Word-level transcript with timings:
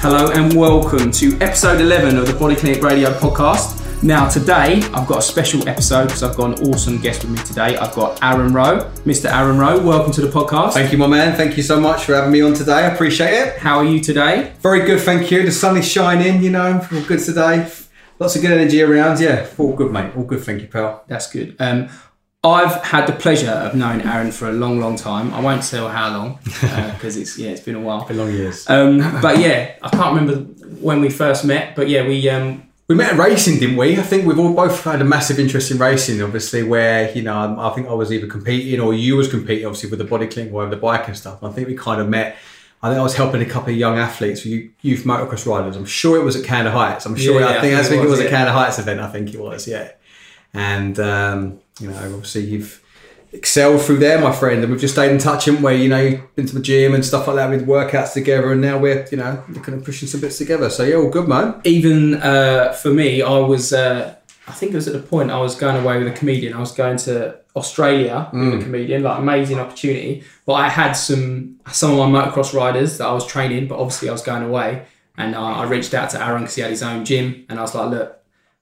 Hello 0.00 0.30
and 0.30 0.54
welcome 0.54 1.10
to 1.10 1.36
episode 1.40 1.80
11 1.80 2.16
of 2.16 2.26
the 2.26 2.34
Body 2.34 2.54
Clinic 2.54 2.82
Radio 2.82 3.10
podcast. 3.18 4.02
Now, 4.02 4.28
today 4.28 4.82
I've 4.94 5.06
got 5.06 5.18
a 5.18 5.22
special 5.22 5.66
episode 5.68 6.06
because 6.06 6.22
I've 6.22 6.36
got 6.36 6.58
an 6.58 6.68
awesome 6.68 7.00
guest 7.00 7.24
with 7.24 7.32
me 7.32 7.38
today. 7.44 7.76
I've 7.76 7.94
got 7.94 8.22
Aaron 8.22 8.52
Rowe. 8.52 8.90
Mr. 9.04 9.32
Aaron 9.32 9.58
Rowe, 9.58 9.84
welcome 9.84 10.12
to 10.12 10.20
the 10.20 10.28
podcast. 10.28 10.74
Thank 10.74 10.92
you, 10.92 10.98
my 10.98 11.06
man. 11.06 11.36
Thank 11.36 11.56
you 11.56 11.62
so 11.62 11.80
much 11.80 12.04
for 12.04 12.14
having 12.14 12.30
me 12.30 12.40
on 12.42 12.54
today. 12.54 12.72
I 12.84 12.92
appreciate 12.92 13.32
it. 13.32 13.58
How 13.58 13.78
are 13.78 13.84
you 13.84 14.00
today? 14.00 14.52
Very 14.60 14.84
good, 14.86 15.00
thank 15.00 15.30
you. 15.30 15.44
The 15.44 15.52
sun 15.52 15.76
is 15.76 15.88
shining, 15.88 16.42
you 16.42 16.50
know, 16.50 16.86
all 16.92 17.02
good 17.02 17.20
today. 17.20 17.68
Lots 18.18 18.36
of 18.36 18.42
good 18.42 18.52
energy 18.52 18.82
around. 18.82 19.18
Yeah, 19.20 19.48
all 19.58 19.74
good, 19.74 19.90
mate. 19.92 20.14
All 20.16 20.24
good, 20.24 20.42
thank 20.42 20.62
you, 20.62 20.68
pal. 20.68 21.04
That's 21.08 21.30
good. 21.30 21.56
Um, 21.58 21.88
I've 22.44 22.82
had 22.84 23.06
the 23.06 23.12
pleasure 23.12 23.50
of 23.50 23.74
knowing 23.74 24.02
Aaron 24.02 24.30
for 24.30 24.48
a 24.48 24.52
long, 24.52 24.78
long 24.78 24.96
time. 24.96 25.34
I 25.34 25.40
won't 25.40 25.62
tell 25.62 25.88
how 25.88 26.16
long 26.16 26.38
because 26.44 27.16
uh, 27.16 27.20
it's 27.20 27.38
yeah, 27.38 27.50
it's 27.50 27.60
been 27.60 27.74
a 27.74 27.80
while. 27.80 28.04
Been 28.06 28.18
long 28.18 28.32
years. 28.32 28.68
Um, 28.70 28.98
but 29.22 29.38
yeah, 29.38 29.74
I 29.82 29.88
can't 29.88 30.14
remember 30.14 30.42
when 30.80 31.00
we 31.00 31.08
first 31.08 31.44
met. 31.44 31.74
But 31.74 31.88
yeah, 31.88 32.06
we 32.06 32.28
um, 32.28 32.66
we 32.88 32.94
met 32.94 33.12
at 33.12 33.18
racing, 33.18 33.58
didn't 33.58 33.76
we? 33.76 33.98
I 33.98 34.02
think 34.02 34.26
we've 34.26 34.38
all 34.38 34.54
both 34.54 34.84
had 34.84 35.00
a 35.00 35.04
massive 35.04 35.40
interest 35.40 35.72
in 35.72 35.78
racing, 35.78 36.22
obviously. 36.22 36.62
Where 36.62 37.10
you 37.12 37.22
know, 37.22 37.56
I 37.58 37.70
think 37.70 37.88
I 37.88 37.94
was 37.94 38.12
either 38.12 38.28
competing 38.28 38.80
or 38.80 38.94
you 38.94 39.16
was 39.16 39.28
competing, 39.28 39.66
obviously, 39.66 39.90
with 39.90 39.98
the 39.98 40.04
body 40.04 40.28
clinic 40.28 40.52
or 40.52 40.66
the 40.66 40.76
bike 40.76 41.08
and 41.08 41.16
stuff. 41.16 41.42
I 41.42 41.50
think 41.50 41.66
we 41.66 41.74
kind 41.74 42.00
of 42.00 42.08
met. 42.08 42.36
I 42.82 42.90
think 42.90 43.00
I 43.00 43.02
was 43.02 43.16
helping 43.16 43.42
a 43.42 43.46
couple 43.46 43.70
of 43.70 43.76
young 43.76 43.98
athletes, 43.98 44.44
youth 44.46 45.04
motocross 45.04 45.46
riders. 45.46 45.76
I'm 45.76 45.86
sure 45.86 46.20
it 46.20 46.22
was 46.22 46.36
at 46.36 46.44
Canada 46.44 46.70
Heights. 46.70 47.06
I'm 47.06 47.16
sure. 47.16 47.40
Yeah, 47.40 47.48
I 47.48 47.60
think 47.60 47.74
I, 47.74 47.82
think 47.82 48.04
it 48.04 48.08
was, 48.08 48.08
it 48.08 48.10
was 48.10 48.20
yeah. 48.20 48.26
a 48.26 48.30
Canada 48.30 48.52
Heights 48.52 48.78
event. 48.78 49.00
I 49.00 49.10
think 49.10 49.34
it 49.34 49.40
was. 49.40 49.66
Yeah, 49.66 49.90
and 50.54 51.00
um, 51.00 51.60
you 51.80 51.88
know, 51.88 51.96
obviously 51.96 52.42
you've 52.42 52.82
excelled 53.32 53.82
through 53.82 53.98
there, 53.98 54.20
my 54.20 54.32
friend. 54.32 54.62
And 54.62 54.72
we've 54.72 54.80
just 54.80 54.94
stayed 54.94 55.10
in 55.10 55.18
touch, 55.18 55.46
haven't 55.46 55.62
we? 55.62 55.76
You 55.76 55.88
know, 55.88 56.00
you've 56.00 56.34
been 56.36 56.46
to 56.46 56.54
the 56.54 56.62
gym 56.62 56.94
and 56.94 57.04
stuff 57.04 57.26
like 57.26 57.36
that 57.36 57.50
with 57.50 57.66
workouts 57.66 58.14
together, 58.14 58.52
and 58.52 58.60
now 58.60 58.78
we're, 58.78 59.06
you 59.10 59.18
know, 59.18 59.42
looking 59.48 59.74
at 59.74 59.84
pushing 59.84 60.08
some 60.08 60.20
bits 60.20 60.38
together. 60.38 60.70
So 60.70 60.82
yeah, 60.82 60.96
all 60.96 61.10
good, 61.10 61.28
man. 61.28 61.60
Even 61.64 62.14
uh, 62.14 62.72
for 62.72 62.92
me, 62.92 63.22
I 63.22 63.38
was, 63.38 63.72
uh, 63.72 64.14
I 64.48 64.52
think 64.52 64.72
it 64.72 64.76
was 64.76 64.88
at 64.88 64.94
the 64.94 65.02
point 65.02 65.30
I 65.30 65.38
was 65.38 65.54
going 65.54 65.82
away 65.82 65.98
with 65.98 66.08
a 66.08 66.16
comedian. 66.16 66.54
I 66.54 66.60
was 66.60 66.72
going 66.72 66.96
to 66.98 67.38
Australia 67.54 68.30
mm. 68.32 68.52
with 68.52 68.54
a 68.54 68.56
mm. 68.58 68.62
comedian, 68.62 69.02
like 69.02 69.18
amazing 69.18 69.58
opportunity. 69.58 70.24
But 70.44 70.54
I 70.54 70.68
had 70.68 70.92
some 70.92 71.58
some 71.72 71.98
of 71.98 72.10
my 72.10 72.20
motocross 72.20 72.54
riders 72.54 72.98
that 72.98 73.06
I 73.06 73.12
was 73.12 73.26
training, 73.26 73.68
but 73.68 73.78
obviously 73.78 74.08
I 74.08 74.12
was 74.12 74.22
going 74.22 74.42
away. 74.42 74.86
And 75.18 75.34
uh, 75.34 75.40
I 75.40 75.64
reached 75.64 75.94
out 75.94 76.10
to 76.10 76.22
Aaron 76.22 76.42
because 76.42 76.56
he 76.56 76.62
had 76.62 76.70
his 76.70 76.82
own 76.82 77.04
gym, 77.04 77.46
and 77.48 77.58
I 77.58 77.62
was 77.62 77.74
like, 77.74 77.90
look, 77.90 78.20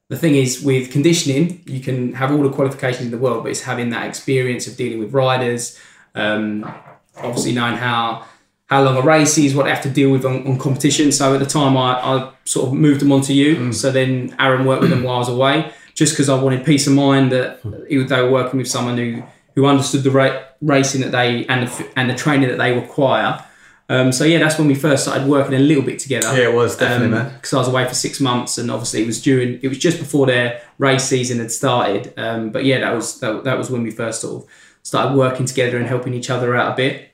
the 0.09 0.17
thing 0.17 0.35
is 0.35 0.63
with 0.63 0.91
conditioning, 0.91 1.63
you 1.67 1.81
can 1.81 2.13
have 2.15 2.31
all 2.31 2.43
the 2.43 2.51
qualifications 2.51 3.07
in 3.07 3.11
the 3.11 3.19
world, 3.19 3.43
but 3.43 3.51
it's 3.51 3.63
having 3.63 3.91
that 3.91 4.07
experience 4.07 4.67
of 4.67 4.77
dealing 4.77 4.99
with 4.99 5.13
riders, 5.15 5.79
um, 6.15 6.71
obviously 7.17 7.53
knowing 7.53 7.77
how 7.77 8.27
how 8.67 8.83
long 8.83 8.97
a 8.97 9.03
race 9.03 9.37
is, 9.37 9.55
what 9.55 9.65
they 9.65 9.71
have 9.71 9.83
to 9.83 9.91
deal 9.91 10.11
with 10.11 10.25
on, 10.25 10.47
on 10.47 10.59
competition. 10.59 11.13
So 11.13 11.35
at 11.35 11.39
the 11.39 11.47
time, 11.47 11.77
I, 11.77 12.01
I 12.01 12.33
sort 12.45 12.69
of 12.69 12.73
moved 12.73 13.03
them 13.03 13.13
on 13.13 13.21
to 13.23 13.35
you. 13.35 13.57
Mm. 13.57 13.75
So 13.75 13.93
then 13.93 14.35
Aaron 14.39 14.65
worked 14.65 14.81
with 14.81 14.91
them 14.91 15.03
while 15.05 15.17
I 15.17 15.19
was 15.19 15.29
away, 15.29 15.71
just 15.95 16.15
because 16.15 16.29
I 16.29 16.41
wanted 16.43 16.65
peace 16.65 16.87
of 16.87 16.95
mind 16.95 17.31
that 17.33 17.63
they 17.63 17.97
were 17.99 18.31
working 18.31 18.59
with 18.59 18.69
someone 18.69 18.97
who 18.97 19.23
who 19.55 19.67
understood 19.67 20.03
the 20.03 20.11
ra- 20.11 20.43
racing 20.61 21.01
that 21.03 21.13
they 21.13 21.47
and 21.47 21.69
the, 21.69 21.89
and 21.97 22.11
the 22.11 22.15
training 22.15 22.49
that 22.49 22.59
they 22.59 22.73
require 22.73 23.45
um, 23.89 24.13
so 24.13 24.25
yeah, 24.25 24.39
that's 24.39 24.59
when 24.59 24.67
we 24.67 24.75
first 24.75 25.05
started 25.05 25.29
working 25.29 25.55
a 25.55 25.59
little 25.59 25.83
bit 25.83 25.99
together. 25.99 26.29
Yeah, 26.35 26.49
it 26.49 26.55
was 26.55 26.77
definitely, 26.77 27.17
um, 27.19 27.25
man. 27.25 27.35
Because 27.35 27.53
I 27.53 27.59
was 27.59 27.69
away 27.69 27.87
for 27.87 27.95
six 27.95 28.21
months, 28.21 28.57
and 28.57 28.71
obviously 28.71 29.03
it 29.03 29.07
was 29.07 29.21
during, 29.21 29.61
it 29.63 29.69
was 29.69 29.79
just 29.79 29.99
before 29.99 30.27
their 30.27 30.63
race 30.79 31.05
season 31.05 31.39
had 31.39 31.51
started. 31.51 32.15
Um, 32.17 32.51
but 32.51 32.65
yeah, 32.65 32.81
that 32.81 32.95
was 32.95 33.21
that, 33.21 33.45
that 33.45 33.59
was 33.59 33.71
when 33.71 33.83
we 33.83 33.91
first 33.91 34.23
sort 34.23 34.43
of 34.43 34.51
started 34.83 35.17
working 35.17 35.45
together 35.47 35.77
and 35.77 35.87
helping 35.87 36.15
each 36.15 36.31
other 36.31 36.57
out 36.57 36.73
a 36.73 36.77
bit. 36.77 37.11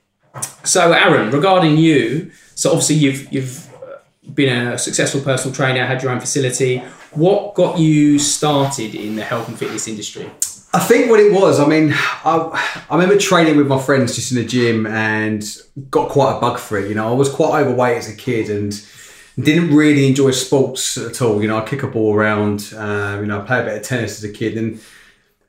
So 0.65 0.93
Aaron, 0.93 1.31
regarding 1.31 1.77
you, 1.77 2.31
so 2.55 2.71
obviously 2.71 2.97
you've 2.97 3.33
you've 3.33 3.69
been 4.33 4.69
a 4.69 4.78
successful 4.78 5.21
personal 5.21 5.55
trainer, 5.55 5.84
had 5.84 6.03
your 6.03 6.12
own 6.12 6.21
facility. 6.21 6.78
What 7.12 7.55
got 7.55 7.81
you 7.81 8.21
started 8.21 8.94
in 8.94 9.17
the 9.17 9.25
health 9.25 9.49
and 9.49 9.59
fitness 9.59 9.89
industry? 9.89 10.31
I 10.72 10.78
think 10.78 11.10
what 11.10 11.19
it 11.19 11.32
was, 11.32 11.58
I 11.58 11.66
mean, 11.66 11.92
I, 11.92 12.84
I 12.88 12.94
remember 12.94 13.19
training 13.19 13.56
with 13.56 13.66
my 13.66 13.81
friends 13.81 14.14
just 14.14 14.31
in 14.31 14.38
the 14.38 14.44
gym 14.44 14.86
and 14.86 15.44
got 15.91 16.10
quite 16.10 16.36
a 16.36 16.41
bug 16.41 16.60
for 16.60 16.78
it. 16.78 16.88
You 16.88 16.94
know, 16.94 17.08
I 17.08 17.12
was 17.12 17.28
quite 17.28 17.60
overweight 17.60 17.97
as 17.97 18.08
a 18.08 18.14
kid 18.14 18.50
and 18.50 18.72
didn't 19.38 19.75
really 19.75 20.06
enjoy 20.06 20.31
sports 20.31 20.97
at 20.97 21.20
all. 21.22 21.42
You 21.42 21.48
know, 21.48 21.58
I 21.58 21.64
kick 21.64 21.82
a 21.82 21.88
ball 21.88 22.14
around, 22.14 22.72
uh, 22.76 23.19
you 23.20 23.26
know, 23.26 23.41
I 23.41 23.44
play 23.44 23.60
a 23.60 23.64
bit 23.64 23.76
of 23.78 23.82
tennis 23.82 24.22
as 24.22 24.31
a 24.31 24.32
kid. 24.32 24.56
And 24.56 24.81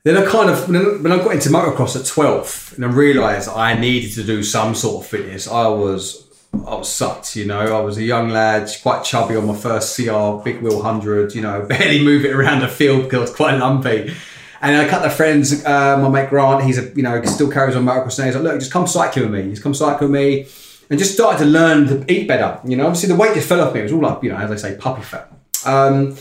then 0.04 0.18
I 0.18 0.26
kind 0.26 0.50
of, 0.50 0.68
when 0.68 1.12
I 1.12 1.18
got 1.18 1.34
into 1.34 1.50
motocross 1.50 2.00
at 2.00 2.08
12 2.08 2.74
and 2.78 2.86
I 2.86 2.88
realised 2.88 3.48
I 3.48 3.80
needed 3.80 4.14
to 4.14 4.24
do 4.24 4.42
some 4.42 4.74
sort 4.74 5.04
of 5.04 5.10
fitness, 5.10 5.48
I 5.48 5.68
was 5.68 6.28
I 6.54 6.76
was 6.76 6.94
sucked, 6.94 7.36
you 7.36 7.46
know. 7.46 7.78
I 7.78 7.80
was 7.80 7.98
a 7.98 8.04
young 8.04 8.30
lad, 8.30 8.70
quite 8.82 9.04
chubby 9.04 9.36
on 9.36 9.46
my 9.46 9.56
first 9.56 9.96
CR 9.96 10.44
big 10.44 10.62
wheel 10.62 10.82
hundred, 10.82 11.34
you 11.34 11.42
know, 11.42 11.62
barely 11.70 12.04
move 12.04 12.26
it 12.26 12.34
around 12.34 12.62
the 12.62 12.68
field 12.68 13.04
because 13.04 13.18
I 13.18 13.22
was 13.22 13.36
quite 13.36 13.58
lumpy. 13.58 14.14
And 14.62 14.86
a 14.86 14.90
couple 14.90 15.08
of 15.08 15.14
friends, 15.14 15.66
uh, 15.66 15.98
my 15.98 16.08
mate 16.08 16.30
Grant, 16.30 16.64
he's 16.64 16.78
a 16.78 16.84
you 16.96 17.04
know 17.04 17.22
still 17.24 17.50
carries 17.50 17.76
on 17.76 17.84
motocross 17.84 18.20
now. 18.20 18.26
He's 18.26 18.36
like, 18.36 18.44
look, 18.44 18.60
just 18.60 18.72
come 18.72 18.86
cycling 18.86 19.32
with 19.32 19.46
me. 19.46 19.50
Just 19.52 19.64
come 19.64 19.74
cycling 19.74 20.12
with 20.12 20.22
me, 20.22 20.48
and 20.90 21.00
just 21.00 21.14
started 21.14 21.40
to 21.40 21.46
learn 21.46 21.88
to 21.88 22.12
eat 22.12 22.28
better. 22.28 22.60
You 22.64 22.78
know, 22.78 22.86
obviously 22.86 23.10
the 23.10 23.16
weight 23.16 23.34
just 23.34 23.50
fell 23.50 23.62
off 23.62 23.74
me. 23.74 23.80
It 23.80 23.84
was 23.84 23.92
all 23.94 24.02
like 24.02 24.22
you 24.22 24.30
know, 24.30 24.38
as 24.38 24.52
I 24.52 24.56
say, 24.56 24.78
puppy 24.78 25.02
fat. 25.02 25.32
Um, 25.66 26.16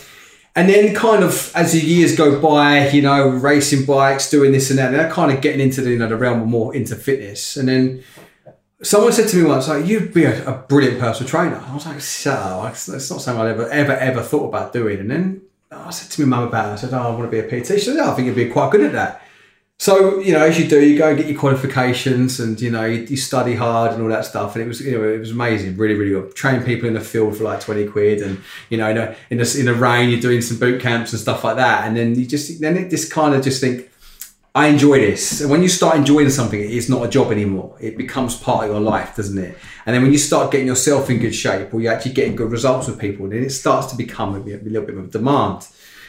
and 0.56 0.68
then 0.68 0.94
kind 0.94 1.22
of 1.22 1.52
as 1.54 1.72
the 1.72 1.80
years 1.80 2.16
go 2.16 2.40
by, 2.40 2.88
you 2.88 3.02
know, 3.02 3.28
racing 3.28 3.86
bikes, 3.86 4.28
doing 4.30 4.52
this 4.52 4.70
and 4.70 4.78
that, 4.78 4.90
they're 4.90 5.10
kind 5.10 5.30
of 5.32 5.40
getting 5.40 5.60
into 5.60 5.80
the, 5.80 5.90
you 5.90 5.98
know, 5.98 6.08
the 6.08 6.16
realm 6.16 6.42
of 6.42 6.48
more 6.48 6.74
into 6.74 6.96
fitness. 6.96 7.56
And 7.56 7.68
then 7.68 8.02
someone 8.82 9.12
said 9.12 9.28
to 9.28 9.36
me 9.36 9.44
once, 9.44 9.68
like, 9.68 9.86
you'd 9.86 10.12
be 10.12 10.24
a, 10.24 10.48
a 10.48 10.58
brilliant 10.58 10.98
personal 10.98 11.28
trainer. 11.28 11.62
I 11.64 11.72
was 11.72 11.86
like, 11.86 12.00
so, 12.00 12.60
that's 12.64 12.88
not 12.88 13.20
something 13.20 13.40
I'd 13.40 13.50
ever, 13.50 13.68
ever, 13.68 13.92
ever 13.92 14.22
thought 14.22 14.48
about 14.48 14.72
doing. 14.72 14.98
And 14.98 15.10
then 15.10 15.42
I 15.70 15.91
said 15.91 16.10
to 16.10 16.26
my 16.26 16.36
mum 16.36 16.48
about 16.48 16.70
it. 16.70 16.72
I 16.72 16.76
said, 16.76 16.92
"Oh, 16.92 16.98
I 16.98 17.10
want 17.10 17.31
to 17.31 17.31
be 17.31 17.38
a 17.38 17.44
PT." 17.62 17.66
She 17.66 17.81
said, 17.81 17.98
oh, 17.98 18.10
"I 18.10 18.14
think 18.14 18.26
you'd 18.26 18.34
be 18.34 18.48
quite 18.48 18.72
good 18.72 18.82
at 18.82 18.92
that." 18.92 19.22
So 19.78 20.19
you 20.19 20.34
know, 20.34 20.44
as 20.44 20.58
you 20.58 20.69
do, 20.69 20.84
you 20.86 20.98
go 20.98 21.08
and 21.08 21.16
get 21.16 21.26
your 21.26 21.38
qualifications, 21.38 22.38
and 22.38 22.60
you 22.60 22.70
know, 22.70 22.84
you, 22.84 23.03
you, 23.04 23.16
study 23.16 23.54
hard 23.54 23.92
and 23.92 24.03
all 24.03 24.09
that 24.09 24.26
stuff. 24.26 24.54
And 24.54 24.62
it 24.62 24.69
was, 24.69 24.82
you 24.82 24.92
know, 24.92 25.09
it 25.09 25.19
was 25.19 25.30
amazing, 25.30 25.78
really, 25.78 25.94
really 25.94 26.10
good. 26.10 26.34
Train 26.34 26.62
people 26.62 26.86
in 26.86 26.92
the 26.92 27.00
field 27.00 27.36
for 27.36 27.44
like 27.44 27.60
twenty 27.60 27.86
quid, 27.86 28.20
and 28.20 28.42
you 28.69 28.76
know, 28.76 28.91
in 28.91 28.97
the 28.97 29.16
in 29.30 29.38
the, 29.38 29.56
in 29.59 29.64
the 29.66 29.75
rain, 29.75 30.10
you're 30.10 30.20
doing 30.20 30.42
some 30.42 30.59
boot 30.59 30.82
camps 30.82 31.12
and 31.12 31.20
stuff 31.20 31.44
like 31.44 31.56
that. 31.56 31.86
And 31.86 31.97
then 31.97 32.14
you 32.14 32.26
just 32.26 32.60
then 32.60 32.76
it 32.76 32.91
just 32.91 33.10
kind 33.10 33.34
of 33.34 33.42
just 33.42 33.60
think, 33.60 33.89
I 34.54 34.66
enjoy 34.66 34.98
this. 34.98 35.40
And 35.40 35.50
when 35.50 35.62
you 35.62 35.68
start 35.68 35.96
enjoying 35.96 36.30
something, 36.30 36.60
it's 36.60 36.88
not 36.88 37.04
a 37.04 37.08
job 37.08 37.30
anymore. 37.30 37.76
It 37.80 37.96
becomes 37.96 38.36
part 38.36 38.64
of 38.64 38.70
your 38.70 38.80
life, 38.80 39.14
doesn't 39.14 39.38
it? 39.38 39.56
And 39.86 39.94
then 39.94 40.02
when 40.02 40.10
you 40.10 40.18
start 40.18 40.50
getting 40.50 40.66
yourself 40.66 41.08
in 41.08 41.18
good 41.18 41.34
shape, 41.34 41.72
or 41.72 41.80
you're 41.80 41.92
actually 41.92 42.12
getting 42.12 42.34
good 42.34 42.50
results 42.50 42.88
with 42.88 42.98
people, 42.98 43.28
then 43.28 43.44
it 43.44 43.50
starts 43.50 43.86
to 43.88 43.96
become 43.96 44.34
a, 44.34 44.40
a 44.40 44.58
little 44.58 44.82
bit 44.82 44.96
of 44.96 45.04
a 45.04 45.06
demand. 45.06 45.68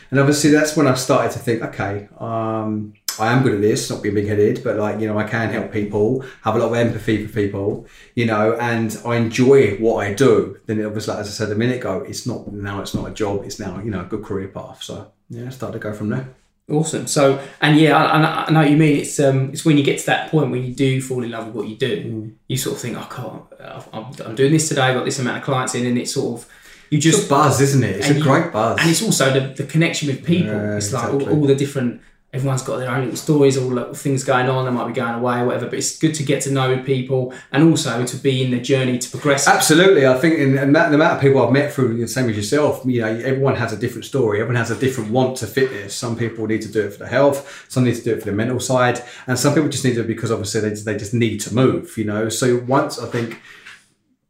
And 0.10 0.20
obviously, 0.20 0.50
that's 0.50 0.76
when 0.76 0.88
I 0.88 0.96
started 0.96 1.32
to 1.34 1.40
think, 1.40 1.62
okay, 1.62 2.10
um, 2.18 2.94
I 3.20 3.32
am 3.32 3.44
good 3.44 3.54
at 3.54 3.62
this, 3.62 3.90
not 3.90 4.02
being 4.02 4.16
big 4.16 4.28
headed, 4.28 4.64
but 4.64 4.76
like, 4.78 5.00
you 5.00 5.08
know, 5.08 5.18
I 5.18 5.24
can 5.24 5.52
help 5.52 5.72
people, 5.72 6.26
have 6.44 6.56
a 6.56 6.60
lot 6.60 6.68
of 6.68 6.74
empathy 6.74 7.26
for 7.26 7.34
people, 7.34 7.88
you 8.16 8.26
know, 8.26 8.58
and 8.60 9.00
I 9.06 9.18
enjoy 9.18 9.78
what 9.78 10.06
I 10.06 10.14
do. 10.14 10.58
Then 10.66 10.84
obviously, 10.84 11.14
as 11.16 11.28
I 11.28 11.32
said 11.32 11.52
a 11.52 11.56
minute 11.56 11.78
ago, 11.78 12.02
it's 12.02 12.26
not 12.26 12.52
now, 12.52 12.82
it's 12.82 12.96
not 12.96 13.10
a 13.10 13.14
job, 13.14 13.44
it's 13.46 13.60
now, 13.60 13.80
you 13.80 13.92
know, 13.92 14.02
a 14.02 14.06
good 14.06 14.24
career 14.24 14.48
path. 14.48 14.82
So, 14.82 15.12
yeah, 15.30 15.46
I 15.46 15.50
started 15.50 15.74
to 15.74 15.80
go 15.80 15.94
from 15.94 16.10
there. 16.10 16.34
Awesome. 16.72 17.06
So, 17.08 17.46
and 17.60 17.78
yeah, 17.78 17.98
I, 17.98 18.46
I, 18.48 18.52
know 18.52 18.62
what 18.62 18.70
you 18.70 18.78
mean. 18.78 18.98
It's 18.98 19.20
um, 19.20 19.50
it's 19.52 19.66
when 19.66 19.78
you 19.78 19.84
get 19.84 20.00
to 20.00 20.06
that 20.08 20.32
point 20.32 20.52
when 20.52 20.64
you 20.64 20.74
do 20.74 21.02
fall 21.02 21.24
in 21.24 21.32
love 21.32 21.48
with 21.48 21.56
what 21.56 21.68
you 21.68 21.76
do, 21.76 22.04
mm. 22.04 22.34
you 22.48 22.58
sort 22.58 22.76
of 22.76 22.82
think, 22.82 22.98
oh, 22.98 23.08
God, 23.10 23.88
I'm, 23.94 24.06
I'm 24.26 24.36
doing 24.36 24.54
this 24.54 24.70
today. 24.70 24.84
I've 24.84 24.96
got 24.96 25.06
this 25.06 25.20
amount 25.20 25.38
of 25.38 25.44
clients 25.44 25.76
in, 25.76 25.86
and 25.86 25.98
it's 25.98 26.14
sort 26.14 26.40
of 26.40 26.50
you 26.90 27.00
just 27.00 27.20
it's 27.20 27.28
a 27.28 27.30
buzz, 27.30 27.62
isn't 27.62 27.84
it? 27.84 27.98
It's 27.98 28.10
a 28.10 28.20
great 28.20 28.52
buzz, 28.52 28.80
and 28.80 28.90
it's 28.90 29.02
also 29.02 29.32
the, 29.32 29.54
the 29.54 29.64
connection 29.64 30.08
with 30.08 30.26
people. 30.26 30.54
Yeah, 30.54 30.76
it's 30.76 30.92
like 30.92 31.06
exactly. 31.06 31.34
all, 31.34 31.42
all, 31.42 31.48
the 31.48 31.56
different 31.56 32.02
everyone's 32.34 32.62
got 32.62 32.78
their 32.78 32.90
own 32.90 33.02
little 33.02 33.18
stories, 33.18 33.58
all 33.58 33.70
the 33.70 33.94
things 33.94 34.24
going 34.24 34.50
on. 34.50 34.66
They 34.66 34.72
might 34.72 34.88
be 34.88 34.94
going 34.94 35.16
away 35.16 35.40
or 35.40 35.48
whatever, 35.48 35.66
but 35.66 35.76
it's 35.76 35.98
good 35.98 36.14
to 36.16 36.24
get 36.24 36.42
to 36.44 36.52
know 36.52 36.82
people 36.82 37.34
and 37.52 37.70
also 37.70 38.06
to 38.06 38.18
be 38.18 38.44
in 38.44 38.52
the 38.52 38.60
journey 38.60 38.98
to 38.98 39.10
progress. 39.10 39.48
Absolutely, 39.48 40.08
I 40.08 40.18
think 40.18 40.40
in, 40.40 40.58
in 40.58 40.72
the 40.74 40.94
amount 40.94 41.16
of 41.16 41.22
people 41.22 41.46
I've 41.46 41.52
met 41.52 41.74
through 41.74 41.98
the 41.98 42.08
same 42.08 42.30
as 42.30 42.38
yourself, 42.38 42.84
you 42.86 43.02
know, 43.02 43.08
everyone 43.08 43.56
has 43.56 43.74
a 43.74 43.78
different 43.78 44.06
story. 44.06 44.40
Everyone 44.40 44.56
has 44.56 44.72
a 44.72 44.80
different 44.80 45.12
want 45.12 45.38
to 45.38 45.48
fitness. 45.48 45.94
Some 45.94 46.16
people 46.16 46.48
need 46.48 46.62
to 46.62 46.72
do 46.72 46.86
it 46.86 46.94
for 46.94 47.00
the 47.00 47.08
health, 47.08 47.66
some 47.68 47.84
need 47.84 47.96
to 47.96 48.04
do 48.04 48.14
it 48.14 48.20
for 48.20 48.26
the 48.26 48.36
mental 48.36 48.60
side, 48.60 49.04
and 49.28 49.38
some 49.38 49.54
people 49.54 49.70
just 49.70 49.84
need 49.84 49.96
to 49.96 50.04
because 50.04 50.32
obviously 50.32 50.62
they, 50.62 50.70
they 50.70 50.98
just 50.98 51.14
need 51.14 51.40
to 51.42 51.54
move. 51.54 51.98
You 51.98 52.06
know, 52.06 52.30
so 52.30 52.60
once 52.60 52.98
I 52.98 53.08
think 53.08 53.42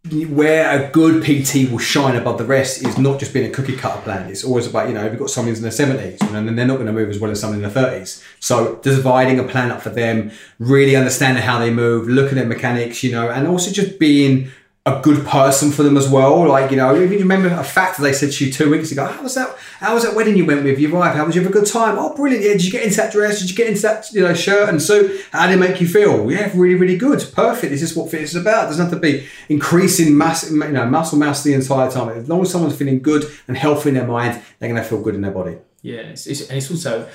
where 0.09 0.81
a 0.81 0.89
good 0.89 1.24
PT 1.24 1.71
will 1.71 1.77
shine 1.77 2.15
above 2.15 2.39
the 2.39 2.44
rest 2.44 2.83
is 2.83 2.98
not 2.98 3.19
just 3.19 3.33
being 3.33 3.48
a 3.48 3.53
cookie 3.53 3.75
cutter 3.75 4.01
plan. 4.01 4.30
It's 4.31 4.44
always 4.44 4.65
about, 4.65 4.88
you 4.88 4.95
know, 4.95 5.06
if 5.06 5.12
you've 5.12 5.19
got 5.19 5.30
someone 5.30 5.53
in 5.53 5.62
their 5.62 5.69
70s 5.69 6.21
and 6.21 6.48
then 6.48 6.56
they're 6.56 6.65
not 6.65 6.75
going 6.75 6.88
to 6.88 6.94
move 6.94 7.09
as 7.09 7.19
well 7.19 7.30
as 7.30 7.39
someone 7.39 7.63
in 7.63 7.71
their 7.71 7.83
30s. 7.83 8.24
So 8.39 8.77
dividing 8.77 9.39
a 9.39 9.44
plan 9.44 9.69
up 9.69 9.83
for 9.83 9.92
them, 9.92 10.31
really 10.57 10.95
understanding 10.95 11.44
how 11.44 11.59
they 11.59 11.71
move, 11.71 12.07
looking 12.07 12.39
at 12.39 12.48
mechanics, 12.48 13.03
you 13.03 13.12
know, 13.12 13.30
and 13.30 13.48
also 13.48 13.69
just 13.69 14.00
being 14.00 14.50
a 14.85 14.99
good 15.03 15.23
person 15.27 15.71
for 15.71 15.83
them 15.83 15.95
as 15.95 16.09
well. 16.09 16.47
Like, 16.47 16.71
you 16.71 16.77
know, 16.77 16.95
if 16.95 17.11
you 17.11 17.19
remember 17.19 17.49
a 17.49 17.63
fact 17.63 17.97
that 17.97 18.03
they 18.03 18.13
said 18.13 18.31
to 18.31 18.45
you 18.45 18.51
two 18.51 18.71
weeks 18.71 18.91
ago, 18.91 19.05
how 19.05 19.21
was 19.21 19.35
that 19.35 19.55
how 19.79 19.93
was 19.93 20.03
that 20.03 20.15
wedding 20.15 20.35
you 20.35 20.45
went 20.45 20.63
with 20.63 20.79
your 20.79 20.91
wife? 20.91 21.15
How 21.15 21.25
was 21.25 21.35
you 21.35 21.41
have 21.41 21.51
a 21.51 21.53
good 21.53 21.67
time? 21.67 21.99
Oh 21.99 22.15
brilliant, 22.15 22.43
yeah, 22.43 22.53
did 22.53 22.65
you 22.65 22.71
get 22.71 22.83
into 22.83 22.97
that 22.97 23.11
dress? 23.11 23.39
Did 23.39 23.51
you 23.51 23.55
get 23.55 23.67
into 23.67 23.81
that 23.83 24.11
you 24.11 24.21
know 24.21 24.33
shirt 24.33 24.69
and 24.69 24.81
suit? 24.81 25.23
How 25.31 25.45
did 25.45 25.55
it 25.55 25.59
make 25.59 25.79
you 25.81 25.87
feel? 25.87 26.31
Yeah, 26.31 26.51
really, 26.55 26.75
really 26.75 26.97
good. 26.97 27.23
Perfect. 27.35 27.71
This 27.71 27.83
is 27.83 27.95
what 27.95 28.09
fitness 28.09 28.31
is 28.31 28.41
about. 28.41 28.65
Doesn't 28.65 28.89
have 28.89 28.93
to 28.93 28.99
be 28.99 29.27
increasing 29.49 30.17
mass 30.17 30.49
you 30.49 30.57
know, 30.57 30.85
muscle 30.87 31.19
mass 31.19 31.43
the 31.43 31.53
entire 31.53 31.91
time. 31.91 32.09
As 32.09 32.27
long 32.27 32.41
as 32.41 32.51
someone's 32.51 32.75
feeling 32.75 33.01
good 33.03 33.25
and 33.47 33.55
healthy 33.55 33.89
in 33.89 33.95
their 33.95 34.07
mind, 34.07 34.41
they're 34.57 34.69
gonna 34.69 34.83
feel 34.83 35.01
good 35.01 35.13
in 35.13 35.21
their 35.21 35.31
body. 35.31 35.57
Yeah, 35.83 36.01
it's, 36.01 36.27
it's, 36.27 36.47
and 36.47 36.57
it's 36.57 36.69
also 36.69 37.07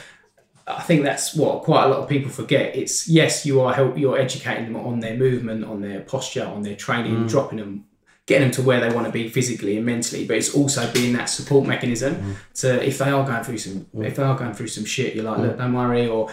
I 0.69 0.83
think 0.83 1.05
that's 1.05 1.35
what 1.35 1.63
quite 1.63 1.85
a 1.85 1.89
lot 1.89 2.01
of 2.01 2.09
people 2.09 2.31
forget. 2.31 2.75
It's 2.75 3.09
yes, 3.09 3.47
you 3.47 3.61
are 3.61 3.73
help 3.73 3.97
you're 3.97 4.19
educating 4.19 4.65
them 4.65 4.77
on 4.77 5.01
their 5.01 5.17
movement, 5.17 5.65
on 5.65 5.81
their 5.81 6.01
posture, 6.01 6.45
on 6.45 6.63
their 6.63 6.75
training, 6.75 7.15
Mm. 7.15 7.29
dropping 7.29 7.59
them, 7.59 7.85
getting 8.27 8.49
them 8.49 8.51
to 8.53 8.63
where 8.63 8.81
they 8.81 8.93
want 8.95 9.07
to 9.07 9.13
be 9.13 9.29
physically 9.29 9.77
and 9.77 9.87
mentally. 9.87 10.25
But 10.27 10.39
it's 10.39 10.53
also 10.55 10.91
being 10.93 11.13
that 11.13 11.27
support 11.27 11.67
mechanism 11.67 12.15
Mm. 12.17 12.35
to 12.63 12.85
if 12.87 12.99
they 12.99 13.11
are 13.11 13.25
going 13.25 13.45
through 13.45 13.59
some 13.59 13.87
if 14.03 14.17
they 14.17 14.23
are 14.25 14.37
going 14.37 14.55
through 14.55 14.69
some 14.69 14.85
shit, 14.85 15.15
you're 15.15 15.25
like, 15.25 15.39
look, 15.39 15.57
don't 15.59 15.73
worry, 15.73 16.09
or 16.09 16.29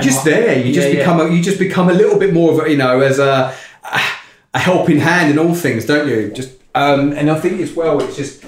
just 0.00 0.26
might- 0.26 0.32
there. 0.34 0.58
You 0.58 0.72
just 0.72 0.88
Yeah, 0.88 0.94
yeah. 0.94 0.98
become 1.00 1.20
a, 1.20 1.28
you 1.34 1.40
just 1.42 1.58
become 1.60 1.88
a 1.88 1.94
little 1.94 2.18
bit 2.18 2.32
more 2.34 2.52
of 2.52 2.66
a 2.66 2.70
you 2.70 2.76
know 2.76 3.00
as 3.00 3.18
a 3.20 3.54
a 4.54 4.58
helping 4.58 4.98
hand 4.98 5.30
in 5.30 5.38
all 5.38 5.54
things, 5.54 5.86
don't 5.86 6.08
you? 6.08 6.30
Just 6.32 6.50
um, 6.74 7.12
and 7.12 7.30
I 7.30 7.38
think 7.38 7.60
as 7.60 7.72
well, 7.74 8.00
it's 8.02 8.16
just 8.16 8.42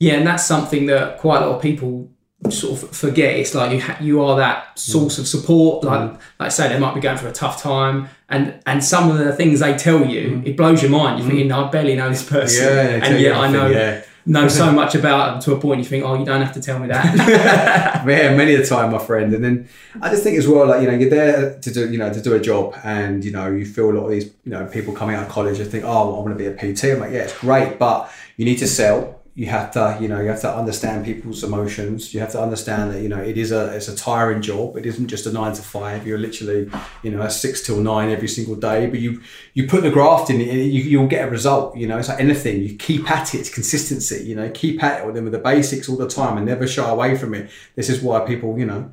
Yeah, 0.00 0.14
and 0.14 0.26
that's 0.28 0.46
something 0.46 0.86
that 0.86 1.18
quite 1.18 1.42
a 1.42 1.46
lot 1.46 1.56
of 1.56 1.62
people 1.62 2.08
sort 2.50 2.82
of 2.82 2.90
forget. 2.90 3.36
It's 3.36 3.54
like 3.54 3.72
you 3.72 3.80
ha- 3.80 3.98
you 4.00 4.22
are 4.22 4.36
that 4.36 4.78
source 4.78 5.16
mm. 5.16 5.20
of 5.20 5.28
support. 5.28 5.84
Like 5.84 6.00
mm. 6.00 6.12
like 6.38 6.46
I 6.46 6.48
say, 6.48 6.68
they 6.68 6.78
might 6.78 6.94
be 6.94 7.00
going 7.00 7.18
through 7.18 7.30
a 7.30 7.32
tough 7.32 7.60
time, 7.60 8.08
and 8.28 8.60
and 8.66 8.82
some 8.82 9.10
of 9.10 9.18
the 9.18 9.32
things 9.32 9.60
they 9.60 9.76
tell 9.76 10.04
you, 10.04 10.30
mm. 10.30 10.46
it 10.46 10.56
blows 10.56 10.82
your 10.82 10.90
mind. 10.90 11.18
You're 11.18 11.28
thinking, 11.28 11.50
I 11.52 11.70
barely 11.70 11.96
know 11.96 12.08
this 12.08 12.28
person, 12.28 12.64
Yeah, 12.64 13.04
and 13.04 13.20
yet 13.20 13.36
I 13.36 13.50
know 13.50 13.66
yeah. 13.66 14.02
know 14.24 14.46
so 14.46 14.70
much 14.80 14.94
about 14.94 15.32
them 15.32 15.42
to 15.42 15.52
a 15.52 15.60
point 15.60 15.80
you 15.80 15.84
think, 15.84 16.04
oh, 16.04 16.14
you 16.14 16.24
don't 16.24 16.40
have 16.40 16.54
to 16.54 16.62
tell 16.62 16.78
me 16.78 16.88
that. 16.88 18.04
Yeah, 18.06 18.34
many 18.36 18.54
a 18.54 18.64
time, 18.64 18.92
my 18.92 18.98
friend. 18.98 19.34
And 19.34 19.44
then 19.44 19.68
I 20.00 20.08
just 20.08 20.22
think 20.22 20.38
as 20.38 20.46
well, 20.46 20.66
like 20.66 20.80
you 20.80 20.88
know, 20.88 20.96
you're 20.96 21.10
there 21.10 21.58
to 21.58 21.70
do, 21.70 21.90
you 21.90 21.98
know, 21.98 22.12
to 22.12 22.22
do 22.22 22.34
a 22.34 22.40
job, 22.40 22.76
and 22.84 23.24
you 23.24 23.32
know, 23.32 23.50
you 23.50 23.66
feel 23.66 23.90
a 23.90 23.92
lot 23.92 24.04
of 24.04 24.10
these, 24.10 24.26
you 24.44 24.52
know, 24.52 24.64
people 24.66 24.94
coming 24.94 25.16
out 25.16 25.24
of 25.24 25.28
college 25.28 25.58
and 25.58 25.68
think, 25.68 25.84
oh, 25.84 26.16
I 26.16 26.20
want 26.20 26.38
to 26.38 26.42
be 26.44 26.46
a 26.46 26.54
PT. 26.54 26.84
I'm 26.84 27.00
like, 27.00 27.12
yeah, 27.12 27.24
it's 27.24 27.36
great, 27.38 27.78
but 27.80 28.10
you 28.36 28.44
need 28.44 28.58
to 28.58 28.68
sell. 28.68 29.17
You 29.38 29.46
have 29.46 29.70
to, 29.74 29.96
you 30.00 30.08
know, 30.08 30.20
you 30.20 30.28
have 30.28 30.40
to 30.40 30.52
understand 30.52 31.04
people's 31.04 31.44
emotions. 31.44 32.12
You 32.12 32.18
have 32.18 32.32
to 32.32 32.42
understand 32.42 32.90
that, 32.90 33.02
you 33.02 33.08
know, 33.08 33.20
it 33.20 33.38
is 33.38 33.52
a, 33.52 33.72
it's 33.76 33.86
a 33.86 33.94
tiring 33.94 34.42
job. 34.42 34.76
It 34.76 34.84
isn't 34.84 35.06
just 35.06 35.26
a 35.26 35.32
nine 35.32 35.54
to 35.54 35.62
five. 35.62 36.06
You're 36.06 36.18
literally, 36.18 36.68
you 37.04 37.10
know, 37.12 37.22
a 37.22 37.30
six 37.30 37.64
till 37.64 37.80
nine 37.80 38.10
every 38.10 38.26
single 38.26 38.56
day. 38.56 38.86
But 38.86 38.98
you, 38.98 39.22
you 39.54 39.68
put 39.68 39.82
the 39.84 39.92
graft 39.92 40.28
in, 40.28 40.40
you, 40.40 40.82
you'll 40.92 41.06
get 41.06 41.28
a 41.28 41.30
result. 41.30 41.76
You 41.76 41.86
know, 41.86 41.98
it's 41.98 42.08
like 42.08 42.18
anything. 42.20 42.62
You 42.62 42.76
keep 42.76 43.08
at 43.08 43.32
it. 43.32 43.38
It's 43.38 43.54
consistency. 43.54 44.24
You 44.24 44.34
know, 44.34 44.50
keep 44.50 44.82
at 44.82 45.00
it 45.00 45.06
with 45.06 45.14
them 45.14 45.24
with 45.24 45.34
the 45.34 45.38
basics 45.38 45.88
all 45.88 45.96
the 45.96 46.08
time 46.08 46.36
and 46.36 46.44
never 46.44 46.66
shy 46.66 46.88
away 46.88 47.16
from 47.16 47.32
it. 47.34 47.48
This 47.76 47.88
is 47.88 48.02
why 48.02 48.18
people, 48.26 48.58
you 48.58 48.66
know, 48.66 48.90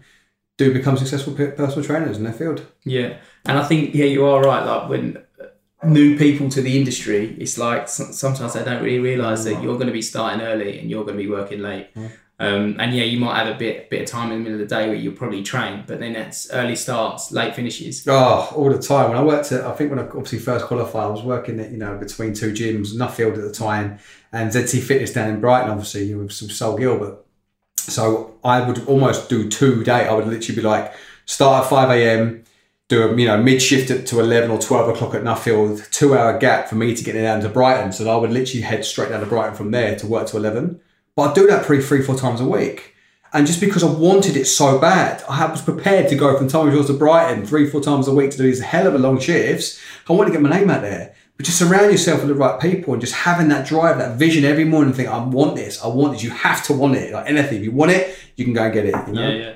do 0.57 0.71
become 0.71 0.95
successful 0.95 1.33
personal 1.33 1.83
trainers 1.83 2.17
in 2.17 2.23
their 2.23 2.33
field. 2.33 2.65
yeah, 2.83 3.17
and 3.45 3.57
I 3.57 3.63
think 3.63 3.93
yeah, 3.93 4.05
you 4.05 4.25
are 4.25 4.41
right. 4.41 4.65
Like 4.65 4.89
when 4.89 5.17
new 5.87 6.17
people 6.17 6.49
to 6.49 6.61
the 6.61 6.77
industry, 6.77 7.35
it's 7.39 7.57
like 7.57 7.87
sometimes 7.87 8.53
they 8.53 8.63
don't 8.63 8.83
really 8.83 8.99
realise 8.99 9.43
that 9.45 9.61
you're 9.61 9.75
going 9.75 9.87
to 9.87 9.93
be 9.93 10.01
starting 10.01 10.41
early 10.41 10.79
and 10.79 10.89
you're 10.89 11.03
going 11.03 11.17
to 11.17 11.23
be 11.23 11.29
working 11.29 11.61
late. 11.61 11.89
Um, 12.37 12.75
and 12.79 12.93
yeah, 12.93 13.03
you 13.03 13.17
might 13.17 13.37
have 13.37 13.55
a 13.55 13.57
bit 13.57 13.89
bit 13.89 14.01
of 14.01 14.07
time 14.07 14.31
in 14.31 14.39
the 14.39 14.43
middle 14.43 14.61
of 14.61 14.67
the 14.67 14.75
day 14.75 14.87
where 14.87 14.97
you'll 14.97 15.13
probably 15.13 15.41
train, 15.41 15.85
but 15.87 15.99
then 16.01 16.17
it's 16.17 16.51
early 16.51 16.75
starts, 16.75 17.31
late 17.31 17.55
finishes. 17.55 18.05
Oh, 18.07 18.51
all 18.53 18.69
the 18.69 18.81
time. 18.81 19.09
When 19.09 19.17
I 19.17 19.23
worked 19.23 19.53
at, 19.53 19.63
I 19.63 19.71
think 19.71 19.89
when 19.89 19.99
I 19.99 20.03
obviously 20.03 20.39
first 20.39 20.65
qualified, 20.65 21.03
I 21.03 21.07
was 21.07 21.23
working 21.23 21.59
at, 21.61 21.71
you 21.71 21.77
know, 21.77 21.97
between 21.97 22.33
two 22.33 22.51
gyms, 22.51 22.93
Nuffield 22.93 23.37
at 23.37 23.43
the 23.43 23.53
time, 23.53 23.99
and 24.33 24.51
ZT 24.51 24.81
Fitness 24.81 25.13
down 25.13 25.29
in 25.29 25.39
Brighton, 25.39 25.69
obviously, 25.69 26.13
with 26.13 26.33
some 26.33 26.49
Sol 26.49 26.77
Gilbert. 26.77 27.19
So 27.77 28.35
I 28.43 28.67
would 28.67 28.85
almost 28.85 29.29
do 29.29 29.47
two 29.47 29.83
day. 29.85 30.05
I 30.05 30.13
would 30.13 30.27
literally 30.27 30.55
be 30.55 30.67
like, 30.67 30.93
start 31.25 31.63
at 31.63 31.69
5 31.69 31.89
a.m., 31.91 32.43
do 32.87 33.03
a, 33.09 33.15
you 33.17 33.25
know, 33.25 33.41
mid 33.41 33.61
shift 33.61 33.89
at- 33.89 34.05
to 34.07 34.19
11 34.19 34.51
or 34.51 34.59
12 34.59 34.89
o'clock 34.89 35.15
at 35.15 35.23
Nuffield, 35.23 35.89
two 35.91 36.15
hour 36.15 36.37
gap 36.37 36.69
for 36.69 36.75
me 36.75 36.95
to 36.95 37.03
get 37.03 37.13
down 37.13 37.41
to 37.41 37.49
Brighton. 37.49 37.91
So 37.91 38.09
I 38.09 38.15
would 38.15 38.31
literally 38.31 38.61
head 38.61 38.85
straight 38.85 39.09
down 39.09 39.21
to 39.21 39.25
Brighton 39.25 39.55
from 39.55 39.71
there 39.71 39.95
to 39.95 40.07
work 40.07 40.27
to 40.27 40.37
11. 40.37 40.79
But 41.15 41.29
I'd 41.29 41.35
do 41.35 41.47
that 41.47 41.65
pretty 41.65 41.81
three, 41.83 42.01
four 42.01 42.15
times 42.15 42.41
a 42.41 42.45
week. 42.45 42.93
And 43.33 43.45
just 43.47 43.59
because 43.59 43.83
I 43.83 43.89
wanted 43.91 44.37
it 44.37 44.45
so 44.45 44.77
bad, 44.79 45.23
I 45.27 45.45
was 45.47 45.61
prepared 45.61 46.07
to 46.09 46.15
go 46.15 46.37
from 46.37 46.47
Tommy 46.47 46.71
Hills 46.71 46.87
to 46.87 46.93
Brighton 46.93 47.45
three, 47.45 47.67
four 47.69 47.81
times 47.81 48.07
a 48.07 48.13
week 48.13 48.31
to 48.31 48.37
do 48.37 48.43
these 48.43 48.61
hell 48.61 48.87
of 48.87 48.95
a 48.95 48.97
long 48.99 49.19
shifts. 49.19 49.79
I 50.07 50.13
want 50.13 50.27
to 50.27 50.31
get 50.31 50.41
my 50.41 50.49
name 50.49 50.69
out 50.69 50.83
there. 50.83 51.13
But 51.35 51.45
just 51.45 51.59
surround 51.59 51.91
yourself 51.91 52.19
with 52.19 52.29
the 52.29 52.35
right 52.35 52.61
people 52.61 52.93
and 52.93 53.01
just 53.01 53.13
having 53.13 53.49
that 53.49 53.67
drive, 53.67 53.97
that 53.97 54.17
vision 54.17 54.45
every 54.45 54.63
morning 54.63 54.93
think, 54.93 55.09
I 55.09 55.21
want 55.21 55.57
this, 55.57 55.83
I 55.83 55.87
want 55.87 56.13
this. 56.13 56.23
You 56.23 56.29
have 56.29 56.63
to 56.67 56.73
want 56.73 56.95
it. 56.95 57.11
Like 57.11 57.29
anything, 57.29 57.57
if 57.57 57.63
you 57.65 57.71
want 57.73 57.91
it, 57.91 58.17
you 58.37 58.45
can 58.45 58.53
go 58.53 58.63
and 58.63 58.73
get 58.73 58.85
it. 58.85 58.95
You 59.07 59.13
know? 59.13 59.29
Yeah, 59.29 59.35
yeah. 59.35 59.53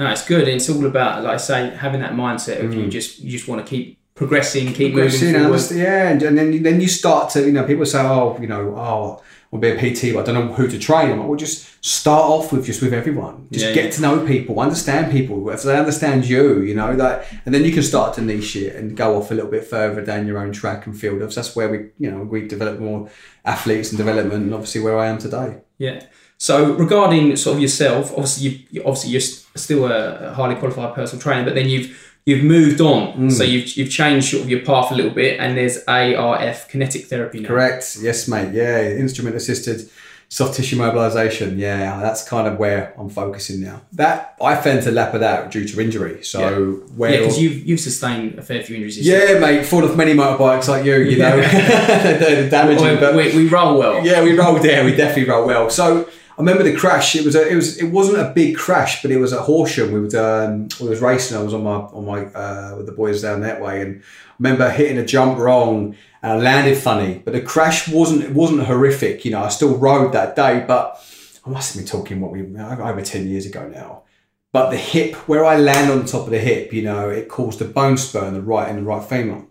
No, 0.00 0.10
it's 0.10 0.26
good. 0.26 0.48
It's 0.48 0.70
all 0.70 0.86
about, 0.86 1.24
like 1.24 1.34
I 1.34 1.36
say, 1.36 1.76
having 1.76 2.00
that 2.00 2.12
mindset 2.12 2.64
of 2.64 2.72
you 2.72 2.86
mm. 2.86 2.90
just 2.90 3.20
you 3.20 3.30
just 3.30 3.46
want 3.46 3.64
to 3.64 3.68
keep 3.68 3.98
progressing, 4.14 4.72
keep 4.72 4.94
Progressing, 4.94 5.32
moving 5.32 5.42
forward. 5.42 5.70
yeah, 5.72 6.08
and, 6.08 6.20
then 6.20 6.62
then 6.62 6.80
you 6.80 6.88
start 6.88 7.30
to 7.30 7.44
you 7.44 7.52
know 7.52 7.64
people 7.64 7.84
say 7.84 8.00
oh 8.00 8.36
you 8.40 8.46
know 8.46 8.74
oh 8.76 9.22
I'll 9.52 9.58
be 9.58 9.68
a 9.68 9.76
PT 9.76 10.14
but 10.14 10.20
I 10.28 10.32
don't 10.32 10.46
know 10.46 10.54
who 10.54 10.68
to 10.68 10.78
train. 10.78 11.10
I'm 11.10 11.18
like 11.18 11.28
well 11.28 11.36
just 11.36 11.84
start 11.84 12.22
off 12.22 12.50
with 12.50 12.64
just 12.64 12.80
with 12.80 12.94
everyone. 12.94 13.48
Just 13.52 13.66
Yeah, 13.66 13.74
get 13.74 13.84
yeah. 13.84 13.90
to 13.90 14.02
know 14.02 14.26
people, 14.26 14.58
understand 14.58 15.12
people. 15.12 15.48
If 15.50 15.64
they 15.64 15.78
understand 15.78 16.26
you, 16.26 16.62
you 16.62 16.74
know 16.74 16.96
that, 16.96 17.26
and 17.44 17.54
then 17.54 17.64
you 17.64 17.72
can 17.72 17.82
start 17.82 18.14
to 18.14 18.22
niche 18.22 18.56
it 18.56 18.76
and 18.76 18.96
go 18.96 19.18
off 19.18 19.30
a 19.30 19.34
little 19.34 19.50
bit 19.50 19.64
further 19.64 20.02
down 20.02 20.26
your 20.26 20.38
own 20.38 20.52
track 20.52 20.86
and 20.86 20.98
field. 20.98 21.20
That's 21.20 21.54
where 21.54 21.68
we 21.68 21.78
you 21.98 22.10
know 22.10 22.22
we 22.22 22.48
develop 22.48 22.78
more 22.78 23.10
athletes 23.44 23.90
and 23.90 23.98
development, 23.98 24.44
and 24.44 24.54
obviously 24.54 24.80
where 24.80 24.98
I 24.98 25.08
am 25.08 25.18
today. 25.18 25.58
Yeah. 25.76 26.04
So 26.40 26.72
regarding 26.72 27.36
sort 27.36 27.56
of 27.56 27.60
yourself, 27.62 28.12
obviously 28.12 28.66
you, 28.70 28.80
obviously 28.80 29.10
you're 29.10 29.20
still 29.20 29.84
a 29.92 30.32
highly 30.32 30.54
qualified 30.54 30.94
personal 30.94 31.20
trainer, 31.22 31.44
but 31.44 31.54
then 31.54 31.68
you've 31.68 32.16
you've 32.24 32.42
moved 32.42 32.80
on. 32.80 33.12
Mm. 33.28 33.32
So 33.32 33.44
you've 33.44 33.76
you've 33.76 33.90
changed 33.90 34.28
sort 34.30 34.44
of 34.44 34.48
your 34.50 34.60
path 34.60 34.90
a 34.90 34.94
little 34.94 35.10
bit, 35.10 35.38
and 35.38 35.54
there's 35.54 35.84
ARF 35.86 36.66
kinetic 36.68 37.08
therapy 37.08 37.40
now. 37.40 37.48
Correct. 37.48 37.98
Yes, 38.00 38.26
mate. 38.26 38.54
Yeah, 38.54 38.80
instrument 38.88 39.36
assisted 39.36 39.90
soft 40.30 40.54
tissue 40.54 40.76
mobilization. 40.76 41.58
Yeah, 41.58 42.00
that's 42.00 42.26
kind 42.26 42.48
of 42.48 42.58
where 42.58 42.94
I'm 42.96 43.10
focusing 43.10 43.60
now. 43.60 43.82
That 43.92 44.34
I 44.40 44.56
fell 44.56 44.80
to 44.80 44.90
lap 44.90 45.12
of 45.12 45.20
that 45.20 45.50
due 45.50 45.68
to 45.68 45.78
injury. 45.78 46.22
So 46.24 46.38
Yeah, 46.40 46.94
where 46.96 47.18
because 47.18 47.38
you've 47.38 47.66
you've 47.66 47.80
sustained 47.80 48.38
a 48.38 48.42
fair 48.42 48.62
few 48.62 48.76
injuries. 48.76 48.96
yeah, 49.06 49.38
mate, 49.38 49.66
full 49.66 49.84
of 49.84 49.94
many 49.94 50.14
motorbikes 50.14 50.68
like 50.68 50.86
you. 50.86 50.94
You 51.00 51.18
know, 51.18 51.36
damaging. 52.50 52.98
but 52.98 53.14
we, 53.14 53.36
we 53.36 53.46
roll 53.46 53.78
well. 53.78 54.02
yeah, 54.06 54.22
we 54.22 54.32
roll. 54.38 54.58
there. 54.58 54.86
We 54.86 54.96
definitely 54.96 55.30
roll 55.30 55.46
well. 55.46 55.68
So 55.68 56.08
I 56.40 56.42
remember 56.42 56.62
the 56.62 56.74
crash. 56.74 57.14
It 57.16 57.26
was 57.26 57.36
a, 57.36 57.46
it 57.46 57.54
was 57.54 57.76
it 57.76 57.90
wasn't 57.90 58.16
a 58.16 58.32
big 58.32 58.56
crash, 58.56 59.02
but 59.02 59.10
it 59.10 59.18
was 59.18 59.34
at 59.34 59.40
Horsham. 59.40 59.92
We 59.92 60.00
was 60.00 60.14
um, 60.14 60.68
we 60.80 60.88
was 60.88 61.02
racing. 61.02 61.36
I 61.36 61.42
was 61.42 61.52
on 61.52 61.62
my 61.62 61.74
on 61.74 62.06
my 62.06 62.24
uh, 62.32 62.76
with 62.78 62.86
the 62.86 62.92
boys 62.92 63.20
down 63.20 63.42
that 63.42 63.60
way, 63.60 63.82
and 63.82 64.00
I 64.00 64.34
remember 64.38 64.70
hitting 64.70 64.96
a 64.96 65.04
jump 65.04 65.38
wrong 65.38 65.94
and 66.22 66.32
I 66.32 66.36
landed 66.36 66.78
funny. 66.78 67.20
But 67.22 67.34
the 67.34 67.42
crash 67.42 67.88
wasn't 67.88 68.22
it 68.22 68.32
wasn't 68.32 68.62
horrific. 68.62 69.26
You 69.26 69.32
know, 69.32 69.42
I 69.42 69.50
still 69.50 69.76
rode 69.76 70.14
that 70.14 70.34
day, 70.34 70.64
but 70.66 71.06
I 71.44 71.50
must 71.50 71.74
have 71.74 71.84
been 71.84 71.90
talking 71.90 72.22
what 72.22 72.30
we 72.30 72.40
over 72.40 73.02
ten 73.02 73.28
years 73.28 73.44
ago 73.44 73.68
now. 73.68 74.04
But 74.50 74.70
the 74.70 74.78
hip, 74.78 75.16
where 75.28 75.44
I 75.44 75.58
land 75.58 75.90
on 75.90 76.06
top 76.06 76.24
of 76.24 76.30
the 76.30 76.38
hip, 76.38 76.72
you 76.72 76.80
know, 76.80 77.10
it 77.10 77.28
caused 77.28 77.60
a 77.60 77.66
bone 77.66 77.98
spur 77.98 78.24
in 78.24 78.32
the 78.32 78.40
right 78.40 78.70
in 78.70 78.76
the 78.76 78.82
right 78.82 79.04
femur. 79.04 79.44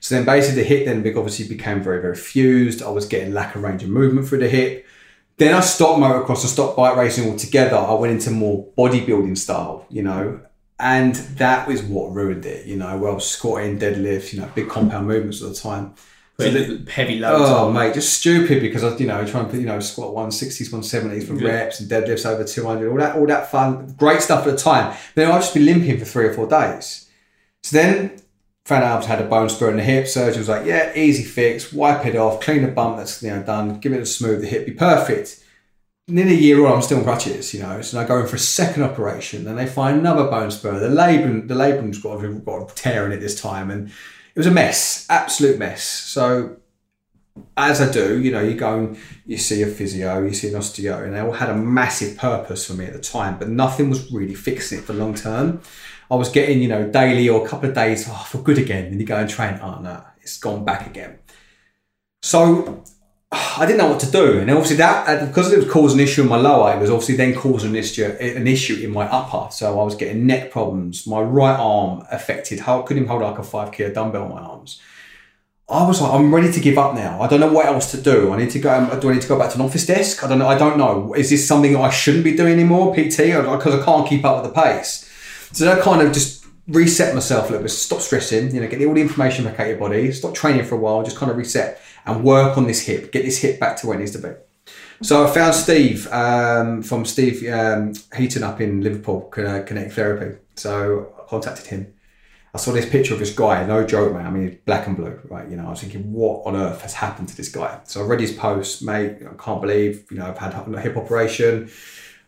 So 0.00 0.16
then 0.16 0.24
basically 0.24 0.62
the 0.62 0.68
hip 0.68 0.86
then 0.86 1.06
obviously 1.16 1.46
became 1.46 1.80
very, 1.80 2.02
very 2.02 2.16
fused. 2.16 2.82
I 2.82 2.88
was 2.88 3.06
getting 3.06 3.32
lack 3.32 3.54
of 3.54 3.62
range 3.62 3.84
of 3.84 3.90
movement 3.90 4.26
through 4.26 4.40
the 4.40 4.48
hip. 4.48 4.84
Then 5.38 5.54
I 5.54 5.60
stopped 5.60 5.98
motocross 5.98 6.42
and 6.42 6.50
stopped 6.50 6.76
bike 6.76 6.96
racing 6.96 7.28
altogether. 7.30 7.76
I 7.76 7.94
went 7.94 8.12
into 8.12 8.30
more 8.30 8.68
bodybuilding 8.78 9.36
style, 9.38 9.86
you 9.90 10.02
know, 10.02 10.40
and 10.78 11.14
that 11.14 11.66
was 11.66 11.82
what 11.82 12.12
ruined 12.12 12.44
it, 12.46 12.66
you 12.66 12.76
know, 12.76 12.96
well 12.98 13.18
squatting, 13.18 13.78
deadlifts, 13.78 14.32
you 14.32 14.40
know, 14.40 14.48
big 14.54 14.68
compound 14.68 15.06
movements 15.08 15.42
all 15.42 15.48
the 15.48 15.54
time. 15.54 15.94
So 16.40 16.50
Putting 16.50 16.86
heavy 16.86 17.18
loads 17.18 17.44
Oh 17.50 17.68
on. 17.68 17.74
mate, 17.74 17.94
just 17.94 18.14
stupid 18.18 18.62
because 18.62 18.82
I, 18.82 18.96
you 18.96 19.06
know, 19.06 19.24
trying 19.26 19.50
to 19.50 19.58
you 19.58 19.66
know 19.66 19.78
squat 19.80 20.14
one 20.14 20.30
sixties, 20.32 20.72
one 20.72 20.82
seventies 20.82 21.26
for 21.28 21.34
Yeah. 21.34 21.48
reps 21.48 21.80
and 21.80 21.90
deadlifts 21.90 22.24
over 22.26 22.42
two 22.44 22.64
hundred, 22.66 22.90
all 22.90 22.98
that, 22.98 23.16
all 23.16 23.26
that 23.26 23.50
fun, 23.50 23.94
great 23.98 24.22
stuff 24.22 24.46
at 24.46 24.52
the 24.52 24.56
time. 24.56 24.96
Then 25.14 25.30
I'd 25.30 25.40
just 25.40 25.54
be 25.54 25.60
limping 25.60 25.98
for 25.98 26.04
three 26.06 26.24
or 26.26 26.32
four 26.32 26.46
days. 26.48 27.08
So 27.62 27.76
then 27.76 28.12
out 28.70 29.04
I 29.04 29.06
had 29.06 29.20
a 29.20 29.28
bone 29.28 29.48
spur 29.48 29.70
in 29.70 29.76
the 29.76 29.82
hip. 29.82 30.06
Surgeon 30.06 30.38
was 30.38 30.48
like, 30.48 30.66
"Yeah, 30.66 30.92
easy 30.94 31.24
fix, 31.24 31.72
wipe 31.72 32.06
it 32.06 32.16
off, 32.16 32.40
clean 32.40 32.62
the 32.62 32.68
bump 32.68 32.96
that's 32.96 33.22
you 33.22 33.30
know 33.30 33.42
done, 33.42 33.80
give 33.80 33.92
it 33.92 34.00
a 34.00 34.06
smooth, 34.06 34.40
the 34.40 34.46
hip 34.46 34.66
be 34.66 34.72
perfect." 34.72 35.40
Nearly 36.08 36.34
a 36.34 36.38
year 36.38 36.66
on, 36.66 36.74
I'm 36.74 36.82
still 36.82 36.98
on 36.98 37.04
crutches, 37.04 37.54
you 37.54 37.60
know. 37.60 37.80
So 37.80 38.00
I 38.00 38.04
go 38.04 38.20
in 38.20 38.26
for 38.26 38.36
a 38.36 38.38
second 38.38 38.82
operation, 38.82 39.46
and 39.46 39.58
they 39.58 39.66
find 39.66 39.98
another 39.98 40.24
bone 40.24 40.50
spur. 40.50 40.78
The 40.78 40.88
labrum, 40.88 41.48
the 41.48 41.54
labrum's 41.54 41.98
got 41.98 42.24
a, 42.24 42.28
got 42.28 42.70
a 42.70 42.74
tear 42.74 43.06
in 43.06 43.12
it 43.12 43.20
this 43.20 43.40
time, 43.40 43.70
and 43.70 43.88
it 43.88 44.38
was 44.38 44.46
a 44.46 44.50
mess, 44.50 45.06
absolute 45.08 45.58
mess. 45.58 45.82
So 45.84 46.56
as 47.56 47.80
I 47.80 47.90
do, 47.90 48.20
you 48.20 48.30
know, 48.30 48.42
you 48.42 48.54
go 48.54 48.78
and 48.78 48.98
you 49.26 49.38
see 49.38 49.62
a 49.62 49.66
physio, 49.66 50.22
you 50.22 50.34
see 50.34 50.48
an 50.48 50.54
osteo, 50.54 51.04
and 51.04 51.14
they 51.14 51.20
all 51.20 51.32
had 51.32 51.50
a 51.50 51.54
massive 51.54 52.16
purpose 52.16 52.66
for 52.66 52.74
me 52.74 52.84
at 52.86 52.92
the 52.92 53.00
time, 53.00 53.38
but 53.38 53.48
nothing 53.48 53.88
was 53.88 54.12
really 54.12 54.34
fixing 54.34 54.78
it 54.78 54.84
for 54.84 54.92
long 54.92 55.14
term. 55.14 55.60
I 56.12 56.14
was 56.16 56.28
getting, 56.28 56.60
you 56.60 56.68
know, 56.68 56.90
daily 56.90 57.26
or 57.30 57.42
a 57.42 57.48
couple 57.48 57.70
of 57.70 57.74
days, 57.74 58.06
oh, 58.06 58.20
I 58.20 58.24
feel 58.24 58.42
good 58.42 58.58
again. 58.58 58.84
And 58.84 59.00
you 59.00 59.06
go 59.06 59.16
and 59.16 59.30
train, 59.30 59.58
oh 59.62 59.80
no, 59.80 60.04
it's 60.20 60.36
gone 60.36 60.62
back 60.62 60.86
again. 60.86 61.20
So 62.20 62.84
I 63.32 63.64
didn't 63.64 63.78
know 63.78 63.88
what 63.88 64.00
to 64.00 64.10
do, 64.10 64.38
and 64.38 64.50
obviously 64.50 64.76
that 64.76 65.08
uh, 65.08 65.24
because 65.24 65.50
it 65.50 65.56
was 65.56 65.70
causing 65.70 66.00
an 66.00 66.04
issue 66.04 66.22
in 66.22 66.28
my 66.28 66.36
lower, 66.36 66.74
it 66.74 66.80
was 66.80 66.90
obviously 66.90 67.16
then 67.16 67.34
causing 67.34 67.70
an 67.70 67.76
issue, 67.76 68.04
an 68.04 68.46
issue 68.46 68.84
in 68.84 68.92
my 68.92 69.06
upper. 69.06 69.50
So 69.52 69.80
I 69.80 69.84
was 69.84 69.94
getting 69.94 70.26
neck 70.26 70.50
problems. 70.50 71.06
My 71.06 71.22
right 71.22 71.58
arm 71.58 72.04
affected. 72.10 72.60
How 72.60 72.82
couldn't 72.82 73.04
even 73.04 73.08
hold 73.08 73.22
like 73.22 73.38
a 73.38 73.42
five 73.42 73.72
kilo 73.72 73.90
dumbbell 73.90 74.24
on 74.24 74.30
my 74.32 74.40
arms. 74.42 74.82
I 75.66 75.86
was 75.86 76.02
like, 76.02 76.12
I'm 76.12 76.34
ready 76.34 76.52
to 76.52 76.60
give 76.60 76.76
up 76.76 76.94
now. 76.94 77.22
I 77.22 77.26
don't 77.26 77.40
know 77.40 77.50
what 77.50 77.64
else 77.64 77.90
to 77.92 78.00
do. 78.02 78.34
I 78.34 78.36
need 78.36 78.50
to 78.50 78.58
go. 78.58 79.00
Do 79.00 79.08
I 79.08 79.14
need 79.14 79.22
to 79.22 79.28
go 79.28 79.38
back 79.38 79.50
to 79.52 79.56
an 79.56 79.62
office 79.62 79.86
desk? 79.86 80.22
I 80.22 80.28
don't 80.28 80.38
know. 80.38 80.48
I 80.48 80.58
don't 80.58 80.76
know. 80.76 81.14
Is 81.14 81.30
this 81.30 81.48
something 81.48 81.74
I 81.74 81.88
shouldn't 81.88 82.24
be 82.24 82.36
doing 82.36 82.52
anymore, 82.52 82.94
PT? 82.94 83.16
Because 83.16 83.80
I 83.80 83.82
can't 83.82 84.06
keep 84.06 84.26
up 84.26 84.42
with 84.42 84.52
the 84.52 84.60
pace. 84.60 85.08
So 85.52 85.64
that 85.64 85.82
kind 85.82 86.06
of 86.06 86.12
just 86.12 86.46
reset 86.68 87.14
myself 87.14 87.48
a 87.48 87.52
little 87.52 87.62
bit. 87.62 87.70
Stop 87.70 88.00
stressing. 88.00 88.54
You 88.54 88.60
know, 88.60 88.68
get 88.68 88.84
all 88.86 88.94
the 88.94 89.00
information 89.00 89.44
back 89.44 89.60
out 89.60 89.68
your 89.68 89.78
body. 89.78 90.12
Stop 90.12 90.34
training 90.34 90.64
for 90.64 90.74
a 90.74 90.78
while. 90.78 91.02
Just 91.02 91.16
kind 91.16 91.30
of 91.30 91.36
reset 91.36 91.80
and 92.06 92.24
work 92.24 92.56
on 92.56 92.66
this 92.66 92.80
hip. 92.86 93.12
Get 93.12 93.24
this 93.24 93.38
hip 93.38 93.60
back 93.60 93.76
to 93.78 93.86
where 93.86 93.96
it 93.96 94.00
needs 94.00 94.12
to 94.12 94.18
be. 94.18 94.30
So 95.02 95.26
I 95.26 95.30
found 95.30 95.54
Steve 95.54 96.06
um, 96.12 96.82
from 96.82 97.04
Steve 97.04 97.48
um, 97.52 97.94
Heaton 98.16 98.44
up 98.44 98.60
in 98.60 98.82
Liverpool, 98.82 99.22
Kinetic 99.32 99.92
Therapy. 99.92 100.38
So 100.54 101.12
I 101.18 101.28
contacted 101.28 101.66
him 101.66 101.94
I 102.54 102.58
saw 102.58 102.72
this 102.72 102.88
picture 102.88 103.14
of 103.14 103.20
this 103.20 103.34
guy, 103.34 103.64
no 103.64 103.82
joke, 103.84 104.12
man. 104.12 104.26
I 104.26 104.30
mean, 104.30 104.58
black 104.66 104.86
and 104.86 104.94
blue, 104.94 105.18
right? 105.30 105.48
You 105.48 105.56
know, 105.56 105.66
I 105.66 105.70
was 105.70 105.80
thinking, 105.80 106.12
what 106.12 106.46
on 106.46 106.54
earth 106.54 106.82
has 106.82 106.92
happened 106.92 107.28
to 107.30 107.36
this 107.36 107.48
guy? 107.48 107.80
So 107.84 108.02
I 108.02 108.04
read 108.04 108.20
his 108.20 108.32
post, 108.32 108.82
mate. 108.82 109.22
I 109.22 109.42
can't 109.42 109.62
believe, 109.62 110.04
you 110.10 110.18
know, 110.18 110.26
I've 110.26 110.36
had 110.36 110.52
a 110.52 110.80
hip 110.80 110.98
operation. 110.98 111.70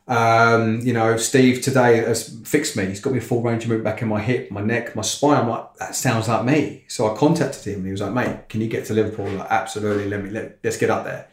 Um, 0.07 0.81
you 0.81 0.93
know, 0.93 1.17
Steve 1.17 1.63
today 1.63 1.99
has 1.99 2.39
fixed 2.47 2.77
me. 2.77 2.87
He's 2.87 3.01
got 3.01 3.13
me 3.13 3.21
full 3.21 3.43
range 3.43 3.65
of 3.65 3.71
movement 3.71 3.85
back 3.85 4.03
in 4.03 4.09
my 4.09 4.21
hip, 4.21 4.51
my 4.51 4.61
neck, 4.61 4.95
my 4.95 5.03
spine. 5.03 5.43
I'm 5.43 5.49
like, 5.49 5.75
that 5.77 5.95
sounds 5.95 6.29
like 6.29 6.45
me. 6.45 6.85
So 6.89 7.13
I 7.13 7.17
contacted 7.17 7.65
him 7.65 7.85
he 7.85 7.91
was 7.91 8.03
like, 8.03 8.13
mate, 8.13 8.49
can 8.49 8.61
you 8.61 8.69
get 8.69 8.85
to 8.87 8.95
Liverpool? 8.95 9.29
Like, 9.31 9.51
absolutely. 9.51 10.09
Let 10.09 10.25
me, 10.25 10.31
let, 10.31 10.59
let's 10.63 10.77
get 10.77 10.91
up 10.91 11.05
there. 11.05 11.29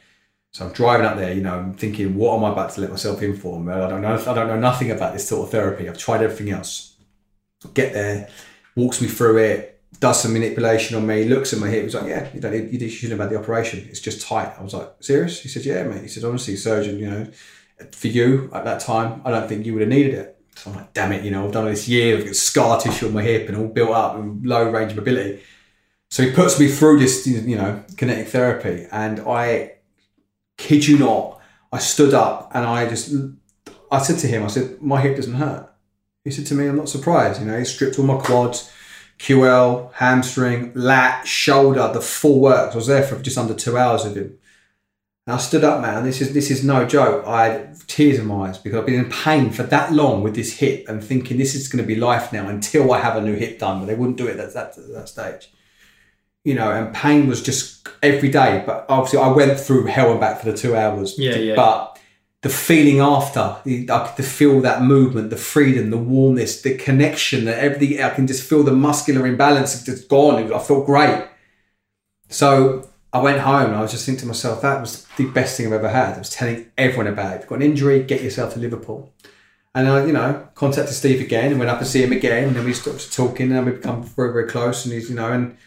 So 0.53 0.65
I'm 0.65 0.73
driving 0.73 1.05
up 1.05 1.17
there, 1.17 1.33
you 1.33 1.41
know, 1.41 1.57
I'm 1.57 1.73
thinking, 1.73 2.15
what 2.15 2.37
am 2.37 2.43
I 2.43 2.51
about 2.51 2.71
to 2.71 2.81
let 2.81 2.89
myself 2.89 3.21
in 3.21 3.37
for? 3.37 3.57
I 3.71 3.89
don't 3.89 4.01
know. 4.01 4.15
I 4.15 4.33
don't 4.33 4.47
know 4.47 4.59
nothing 4.59 4.91
about 4.91 5.13
this 5.13 5.27
sort 5.27 5.45
of 5.45 5.51
therapy. 5.51 5.87
I've 5.87 5.97
tried 5.97 6.21
everything 6.21 6.51
else. 6.51 6.97
Get 7.73 7.93
there 7.93 8.29
walks 8.75 9.01
me 9.01 9.07
through 9.07 9.37
it, 9.37 9.81
does 9.99 10.21
some 10.21 10.33
manipulation 10.33 10.95
on 10.95 11.05
me, 11.05 11.25
looks 11.25 11.53
at 11.53 11.59
my 11.59 11.67
hip. 11.67 11.83
He's 11.83 11.95
like, 11.95 12.07
yeah, 12.07 12.29
you 12.33 12.39
don't 12.39 12.51
need, 12.51 12.81
you 12.81 12.89
shouldn't 12.89 13.19
have 13.19 13.29
had 13.29 13.35
the 13.35 13.41
operation. 13.41 13.87
It's 13.89 13.99
just 13.99 14.25
tight. 14.25 14.53
I 14.57 14.63
was 14.63 14.73
like, 14.73 14.89
serious? 14.99 15.41
He 15.41 15.49
said, 15.49 15.65
yeah, 15.65 15.83
mate. 15.83 16.01
He 16.01 16.07
said, 16.07 16.23
honestly, 16.23 16.55
surgeon, 16.55 16.99
you 16.99 17.09
know, 17.09 17.27
for 17.91 18.07
you 18.07 18.49
at 18.53 18.65
that 18.65 18.81
time, 18.81 19.21
I 19.25 19.31
don't 19.31 19.47
think 19.47 19.65
you 19.65 19.73
would 19.73 19.81
have 19.81 19.89
needed 19.89 20.13
it. 20.13 20.37
So 20.55 20.69
I'm 20.69 20.77
like, 20.77 20.93
damn 20.93 21.11
it, 21.11 21.23
you 21.23 21.31
know, 21.31 21.45
I've 21.45 21.51
done 21.51 21.65
this 21.65 21.87
year, 21.87 22.17
I've 22.17 22.25
got 22.25 22.35
scar 22.35 22.79
tissue 22.79 23.07
on 23.07 23.13
my 23.13 23.23
hip 23.23 23.47
and 23.47 23.57
all 23.57 23.67
built 23.67 23.91
up 23.91 24.15
and 24.15 24.45
low 24.45 24.69
range 24.69 24.91
of 24.91 24.97
mobility. 24.97 25.41
So 26.09 26.23
he 26.23 26.31
puts 26.31 26.59
me 26.59 26.67
through 26.67 26.99
this, 26.99 27.25
you 27.25 27.55
know, 27.55 27.83
kinetic 27.97 28.27
therapy. 28.27 28.85
And 28.91 29.21
I 29.21 29.75
kid 30.57 30.85
you 30.85 30.99
not, 30.99 31.39
I 31.71 31.79
stood 31.79 32.13
up 32.13 32.51
and 32.53 32.65
I 32.65 32.87
just, 32.87 33.15
I 33.91 33.99
said 33.99 34.19
to 34.19 34.27
him, 34.27 34.43
I 34.43 34.47
said, 34.47 34.81
my 34.81 35.01
hip 35.01 35.15
doesn't 35.15 35.35
hurt. 35.35 35.69
He 36.23 36.31
said 36.31 36.45
to 36.47 36.53
me, 36.53 36.67
I'm 36.67 36.75
not 36.75 36.89
surprised. 36.89 37.39
You 37.39 37.47
know, 37.47 37.57
he 37.57 37.65
stripped 37.65 37.97
all 37.97 38.05
my 38.05 38.17
quads, 38.17 38.71
QL, 39.19 39.93
hamstring, 39.93 40.73
lat, 40.75 41.27
shoulder, 41.27 41.91
the 41.93 42.01
full 42.01 42.39
works. 42.39 42.73
I 42.73 42.77
was 42.77 42.87
there 42.87 43.03
for 43.03 43.19
just 43.21 43.37
under 43.37 43.53
two 43.53 43.77
hours 43.77 44.03
with 44.03 44.17
him. 44.17 44.37
And 45.27 45.35
I 45.35 45.37
stood 45.37 45.63
up, 45.63 45.81
man. 45.81 46.03
This 46.03 46.19
is 46.19 46.33
this 46.33 46.49
is 46.49 46.63
no 46.63 46.85
joke. 46.85 47.25
I 47.27 47.45
had 47.45 47.87
tears 47.87 48.17
in 48.17 48.25
my 48.25 48.47
eyes 48.47 48.57
because 48.57 48.79
I've 48.79 48.87
been 48.87 49.05
in 49.05 49.11
pain 49.11 49.51
for 49.51 49.63
that 49.63 49.93
long 49.93 50.23
with 50.23 50.35
this 50.35 50.57
hip 50.57 50.85
and 50.89 51.03
thinking 51.03 51.37
this 51.37 51.53
is 51.53 51.67
going 51.67 51.83
to 51.83 51.87
be 51.87 51.95
life 51.95 52.33
now 52.33 52.47
until 52.47 52.91
I 52.91 52.99
have 52.99 53.15
a 53.15 53.21
new 53.21 53.35
hip 53.35 53.59
done. 53.59 53.79
But 53.79 53.85
they 53.85 53.95
wouldn't 53.95 54.17
do 54.17 54.27
it 54.27 54.39
at 54.39 54.53
that, 54.53 54.77
at 54.77 54.93
that 54.93 55.09
stage. 55.09 55.51
You 56.43 56.55
know, 56.55 56.71
and 56.71 56.93
pain 56.93 57.27
was 57.27 57.43
just 57.43 57.87
every 58.01 58.29
day. 58.29 58.63
But 58.65 58.87
obviously, 58.89 59.19
I 59.19 59.27
went 59.27 59.59
through 59.59 59.85
hell 59.85 60.09
and 60.09 60.19
back 60.19 60.39
for 60.39 60.51
the 60.51 60.57
two 60.57 60.75
hours. 60.75 61.13
Yeah, 61.19 61.35
yeah. 61.35 61.55
But 61.55 61.99
the 62.41 62.49
feeling 62.49 62.99
after, 62.99 63.57
the, 63.63 63.91
I 63.91 64.07
could 64.07 64.25
feel 64.25 64.59
that 64.61 64.81
movement, 64.81 65.29
the 65.29 65.37
freedom, 65.37 65.91
the 65.91 65.97
warmness, 65.97 66.63
the 66.63 66.75
connection, 66.75 67.45
that 67.45 67.59
everything. 67.59 68.01
I 68.01 68.09
can 68.09 68.25
just 68.25 68.49
feel 68.49 68.63
the 68.63 68.71
muscular 68.71 69.27
imbalance 69.27 69.83
just 69.83 70.09
gone. 70.09 70.51
I 70.51 70.57
felt 70.57 70.87
great. 70.87 71.27
So 72.29 72.90
I 73.13 73.19
went 73.19 73.41
home 73.41 73.67
and 73.67 73.75
I 73.75 73.81
was 73.81 73.91
just 73.91 74.05
thinking 74.05 74.21
to 74.21 74.27
myself, 74.27 74.61
that 74.61 74.79
was 74.79 75.05
the 75.17 75.29
best 75.29 75.57
thing 75.57 75.67
I've 75.67 75.73
ever 75.73 75.89
had. 75.89 76.15
I 76.15 76.19
was 76.19 76.29
telling 76.29 76.71
everyone 76.77 77.07
about 77.07 77.33
it. 77.33 77.35
If 77.35 77.41
you've 77.41 77.49
got 77.49 77.55
an 77.55 77.61
injury, 77.63 78.03
get 78.03 78.21
yourself 78.21 78.53
to 78.53 78.59
Liverpool. 78.59 79.13
And 79.75 79.87
I, 79.87 80.05
you 80.05 80.13
know, 80.13 80.47
contacted 80.55 80.95
Steve 80.95 81.21
again 81.21 81.51
and 81.51 81.59
went 81.59 81.71
up 81.71 81.79
and 81.79 81.87
see 81.87 82.03
him 82.03 82.11
again. 82.11 82.47
And 82.47 82.55
then 82.55 82.65
we 82.65 82.73
stopped 82.73 83.13
talking 83.13 83.51
and 83.51 83.65
we 83.65 83.73
become 83.73 84.03
very, 84.03 84.31
very 84.31 84.47
close. 84.47 84.85
And 84.85 84.93
he's, 84.93 85.09
you 85.09 85.15
know, 85.15 85.31
and 85.31 85.57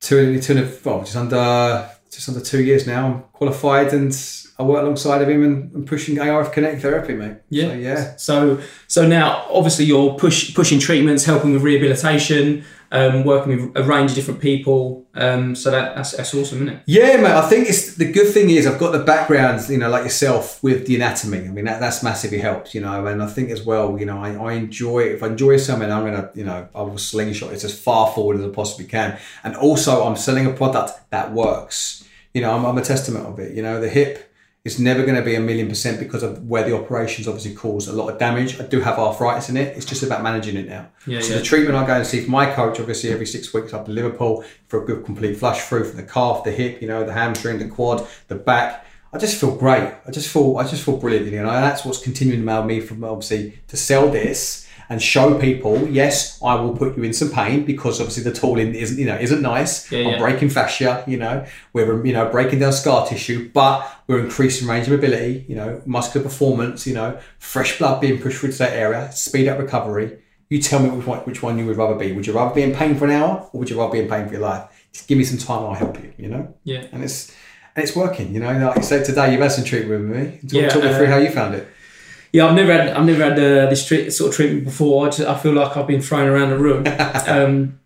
two, 0.00 0.40
two, 0.40 0.56
and 0.56 0.66
a, 0.66 0.78
well, 0.84 1.00
just 1.00 1.16
under, 1.16 1.88
just 2.10 2.28
under 2.28 2.40
two 2.40 2.62
years 2.62 2.86
now, 2.86 3.06
I'm 3.06 3.22
qualified 3.32 3.92
and 3.92 4.12
I 4.58 4.64
work 4.64 4.82
alongside 4.82 5.22
of 5.22 5.28
him 5.28 5.42
and, 5.42 5.72
and 5.72 5.86
pushing 5.86 6.20
ARF 6.20 6.52
Kinetic 6.52 6.80
therapy, 6.80 7.14
mate. 7.14 7.38
Yeah, 7.48 7.68
so, 7.68 7.74
yeah. 7.74 8.16
So 8.16 8.60
so 8.86 9.06
now 9.06 9.46
obviously 9.50 9.86
you're 9.86 10.14
push, 10.14 10.54
pushing 10.54 10.78
treatments, 10.78 11.24
helping 11.24 11.52
with 11.52 11.62
rehabilitation, 11.62 12.64
um, 12.92 13.24
working 13.24 13.56
with 13.56 13.76
a 13.76 13.82
range 13.82 14.10
of 14.10 14.16
different 14.16 14.38
people. 14.38 15.06
Um, 15.14 15.56
so 15.56 15.70
that, 15.70 15.96
that's, 15.96 16.12
that's 16.12 16.34
awesome, 16.34 16.58
isn't 16.58 16.68
it? 16.68 16.82
Yeah, 16.86 17.16
mate. 17.16 17.32
I 17.32 17.48
think 17.48 17.68
it's 17.68 17.96
the 17.96 18.12
good 18.12 18.32
thing 18.32 18.50
is 18.50 18.66
I've 18.66 18.78
got 18.78 18.92
the 18.92 18.98
background, 19.02 19.66
you 19.70 19.78
know, 19.78 19.88
like 19.88 20.04
yourself 20.04 20.62
with 20.62 20.86
the 20.86 20.96
anatomy. 20.96 21.38
I 21.38 21.48
mean, 21.48 21.64
that, 21.64 21.80
that's 21.80 22.02
massively 22.02 22.38
helped, 22.38 22.74
you 22.74 22.82
know. 22.82 23.06
And 23.06 23.22
I 23.22 23.26
think 23.26 23.50
as 23.50 23.64
well, 23.64 23.98
you 23.98 24.04
know, 24.04 24.22
I, 24.22 24.34
I 24.34 24.52
enjoy 24.52 25.04
if 25.04 25.22
I 25.22 25.28
enjoy 25.28 25.56
something, 25.56 25.90
I'm 25.90 26.04
gonna, 26.04 26.30
you 26.34 26.44
know, 26.44 26.68
I 26.74 26.82
will 26.82 26.98
slingshot 26.98 27.54
it 27.54 27.64
as 27.64 27.76
far 27.76 28.12
forward 28.12 28.38
as 28.38 28.44
I 28.44 28.50
possibly 28.50 28.86
can. 28.86 29.18
And 29.42 29.56
also, 29.56 30.04
I'm 30.04 30.16
selling 30.16 30.44
a 30.44 30.52
product 30.52 30.92
that 31.10 31.32
works. 31.32 32.04
You 32.34 32.42
know, 32.42 32.54
I'm, 32.54 32.66
I'm 32.66 32.76
a 32.76 32.82
testament 32.82 33.26
of 33.26 33.38
it. 33.38 33.56
You 33.56 33.62
know, 33.62 33.80
the 33.80 33.88
hip 33.88 34.31
it's 34.64 34.78
never 34.78 35.02
going 35.02 35.16
to 35.16 35.22
be 35.22 35.34
a 35.34 35.40
million 35.40 35.68
percent 35.68 35.98
because 35.98 36.22
of 36.22 36.48
where 36.48 36.62
the 36.62 36.76
operations 36.76 37.26
obviously 37.26 37.52
cause 37.52 37.88
a 37.88 37.92
lot 37.92 38.08
of 38.08 38.18
damage. 38.18 38.60
I 38.60 38.64
do 38.64 38.80
have 38.80 38.96
arthritis 38.96 39.48
in 39.48 39.56
it. 39.56 39.76
It's 39.76 39.84
just 39.84 40.04
about 40.04 40.22
managing 40.22 40.56
it 40.56 40.68
now. 40.68 40.88
Yeah, 41.04 41.20
so 41.20 41.32
yeah. 41.32 41.38
the 41.38 41.44
treatment 41.44 41.76
I 41.76 41.84
go 41.84 41.94
and 41.94 42.06
see 42.06 42.22
for 42.22 42.30
my 42.30 42.46
coach, 42.52 42.78
obviously 42.78 43.10
every 43.10 43.26
six 43.26 43.52
weeks 43.52 43.72
up 43.72 43.86
to 43.86 43.90
Liverpool 43.90 44.44
for 44.68 44.82
a 44.82 44.86
good 44.86 45.04
complete 45.04 45.36
flush 45.36 45.62
through 45.62 45.84
from 45.84 45.96
the 45.96 46.04
calf, 46.04 46.44
the 46.44 46.52
hip, 46.52 46.80
you 46.80 46.86
know, 46.86 47.04
the 47.04 47.12
hamstring, 47.12 47.58
the 47.58 47.68
quad, 47.68 48.06
the 48.28 48.36
back. 48.36 48.86
I 49.12 49.18
just 49.18 49.38
feel 49.38 49.56
great. 49.56 49.92
I 50.06 50.10
just 50.12 50.32
feel 50.32 50.56
I 50.56 50.66
just 50.66 50.84
feel 50.84 50.96
brilliant. 50.96 51.26
You 51.26 51.42
know, 51.42 51.50
and 51.50 51.64
that's 51.64 51.84
what's 51.84 51.98
continuing 51.98 52.40
to 52.40 52.46
mail 52.46 52.62
me 52.62 52.80
from 52.80 53.02
obviously 53.02 53.58
to 53.66 53.76
sell 53.76 54.10
this 54.10 54.68
and 54.92 55.00
show 55.00 55.38
people, 55.38 55.88
yes, 55.88 56.38
I 56.42 56.54
will 56.56 56.76
put 56.76 56.98
you 56.98 57.02
in 57.02 57.14
some 57.14 57.30
pain 57.30 57.64
because 57.64 57.98
obviously 57.98 58.24
the 58.24 58.32
tooling 58.32 58.74
isn't, 58.74 58.98
you 58.98 59.06
know, 59.06 59.16
isn't 59.16 59.40
nice. 59.40 59.90
Yeah, 59.90 60.00
I'm 60.00 60.06
yeah. 60.06 60.18
breaking 60.18 60.50
fascia, 60.50 61.02
you 61.06 61.16
know, 61.16 61.46
we're, 61.72 62.04
you 62.04 62.12
know, 62.12 62.28
breaking 62.28 62.58
down 62.58 62.74
scar 62.74 63.06
tissue, 63.06 63.50
but 63.54 63.90
we're 64.06 64.20
increasing 64.22 64.68
range 64.68 64.88
of 64.88 64.92
mobility, 64.92 65.46
you 65.48 65.56
know, 65.56 65.80
muscular 65.86 66.22
performance, 66.22 66.86
you 66.86 66.92
know, 66.92 67.18
fresh 67.38 67.78
blood 67.78 68.02
being 68.02 68.20
pushed 68.20 68.40
through 68.40 68.52
to 68.52 68.58
that 68.58 68.74
area, 68.74 69.10
speed 69.12 69.48
up 69.48 69.58
recovery. 69.58 70.18
You 70.50 70.60
tell 70.60 70.80
me 70.80 70.90
which 70.90 71.06
one, 71.06 71.20
which 71.20 71.42
one 71.42 71.56
you 71.56 71.64
would 71.64 71.78
rather 71.78 71.94
be. 71.94 72.12
Would 72.12 72.26
you 72.26 72.34
rather 72.34 72.54
be 72.54 72.60
in 72.60 72.74
pain 72.74 72.94
for 72.94 73.06
an 73.06 73.12
hour 73.12 73.48
or 73.50 73.60
would 73.60 73.70
you 73.70 73.78
rather 73.78 73.94
be 73.94 74.00
in 74.00 74.10
pain 74.10 74.26
for 74.26 74.32
your 74.34 74.42
life? 74.42 74.88
Just 74.92 75.08
give 75.08 75.16
me 75.16 75.24
some 75.24 75.38
time 75.38 75.60
and 75.60 75.68
I'll 75.68 75.74
help 75.74 75.98
you, 76.02 76.12
you 76.18 76.28
know? 76.28 76.54
Yeah. 76.64 76.84
And 76.92 77.02
it's, 77.02 77.34
and 77.74 77.82
it's 77.82 77.96
working, 77.96 78.34
you 78.34 78.40
know, 78.40 78.52
like 78.58 78.76
you 78.76 78.82
said 78.82 79.06
today, 79.06 79.32
you've 79.32 79.40
had 79.40 79.52
some 79.52 79.64
treatment 79.64 80.10
with 80.10 80.18
me. 80.18 80.38
Talk, 80.42 80.52
Yeah, 80.52 80.68
talk 80.68 80.84
me 80.84 80.92
through 80.92 81.06
uh, 81.06 81.10
how 81.12 81.16
you 81.16 81.30
found 81.30 81.54
it. 81.54 81.66
Yeah, 82.32 82.46
I've 82.46 82.54
never 82.54 82.72
had 82.72 82.88
I've 82.88 83.04
never 83.04 83.24
had 83.24 83.32
uh, 83.38 83.66
this 83.68 83.86
sort 84.16 84.30
of 84.30 84.34
treatment 84.36 84.64
before. 84.64 85.06
I, 85.06 85.10
just, 85.10 85.20
I 85.28 85.36
feel 85.38 85.52
like 85.52 85.76
I've 85.76 85.86
been 85.86 86.00
thrown 86.00 86.28
around 86.28 86.50
the 86.50 86.58
room, 86.58 86.84
um, 87.26 87.78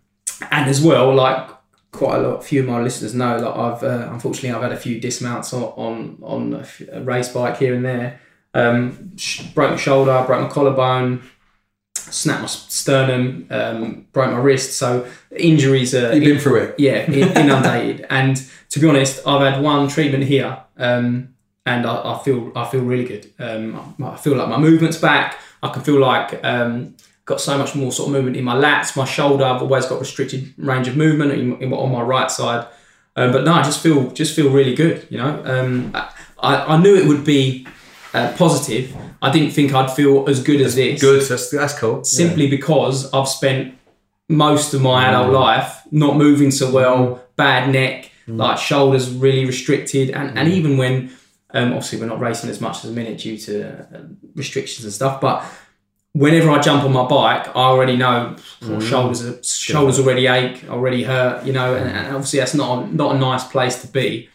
and 0.51 0.69
as 0.69 0.81
well, 0.81 1.13
like 1.13 1.49
quite 1.91 2.19
a 2.19 2.27
lot, 2.27 2.43
few 2.43 2.61
of 2.61 2.67
my 2.67 2.79
listeners 2.81 3.13
know 3.13 3.39
that 3.39 3.49
I've 3.49 3.83
uh, 3.83 4.09
unfortunately 4.11 4.51
I've 4.51 4.61
had 4.61 4.71
a 4.71 4.77
few 4.77 4.99
dismounts 5.01 5.53
on 5.53 5.63
on, 5.63 6.17
on 6.21 6.65
a, 6.93 7.01
race 7.01 7.29
bike 7.29 7.57
here 7.57 7.73
and 7.73 7.83
there. 7.83 8.21
Um, 8.53 9.15
sh- 9.17 9.41
broke 9.53 9.71
my 9.71 9.77
shoulder, 9.77 10.23
broke 10.25 10.41
my 10.41 10.49
collarbone, 10.49 11.23
snapped 11.95 12.41
my 12.41 12.47
sternum, 12.47 13.47
um, 13.49 14.07
broke 14.13 14.31
my 14.31 14.37
wrist. 14.37 14.77
So 14.77 15.07
injuries 15.35 15.93
are 15.93 16.13
You've 16.13 16.23
been 16.23 16.39
through 16.39 16.61
it. 16.63 16.75
yeah, 16.79 17.05
in- 17.05 17.13
inundated. 17.37 18.05
and 18.09 18.41
to 18.69 18.79
be 18.79 18.87
honest, 18.87 19.25
I've 19.27 19.41
had 19.53 19.61
one 19.61 19.87
treatment 19.89 20.23
here, 20.23 20.57
um, 20.77 21.35
and 21.67 21.85
I, 21.85 22.13
I 22.13 22.23
feel 22.23 22.51
I 22.55 22.65
feel 22.65 22.81
really 22.81 23.03
good. 23.03 23.31
Um, 23.37 23.95
I, 24.01 24.11
I 24.13 24.15
feel 24.15 24.35
like 24.35 24.47
my 24.47 24.57
movement's 24.57 24.97
back. 24.97 25.37
I 25.61 25.67
can 25.69 25.83
feel 25.83 25.99
like 25.99 26.39
um, 26.43 26.95
got 27.25 27.41
so 27.41 27.57
much 27.57 27.75
more 27.75 27.91
sort 27.91 28.07
of 28.07 28.13
movement 28.13 28.37
in 28.37 28.43
my 28.45 28.55
lats, 28.55 28.95
my 28.95 29.05
shoulder. 29.05 29.43
I've 29.43 29.61
always 29.61 29.85
got 29.85 29.99
restricted 29.99 30.53
range 30.57 30.87
of 30.87 30.95
movement 30.95 31.33
in, 31.33 31.61
in, 31.61 31.73
on 31.73 31.91
my 31.91 32.01
right 32.01 32.31
side, 32.31 32.65
um, 33.17 33.31
but 33.33 33.43
no, 33.43 33.53
I 33.53 33.63
just 33.63 33.81
feel 33.83 34.09
just 34.11 34.33
feel 34.35 34.49
really 34.49 34.73
good. 34.73 35.05
You 35.09 35.17
know, 35.17 35.41
um, 35.45 35.91
I, 36.39 36.75
I 36.75 36.77
knew 36.77 36.95
it 36.95 37.05
would 37.05 37.25
be 37.25 37.67
uh, 38.13 38.33
positive. 38.37 38.95
I 39.21 39.29
didn't 39.31 39.51
think 39.51 39.73
I'd 39.73 39.91
feel 39.91 40.29
as 40.29 40.41
good 40.41 40.61
as 40.61 40.75
this 40.75 41.01
Good. 41.01 41.21
That's, 41.23 41.49
that's 41.49 41.77
cool. 41.77 42.03
simply 42.03 42.47
because 42.49 43.11
I've 43.13 43.27
spent 43.27 43.75
most 44.29 44.73
of 44.73 44.81
my 44.81 45.07
adult 45.07 45.33
life 45.33 45.81
not 45.91 46.15
moving 46.17 46.51
so 46.51 46.71
well, 46.71 47.23
bad 47.35 47.71
neck, 47.71 48.11
like 48.27 48.57
shoulders 48.57 49.09
really 49.09 49.45
restricted, 49.45 50.11
and, 50.11 50.37
and 50.37 50.47
even 50.47 50.77
when 50.77 51.11
um, 51.57 51.73
obviously 51.73 51.99
we're 51.99 52.05
not 52.05 52.19
racing 52.19 52.49
as 52.49 52.61
much 52.61 52.83
as 52.83 52.91
a 52.91 52.93
minute 52.93 53.17
due 53.19 53.37
to 53.37 53.53
uh, 53.93 54.03
restrictions 54.35 54.85
and 54.85 54.93
stuff, 54.93 55.19
but 55.19 55.43
whenever 56.13 56.49
I 56.49 56.59
jump 56.59 56.83
on 56.83 56.93
my 56.93 57.07
bike, 57.07 57.47
I 57.49 57.65
already 57.71 57.95
know 57.95 58.35
oh, 58.63 58.79
shoulders 58.79 59.25
are, 59.25 59.43
shoulders 59.43 59.99
already 59.99 60.27
ache, 60.27 60.63
already 60.69 61.03
hurt, 61.03 61.45
you 61.45 61.53
know, 61.53 61.75
and, 61.75 61.89
and 61.89 62.07
obviously 62.15 62.39
that's 62.39 62.53
not 62.53 62.83
a, 62.83 62.95
not 62.95 63.15
a 63.15 63.19
nice 63.19 63.45
place 63.45 63.81
to 63.81 63.87
be. 63.87 64.29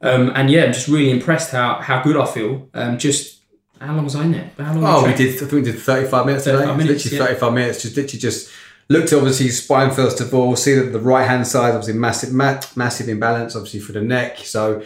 Um, 0.00 0.32
and 0.34 0.50
yeah, 0.50 0.64
I'm 0.64 0.72
just 0.72 0.88
really 0.88 1.10
impressed 1.10 1.52
how 1.52 1.74
how 1.74 2.02
good 2.02 2.16
I 2.16 2.24
feel. 2.24 2.68
Um, 2.72 2.98
just 2.98 3.40
how 3.80 3.94
long 3.94 4.04
was 4.04 4.16
I 4.16 4.24
in 4.24 4.32
there? 4.32 4.50
How 4.58 4.74
long? 4.74 4.84
Oh, 4.84 5.06
we 5.06 5.14
did. 5.14 5.34
I 5.34 5.38
think 5.40 5.52
we 5.52 5.62
did 5.62 5.78
thirty-five 5.78 6.24
minutes 6.24 6.44
today. 6.44 6.64
minutes, 6.64 7.04
literally 7.04 7.16
yeah. 7.16 7.24
thirty-five 7.26 7.52
minutes. 7.52 7.82
Just 7.82 7.96
literally 7.96 8.18
just 8.18 8.50
looked 8.88 9.12
at 9.12 9.18
obviously 9.18 9.50
spine 9.50 9.90
first 9.90 10.20
of 10.20 10.32
all. 10.32 10.56
See 10.56 10.74
that 10.74 10.92
the 10.92 11.00
right-hand 11.00 11.46
side 11.46 11.74
obviously 11.74 11.94
massive, 11.94 12.32
ma- 12.32 12.60
massive 12.76 13.08
imbalance 13.08 13.54
obviously 13.54 13.80
for 13.80 13.92
the 13.92 14.00
neck. 14.00 14.38
So 14.38 14.82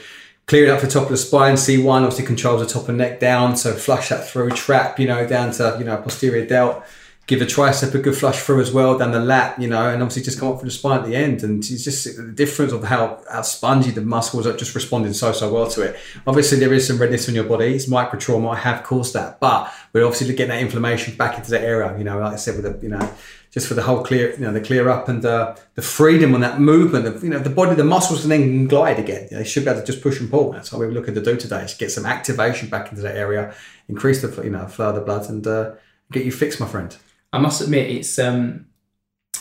clearing 0.47 0.71
up 0.71 0.81
the 0.81 0.89
top 0.89 1.05
of 1.05 1.09
the 1.11 1.17
spine. 1.17 1.57
C 1.57 1.83
one 1.83 2.03
obviously 2.03 2.27
controls 2.27 2.61
the 2.61 2.73
top 2.73 2.89
of 2.89 2.95
neck 2.95 3.21
down. 3.21 3.57
So 3.57 3.75
flush 3.75 4.09
that 4.11 4.29
through. 4.29 4.51
Trap 4.51 4.99
you 4.99 5.07
know 5.07 5.27
down 5.27 5.53
to 5.53 5.77
you 5.79 5.85
know 5.85 5.97
posterior 5.97 6.47
delt. 6.47 6.85
Give 7.27 7.39
the 7.39 7.47
tricep 7.47 7.95
a 7.95 7.99
good 7.99 8.15
flush 8.15 8.43
through 8.43 8.61
as 8.61 8.71
well 8.71 8.99
down 8.99 9.13
the 9.13 9.19
lat, 9.19 9.59
you 9.59 9.67
know, 9.67 9.89
and 9.89 10.03
obviously 10.03 10.23
just 10.23 10.39
come 10.39 10.53
up 10.53 10.59
for 10.59 10.67
the 10.67 10.71
spine 10.71 11.01
at 11.01 11.07
the 11.07 11.17
end. 11.17 11.43
And 11.43 11.65
it's 11.65 11.83
just 11.83 12.05
the 12.19 12.33
difference 12.33 12.73
of 12.73 12.85
how, 12.85 13.23
how 13.31 13.41
spongy 13.41 13.91
the 13.93 14.03
muscles 14.03 14.47
are 14.47 14.55
just 14.55 14.75
responding 14.75 15.15
so, 15.15 15.33
so 15.33 15.51
well 15.51 15.67
to 15.69 15.81
it. 15.81 15.97
Obviously, 16.27 16.59
there 16.59 16.75
is 16.75 16.87
some 16.87 16.99
redness 16.99 17.27
on 17.27 17.35
your 17.35 17.45
body. 17.45 17.75
It's 17.75 17.89
micro 17.89 18.19
trauma. 18.19 18.51
I 18.51 18.57
have 18.57 18.85
caused 18.85 19.15
that, 19.15 19.41
but 19.41 19.73
we're 19.95 20.05
obviously 20.05 20.35
getting 20.35 20.49
that 20.49 20.61
inflammation 20.61 21.17
back 21.17 21.39
into 21.39 21.51
the 21.51 21.61
area, 21.61 21.97
you 21.97 22.05
know, 22.05 22.19
like 22.19 22.35
I 22.35 22.37
said, 22.37 22.63
with 22.63 22.81
the, 22.81 22.83
you 22.83 22.91
know, 22.91 23.11
just 23.51 23.69
for 23.69 23.75
the 23.75 23.83
whole 23.83 24.03
clear, 24.03 24.33
you 24.33 24.41
know, 24.41 24.53
the 24.53 24.61
clear 24.61 24.91
up 24.91 25.09
and 25.09 25.25
uh, 25.25 25.57
the 25.77 25.83
freedom 25.83 26.35
on 26.35 26.43
that 26.43 26.61
movement 26.61 27.07
of, 27.07 27.25
you 27.25 27.31
know, 27.31 27.39
the 27.39 27.49
body, 27.49 27.75
the 27.75 27.85
muscles 27.85 28.21
can 28.21 28.31
then 28.31 28.67
glide 28.67 28.99
again. 28.99 29.29
They 29.31 29.45
should 29.45 29.65
be 29.65 29.71
able 29.71 29.81
to 29.81 29.87
just 29.87 30.03
push 30.03 30.21
and 30.21 30.29
pull. 30.29 30.53
That's 30.53 30.73
what 30.73 30.81
we're 30.81 30.91
looking 30.91 31.15
to 31.15 31.23
do 31.23 31.37
today, 31.37 31.63
is 31.63 31.73
get 31.73 31.91
some 31.91 32.05
activation 32.05 32.69
back 32.69 32.91
into 32.91 33.03
that 33.03 33.17
area, 33.17 33.55
increase 33.89 34.21
the, 34.21 34.43
you 34.43 34.51
know, 34.51 34.67
flow 34.67 34.91
of 34.91 34.97
the 34.97 35.01
blood 35.01 35.31
and 35.31 35.47
uh, 35.47 35.71
get 36.13 36.27
you 36.27 36.33
fixed, 36.33 36.61
my 36.61 36.67
friend. 36.67 36.95
I 37.35 37.39
must 37.39 37.61
admit, 37.61 37.91
it's 37.91 38.19
um, 38.19 38.67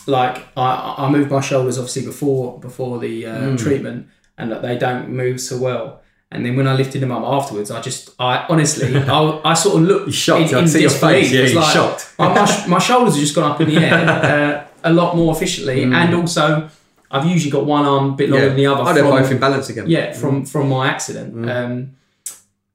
like 0.07 0.35
I, 0.57 0.95
I 0.97 1.09
moved 1.09 1.29
my 1.31 1.41
shoulders 1.41 1.77
obviously 1.77 2.05
before 2.05 2.59
before 2.59 2.99
the 2.99 3.25
uh, 3.25 3.39
Mm. 3.41 3.57
treatment, 3.59 4.07
and 4.37 4.51
that 4.51 4.61
they 4.61 4.77
don't 4.77 5.09
move 5.09 5.39
so 5.39 5.57
well. 5.57 6.01
And 6.31 6.43
then 6.43 6.55
when 6.55 6.67
I 6.67 6.73
lifted 6.73 6.99
them 7.03 7.11
up 7.11 7.23
afterwards, 7.23 7.69
I 7.69 7.79
just, 7.79 8.09
I 8.19 8.45
honestly, 8.49 8.97
I, 9.19 9.41
I 9.51 9.53
sort 9.53 9.75
of 9.77 9.81
looked 9.87 10.07
You're 10.07 10.13
shocked. 10.13 10.49
in, 10.51 10.55
I 10.57 10.61
in 10.61 10.67
see 10.67 10.81
your 10.81 10.89
face. 10.89 11.31
Yeah, 11.31 11.59
like, 11.59 11.71
shocked. 11.73 12.01
my, 12.19 12.33
my, 12.33 12.67
my 12.67 12.79
shoulders 12.79 13.13
have 13.13 13.21
just 13.21 13.35
gone 13.35 13.51
up 13.51 13.61
in 13.61 13.67
the 13.69 13.77
air 13.77 14.67
uh, 14.83 14.89
a 14.89 14.91
lot 14.91 15.15
more 15.15 15.31
efficiently, 15.35 15.85
Mm. 15.85 15.93
and 15.93 16.15
also 16.15 16.69
I've 17.11 17.27
usually 17.27 17.51
got 17.51 17.65
one 17.67 17.85
arm 17.85 18.05
a 18.13 18.15
bit 18.15 18.29
longer 18.31 18.47
than 18.47 18.57
the 18.57 18.65
other. 18.65 18.81
Oh, 18.81 18.93
they're 18.93 19.03
from- 19.03 19.21
both 19.21 19.31
in 19.31 19.39
balance 19.39 19.69
again. 19.69 19.85
yeah, 19.87 20.13
from 20.13 20.45
from 20.45 20.67
my 20.69 20.87
accident. 20.87 21.35
Mm. 21.35 21.47
Um, 21.55 21.73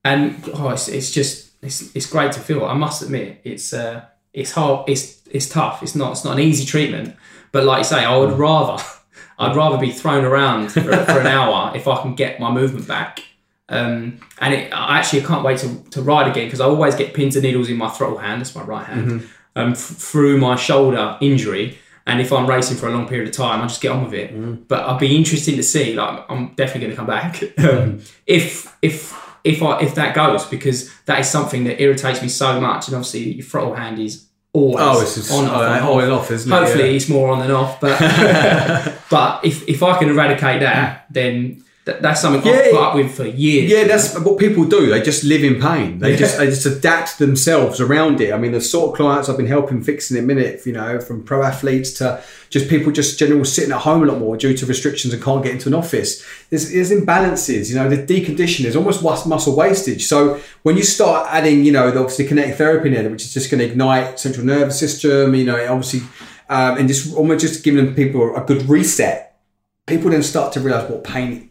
and 0.05 0.37
oh, 0.55 0.69
it's, 0.71 0.87
it's 0.89 1.11
just 1.11 1.51
it's, 1.61 1.95
it's 1.97 2.07
great 2.07 2.31
to 2.33 2.41
feel. 2.41 2.65
I 2.65 2.75
must 2.75 3.03
admit, 3.03 3.41
it's 3.43 3.73
uh, 3.73 4.05
it's 4.33 4.53
hard. 4.53 4.89
It's 4.89 5.21
it's 5.31 5.49
tough. 5.49 5.83
It's 5.83 5.95
not 5.95 6.13
it's 6.13 6.25
not 6.25 6.35
an 6.35 6.41
easy 6.41 6.65
treatment. 6.65 7.17
But 7.53 7.65
like 7.65 7.79
you 7.79 7.85
say, 7.85 8.05
I 8.05 8.17
would 8.17 8.39
rather 8.39 8.83
I'd 9.39 9.57
rather 9.57 9.79
be 9.79 9.93
thrown 9.93 10.25
around 10.25 10.71
for, 10.71 10.81
for 10.81 11.21
an 11.21 11.27
hour 11.27 11.73
if 11.77 11.87
I 11.87 12.01
can 12.03 12.15
get 12.15 12.41
my 12.41 12.51
movement 12.51 12.89
back. 12.89 13.23
Um, 13.71 14.21
and 14.41 14.55
it, 14.55 14.73
I 14.73 14.99
actually 14.99 15.23
can't 15.23 15.45
wait 15.45 15.59
to, 15.59 15.83
to 15.91 16.03
ride 16.03 16.27
again 16.29 16.47
because 16.47 16.61
I 16.61 16.65
always 16.65 16.95
get 16.95 17.13
pins 17.15 17.37
and 17.37 17.45
needles 17.45 17.69
in 17.69 17.77
my 17.77 17.89
throttle 17.89 18.19
hand. 18.19 18.41
That's 18.41 18.55
my 18.55 18.63
right 18.63 18.87
hand. 18.87 19.29
Um, 19.55 19.73
f- 19.73 19.79
through 19.79 20.39
my 20.39 20.57
shoulder 20.57 21.17
injury. 21.21 21.79
And 22.07 22.21
if 22.23 22.33
I'm 22.33 22.49
racing 22.49 22.79
for 22.79 22.89
a 22.89 22.91
long 22.91 23.07
period 23.07 23.29
of 23.29 23.35
time, 23.35 23.61
I 23.61 23.67
just 23.67 23.83
get 23.83 23.93
on 23.93 24.05
with 24.05 24.15
it. 24.15 24.33
But 24.67 24.85
I'd 24.89 24.99
be 24.99 25.15
interested 25.15 25.57
to 25.57 25.63
see. 25.63 25.93
Like, 25.95 26.25
I'm 26.31 26.55
definitely 26.55 26.81
going 26.81 26.91
to 26.93 26.97
come 26.97 27.07
back 27.07 27.43
um, 27.59 28.01
if 28.27 28.75
if 28.81 29.28
if 29.49 29.63
I 29.63 29.81
if 29.81 29.95
that 29.97 30.15
goes 30.15 30.45
because 30.47 30.91
that 31.07 31.19
is 31.21 31.29
something 31.29 31.65
that 31.65 31.81
irritates 31.83 32.21
me 32.23 32.29
so 32.29 32.61
much. 32.61 32.87
And 32.89 32.95
obviously, 32.97 33.33
your 33.35 33.45
throttle 33.47 33.75
hand 33.75 33.99
is 33.99 34.27
always 34.53 34.77
Oh, 34.81 35.01
it's 35.03 35.15
just 35.17 35.33
on, 35.33 35.45
off, 35.47 35.53
uh, 35.53 35.57
on, 35.57 35.71
on 35.83 35.83
off. 35.83 36.03
and 36.03 36.13
off, 36.13 36.31
isn't 36.31 36.53
it? 36.53 36.55
Hopefully, 36.57 36.85
Yeah. 36.91 36.97
it's 36.97 37.09
more 37.09 37.31
on 37.31 37.39
than 37.41 37.51
off. 37.51 37.81
But 37.81 37.99
but 39.11 39.45
if 39.45 39.69
if 39.69 39.83
I 39.83 39.99
can 39.99 40.09
eradicate 40.11 40.61
that, 40.61 41.07
then 41.11 41.63
th- 41.89 42.03
that's 42.03 42.21
something 42.21 42.41
I've 42.41 42.47
Yeah. 42.47 42.71
put 42.71 42.81
up 42.81 42.95
with 42.95 43.15
for 43.15 43.25
years. 43.27 43.71
Yeah, 43.71 43.85
that's 43.85 44.19
what 44.19 44.39
people 44.39 44.65
do. 44.65 44.87
They 44.91 45.01
just 45.01 45.25
live 45.25 45.43
in 45.43 45.61
pain. 45.61 45.99
They 45.99 46.17
just 46.17 46.37
they 46.39 46.47
just 46.47 46.67
adapt 46.67 47.19
themselves 47.19 47.81
around 47.81 48.21
it. 48.21 48.33
I 48.33 48.39
mean, 48.39 48.53
the 48.53 48.61
sort 48.61 48.91
of 48.91 48.97
clients 48.97 49.29
I've 49.29 49.37
been 49.37 49.47
helping 49.47 49.83
fixing 49.83 50.17
in 50.19 50.25
a 50.25 50.27
minute, 50.27 50.61
you 50.67 50.73
know, 50.73 51.01
from 51.01 51.23
pro 51.25 51.43
athletes 51.43 51.93
to 51.95 52.21
just 52.51 52.69
people 52.69 52.93
just 52.93 53.19
general 53.19 53.45
sitting 53.45 53.73
at 53.73 53.79
home 53.81 54.03
a 54.03 54.07
lot 54.07 54.19
more 54.19 54.37
due 54.37 54.57
to 54.57 54.67
restrictions 54.67 55.13
and 55.15 55.23
can't 55.23 55.43
get 55.43 55.53
into 55.53 55.69
an 55.69 55.75
office. 55.75 56.23
There's, 56.51 56.73
there's 56.73 56.91
imbalances, 56.91 57.69
you 57.69 57.75
know, 57.77 57.89
the 57.91 57.99
decondition, 57.99 58.65
is 58.65 58.75
almost 58.77 59.03
muscle 59.03 59.55
wastage. 59.57 60.07
So 60.07 60.41
when 60.63 60.77
you 60.77 60.83
start 60.83 61.29
adding, 61.31 61.65
you 61.65 61.73
know, 61.73 61.91
the 61.91 62.01
obviously 62.01 62.27
kinetic 62.27 62.55
therapy 62.57 62.89
in 62.89 62.95
there, 62.95 63.11
which 63.11 63.23
is 63.23 63.35
just 63.35 63.51
going 63.51 63.59
to 63.61 63.67
ignite 63.67 64.19
central 64.19 64.47
nervous 64.47 64.79
system, 64.79 65.35
you 65.35 65.45
know, 65.45 65.59
obviously, 65.71 66.01
um, 66.49 66.79
and 66.79 66.89
just 66.89 67.15
almost 67.15 67.41
just 67.43 67.63
giving 67.65 67.85
them 67.85 67.95
people 67.95 68.35
a 68.35 68.41
good 68.41 68.67
reset, 68.69 69.39
people 69.87 70.11
then 70.11 70.23
start 70.23 70.53
to 70.55 70.61
realize 70.61 70.89
what 70.91 71.05
pain 71.05 71.51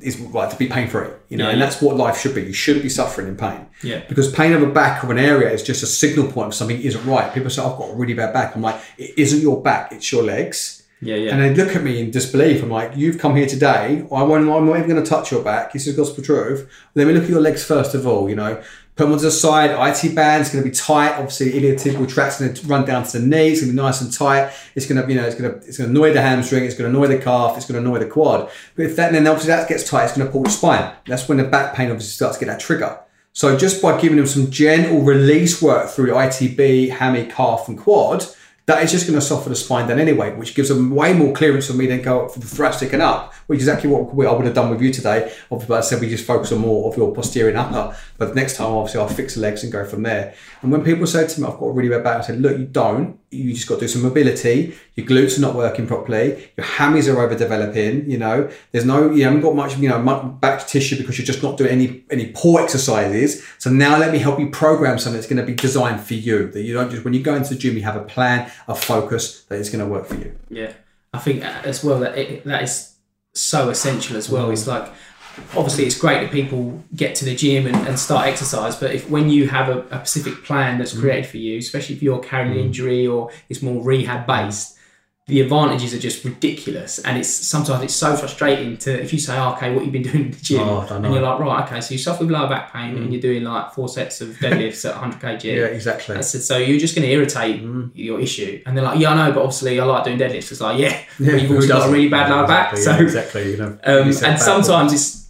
is 0.00 0.18
like 0.20 0.50
to 0.50 0.56
be 0.56 0.66
pain 0.68 0.88
free, 0.88 1.08
you 1.28 1.36
know, 1.36 1.44
Yeah, 1.44 1.50
and 1.50 1.60
yeah. 1.60 1.66
that's 1.66 1.82
what 1.82 1.96
life 1.96 2.18
should 2.18 2.34
be. 2.34 2.42
You 2.42 2.52
shouldn't 2.52 2.82
be 2.82 2.88
suffering 2.88 3.28
in 3.28 3.36
pain. 3.36 3.66
Yeah. 3.82 4.00
Because 4.08 4.32
pain 4.32 4.52
of 4.54 4.62
a 4.62 4.66
back 4.66 5.02
of 5.02 5.10
an 5.10 5.18
area 5.18 5.50
is 5.50 5.62
just 5.62 5.82
a 5.82 5.86
signal 5.86 6.32
point 6.32 6.48
of 6.48 6.54
something 6.54 6.80
isn't 6.80 7.04
right. 7.04 7.32
People 7.34 7.50
say, 7.50 7.62
I've 7.62 7.76
got 7.76 7.90
a 7.90 7.94
really 7.94 8.14
bad 8.14 8.32
back. 8.32 8.56
I'm 8.56 8.62
like, 8.62 8.80
it 8.96 9.12
isn't 9.18 9.40
your 9.40 9.62
back, 9.62 9.92
it's 9.92 10.10
your 10.10 10.22
legs. 10.22 10.82
yeah, 11.02 11.16
yeah. 11.16 11.32
And 11.34 11.42
they 11.42 11.54
look 11.64 11.76
at 11.76 11.82
me 11.82 12.00
in 12.00 12.10
disbelief. 12.10 12.62
I'm 12.62 12.70
like, 12.70 12.96
you've 12.96 13.18
come 13.18 13.36
here 13.36 13.46
today. 13.46 14.06
I 14.10 14.22
won't, 14.22 14.48
I'm 14.48 14.66
not 14.66 14.76
even 14.78 14.88
going 14.88 15.02
to 15.02 15.08
touch 15.08 15.30
your 15.30 15.42
back. 15.42 15.72
This 15.74 15.86
is 15.86 15.94
gospel 15.96 16.24
truth. 16.24 16.70
Let 16.94 17.06
me 17.06 17.12
look 17.12 17.24
at 17.24 17.28
your 17.30 17.40
legs 17.40 17.62
first 17.64 17.94
of 17.94 18.06
all, 18.06 18.30
you 18.30 18.36
know. 18.36 18.62
Put 19.02 19.08
them 19.08 19.18
to 19.18 19.24
the 19.24 19.30
side. 19.32 19.70
IT 19.70 20.14
band's 20.14 20.52
going 20.52 20.62
to 20.62 20.70
be 20.70 20.72
tight. 20.72 21.14
Obviously, 21.14 21.50
iliotibial 21.50 22.08
tract's 22.08 22.38
going 22.38 22.54
to 22.54 22.66
run 22.68 22.84
down 22.84 23.02
to 23.02 23.18
the 23.18 23.26
knee. 23.26 23.48
It's 23.48 23.60
going 23.60 23.72
to 23.72 23.76
be 23.76 23.82
nice 23.82 24.00
and 24.00 24.12
tight. 24.12 24.52
It's 24.76 24.86
going 24.86 25.02
to, 25.02 25.12
you 25.12 25.20
know, 25.20 25.26
it's 25.26 25.34
going 25.34 25.50
to, 25.50 25.56
it's 25.66 25.76
going 25.76 25.92
to 25.92 25.98
annoy 25.98 26.12
the 26.12 26.22
hamstring. 26.22 26.64
It's 26.64 26.76
going 26.76 26.92
to 26.92 26.96
annoy 26.96 27.08
the 27.08 27.18
calf. 27.18 27.56
It's 27.56 27.66
going 27.66 27.82
to 27.82 27.88
annoy 27.88 27.98
the 27.98 28.08
quad. 28.08 28.48
But 28.76 28.86
if 28.86 28.94
that, 28.94 29.10
then 29.10 29.26
obviously 29.26 29.48
that 29.48 29.68
gets 29.68 29.90
tight, 29.90 30.04
it's 30.04 30.16
going 30.16 30.24
to 30.24 30.30
pull 30.32 30.44
the 30.44 30.50
spine. 30.50 30.94
That's 31.04 31.28
when 31.28 31.38
the 31.38 31.44
back 31.44 31.74
pain 31.74 31.90
obviously 31.90 32.12
starts 32.12 32.38
to 32.38 32.44
get 32.44 32.52
that 32.52 32.60
trigger. 32.60 32.96
So 33.32 33.58
just 33.58 33.82
by 33.82 34.00
giving 34.00 34.18
them 34.18 34.26
some 34.28 34.52
gentle 34.52 35.00
release 35.00 35.60
work 35.60 35.90
through 35.90 36.12
ITB, 36.12 36.90
hammy, 36.90 37.26
calf, 37.26 37.66
and 37.66 37.76
quad, 37.76 38.24
that 38.66 38.84
is 38.84 38.92
just 38.92 39.08
going 39.08 39.18
to 39.18 39.24
soften 39.24 39.50
the 39.50 39.56
spine 39.56 39.88
down 39.88 39.98
anyway, 39.98 40.32
which 40.36 40.54
gives 40.54 40.68
them 40.68 40.92
way 40.92 41.12
more 41.12 41.34
clearance 41.34 41.66
for 41.66 41.72
me 41.72 41.86
than 41.86 42.02
go 42.02 42.26
up 42.26 42.30
for 42.30 42.38
the 42.38 42.46
thoracic 42.46 42.92
and 42.92 43.02
up, 43.02 43.34
which 43.52 43.60
is 43.60 43.68
exactly 43.68 43.90
what 43.90 44.14
we- 44.14 44.26
I 44.26 44.32
would 44.32 44.46
have 44.46 44.54
done 44.54 44.70
with 44.70 44.80
you 44.80 44.90
today. 44.90 45.30
Obviously, 45.50 45.68
but 45.68 45.78
I 45.78 45.80
said 45.82 46.00
we 46.00 46.08
just 46.08 46.24
focus 46.24 46.52
on 46.52 46.58
more 46.60 46.90
of 46.90 46.96
your 46.96 47.14
posterior 47.14 47.50
and 47.50 47.58
upper. 47.58 47.94
But 48.16 48.34
next 48.34 48.56
time, 48.56 48.68
obviously, 48.68 49.00
I'll 49.02 49.08
fix 49.08 49.34
the 49.34 49.40
legs 49.40 49.62
and 49.62 49.70
go 49.70 49.84
from 49.84 50.02
there. 50.04 50.32
And 50.62 50.72
when 50.72 50.82
people 50.82 51.06
say 51.06 51.26
to 51.26 51.40
me, 51.40 51.46
I've 51.46 51.58
got 51.58 51.66
a 51.66 51.72
really 51.72 51.90
bad 51.90 52.02
back, 52.02 52.16
I 52.18 52.20
said, 52.22 52.40
look, 52.40 52.56
you 52.58 52.64
don't. 52.64 53.18
You 53.30 53.52
just 53.52 53.66
got 53.68 53.74
to 53.76 53.80
do 53.82 53.88
some 53.88 54.02
mobility. 54.02 54.74
Your 54.94 55.06
glutes 55.06 55.36
are 55.36 55.42
not 55.42 55.54
working 55.54 55.86
properly. 55.86 56.50
Your 56.56 56.66
hammies 56.66 57.12
are 57.12 57.16
overdeveloping. 57.16 58.08
You 58.08 58.18
know, 58.18 58.48
there's 58.72 58.84
no, 58.86 59.10
you 59.10 59.24
haven't 59.24 59.40
got 59.42 59.54
much, 59.54 59.76
you 59.78 59.88
know, 59.88 59.98
much 59.98 60.40
back 60.40 60.66
tissue 60.66 60.96
because 60.96 61.18
you're 61.18 61.26
just 61.26 61.42
not 61.42 61.56
doing 61.58 61.70
any 61.70 62.04
any 62.10 62.26
poor 62.34 62.62
exercises. 62.62 63.44
So 63.58 63.70
now 63.70 63.98
let 63.98 64.12
me 64.12 64.18
help 64.18 64.38
you 64.40 64.48
program 64.50 64.98
something 64.98 65.18
that's 65.20 65.30
going 65.32 65.44
to 65.44 65.46
be 65.46 65.54
designed 65.54 66.00
for 66.02 66.14
you. 66.14 66.50
That 66.52 66.62
you 66.62 66.74
don't 66.74 66.90
just 66.90 67.04
when 67.04 67.14
you 67.14 67.22
go 67.22 67.34
into 67.34 67.50
the 67.54 67.60
gym, 67.60 67.76
you 67.76 67.82
have 67.82 67.96
a 67.96 68.04
plan, 68.04 68.50
a 68.68 68.74
focus 68.74 69.44
that 69.48 69.58
is 69.58 69.70
going 69.70 69.84
to 69.84 69.90
work 69.90 70.06
for 70.06 70.16
you. 70.16 70.32
Yeah, 70.50 70.72
I 71.14 71.18
think 71.18 71.44
uh, 71.44 71.48
as 71.64 71.82
well 71.82 72.00
that 72.00 72.16
it, 72.18 72.44
that 72.44 72.62
is 72.62 72.91
so 73.32 73.70
essential 73.70 74.16
as 74.16 74.28
well. 74.28 74.50
It's 74.50 74.66
like 74.66 74.88
obviously 75.56 75.84
it's 75.84 75.98
great 75.98 76.20
that 76.20 76.30
people 76.30 76.82
get 76.94 77.14
to 77.16 77.24
the 77.24 77.34
gym 77.34 77.66
and, 77.66 77.76
and 77.88 77.98
start 77.98 78.26
exercise, 78.26 78.76
but 78.76 78.94
if 78.94 79.08
when 79.08 79.30
you 79.30 79.48
have 79.48 79.68
a, 79.68 79.80
a 79.90 80.04
specific 80.04 80.44
plan 80.44 80.78
that's 80.78 80.92
mm. 80.92 81.00
created 81.00 81.26
for 81.26 81.38
you, 81.38 81.58
especially 81.58 81.94
if 81.94 82.02
you're 82.02 82.20
carrying 82.20 82.52
an 82.52 82.58
injury 82.58 83.06
or 83.06 83.30
it's 83.48 83.62
more 83.62 83.82
rehab 83.82 84.26
based, 84.26 84.76
the 85.32 85.40
advantages 85.40 85.94
are 85.94 85.98
just 85.98 86.24
ridiculous. 86.24 86.98
And 86.98 87.16
it's 87.16 87.28
sometimes 87.28 87.82
it's 87.84 87.94
so 87.94 88.14
frustrating 88.16 88.76
to 88.78 88.90
if 89.02 89.12
you 89.12 89.18
say, 89.18 89.36
oh, 89.38 89.52
okay, 89.54 89.74
what 89.74 89.82
you've 89.84 89.92
been 89.92 90.02
doing 90.10 90.24
in 90.26 90.30
the 90.30 90.36
gym, 90.40 90.60
Oh, 90.68 90.80
and 90.90 91.04
you're 91.12 91.22
like, 91.22 91.38
right, 91.38 91.64
okay, 91.64 91.80
so 91.80 91.92
you 91.94 91.98
suffer 91.98 92.24
with 92.24 92.30
lower 92.32 92.48
back 92.48 92.72
pain 92.72 92.96
and 92.96 93.12
you're 93.12 93.22
doing 93.22 93.42
like 93.44 93.72
four 93.72 93.88
sets 93.88 94.20
of 94.20 94.28
deadlifts 94.44 94.84
at 94.88 94.94
100 95.00 95.20
kg. 95.20 95.44
Yeah, 95.44 95.64
exactly. 95.64 96.16
I 96.16 96.20
said, 96.20 96.42
so 96.42 96.58
you're 96.58 96.78
just 96.78 96.94
going 96.94 97.06
to 97.08 97.12
irritate 97.12 97.62
your 97.94 98.20
issue. 98.20 98.62
And 98.66 98.76
they're 98.76 98.84
like, 98.84 98.98
yeah, 98.98 99.12
I 99.12 99.16
know, 99.28 99.32
but 99.34 99.40
obviously 99.40 99.80
I 99.80 99.84
like 99.84 100.04
doing 100.04 100.18
deadlifts. 100.18 100.52
It's 100.52 100.60
like, 100.60 100.78
yeah, 100.78 101.00
but 101.18 101.40
you've 101.40 101.50
also 101.50 101.68
got 101.68 101.88
a 101.88 101.92
really 101.92 102.08
bad 102.10 102.28
Yeah, 102.28 102.34
lower 102.36 102.46
back. 102.46 102.72
exactly, 102.74 102.82
So, 102.84 102.90
yeah, 102.90 103.02
exactly. 103.02 103.50
You 103.52 103.56
know, 103.56 103.78
um, 103.84 104.08
and 104.24 104.38
sometimes 104.40 104.92
it's 104.92 105.21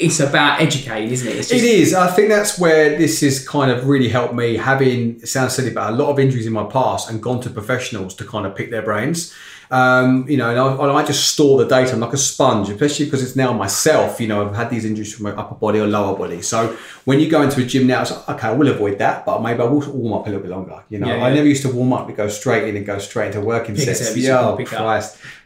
it's 0.00 0.18
about 0.18 0.60
educating, 0.60 1.10
isn't 1.10 1.28
it? 1.28 1.36
It's 1.36 1.48
just, 1.50 1.62
It 1.62 1.66
is. 1.66 1.92
I 1.94 2.06
think 2.10 2.30
that's 2.30 2.58
where 2.58 2.96
this 2.96 3.20
has 3.20 3.46
kind 3.46 3.70
of 3.70 3.86
really 3.86 4.08
helped 4.08 4.34
me. 4.34 4.56
Having 4.56 5.20
it 5.20 5.28
sounds 5.28 5.54
silly, 5.54 5.70
but 5.70 5.90
a 5.90 5.94
lot 5.94 6.10
of 6.10 6.18
injuries 6.18 6.46
in 6.46 6.54
my 6.54 6.64
past 6.64 7.10
and 7.10 7.22
gone 7.22 7.40
to 7.42 7.50
professionals 7.50 8.14
to 8.14 8.24
kind 8.24 8.46
of 8.46 8.56
pick 8.56 8.70
their 8.70 8.82
brains. 8.82 9.34
Um, 9.72 10.28
you 10.28 10.36
know, 10.36 10.50
and 10.50 10.58
I, 10.58 10.94
I 10.94 11.04
just 11.04 11.28
store 11.32 11.62
the 11.62 11.68
data. 11.68 11.92
I'm 11.92 12.00
like 12.00 12.12
a 12.12 12.16
sponge, 12.16 12.70
especially 12.70 13.04
because 13.04 13.22
it's 13.22 13.36
now 13.36 13.52
myself. 13.52 14.20
You 14.20 14.26
know, 14.26 14.48
I've 14.48 14.56
had 14.56 14.68
these 14.68 14.84
injuries 14.84 15.14
from 15.14 15.24
my 15.24 15.30
upper 15.30 15.54
body 15.54 15.78
or 15.78 15.86
lower 15.86 16.16
body. 16.18 16.42
So 16.42 16.76
when 17.04 17.20
you 17.20 17.30
go 17.30 17.42
into 17.42 17.62
a 17.62 17.64
gym 17.64 17.86
now, 17.86 18.02
it's 18.02 18.10
like, 18.10 18.28
okay, 18.30 18.48
I 18.48 18.52
will 18.52 18.66
avoid 18.66 18.98
that, 18.98 19.24
but 19.24 19.42
maybe 19.42 19.60
I 19.60 19.66
will 19.66 19.88
warm 19.92 20.14
up 20.14 20.26
a 20.26 20.30
little 20.30 20.42
bit 20.42 20.50
longer. 20.50 20.82
You 20.88 20.98
know, 20.98 21.06
Yeah, 21.06 21.24
I 21.24 21.32
never 21.32 21.46
used 21.46 21.62
to 21.62 21.72
warm 21.72 21.92
up 21.92 22.08
to 22.08 22.12
go 22.12 22.26
straight 22.26 22.68
in 22.68 22.76
and 22.76 22.84
go 22.84 22.98
straight 22.98 23.28
into 23.28 23.42
working 23.42 23.76
Pick 23.76 23.84
sets. 23.84 24.16
Yeah, 24.16 24.40
oh, 24.40 24.56
pick 24.56 24.72
up. 24.72 24.80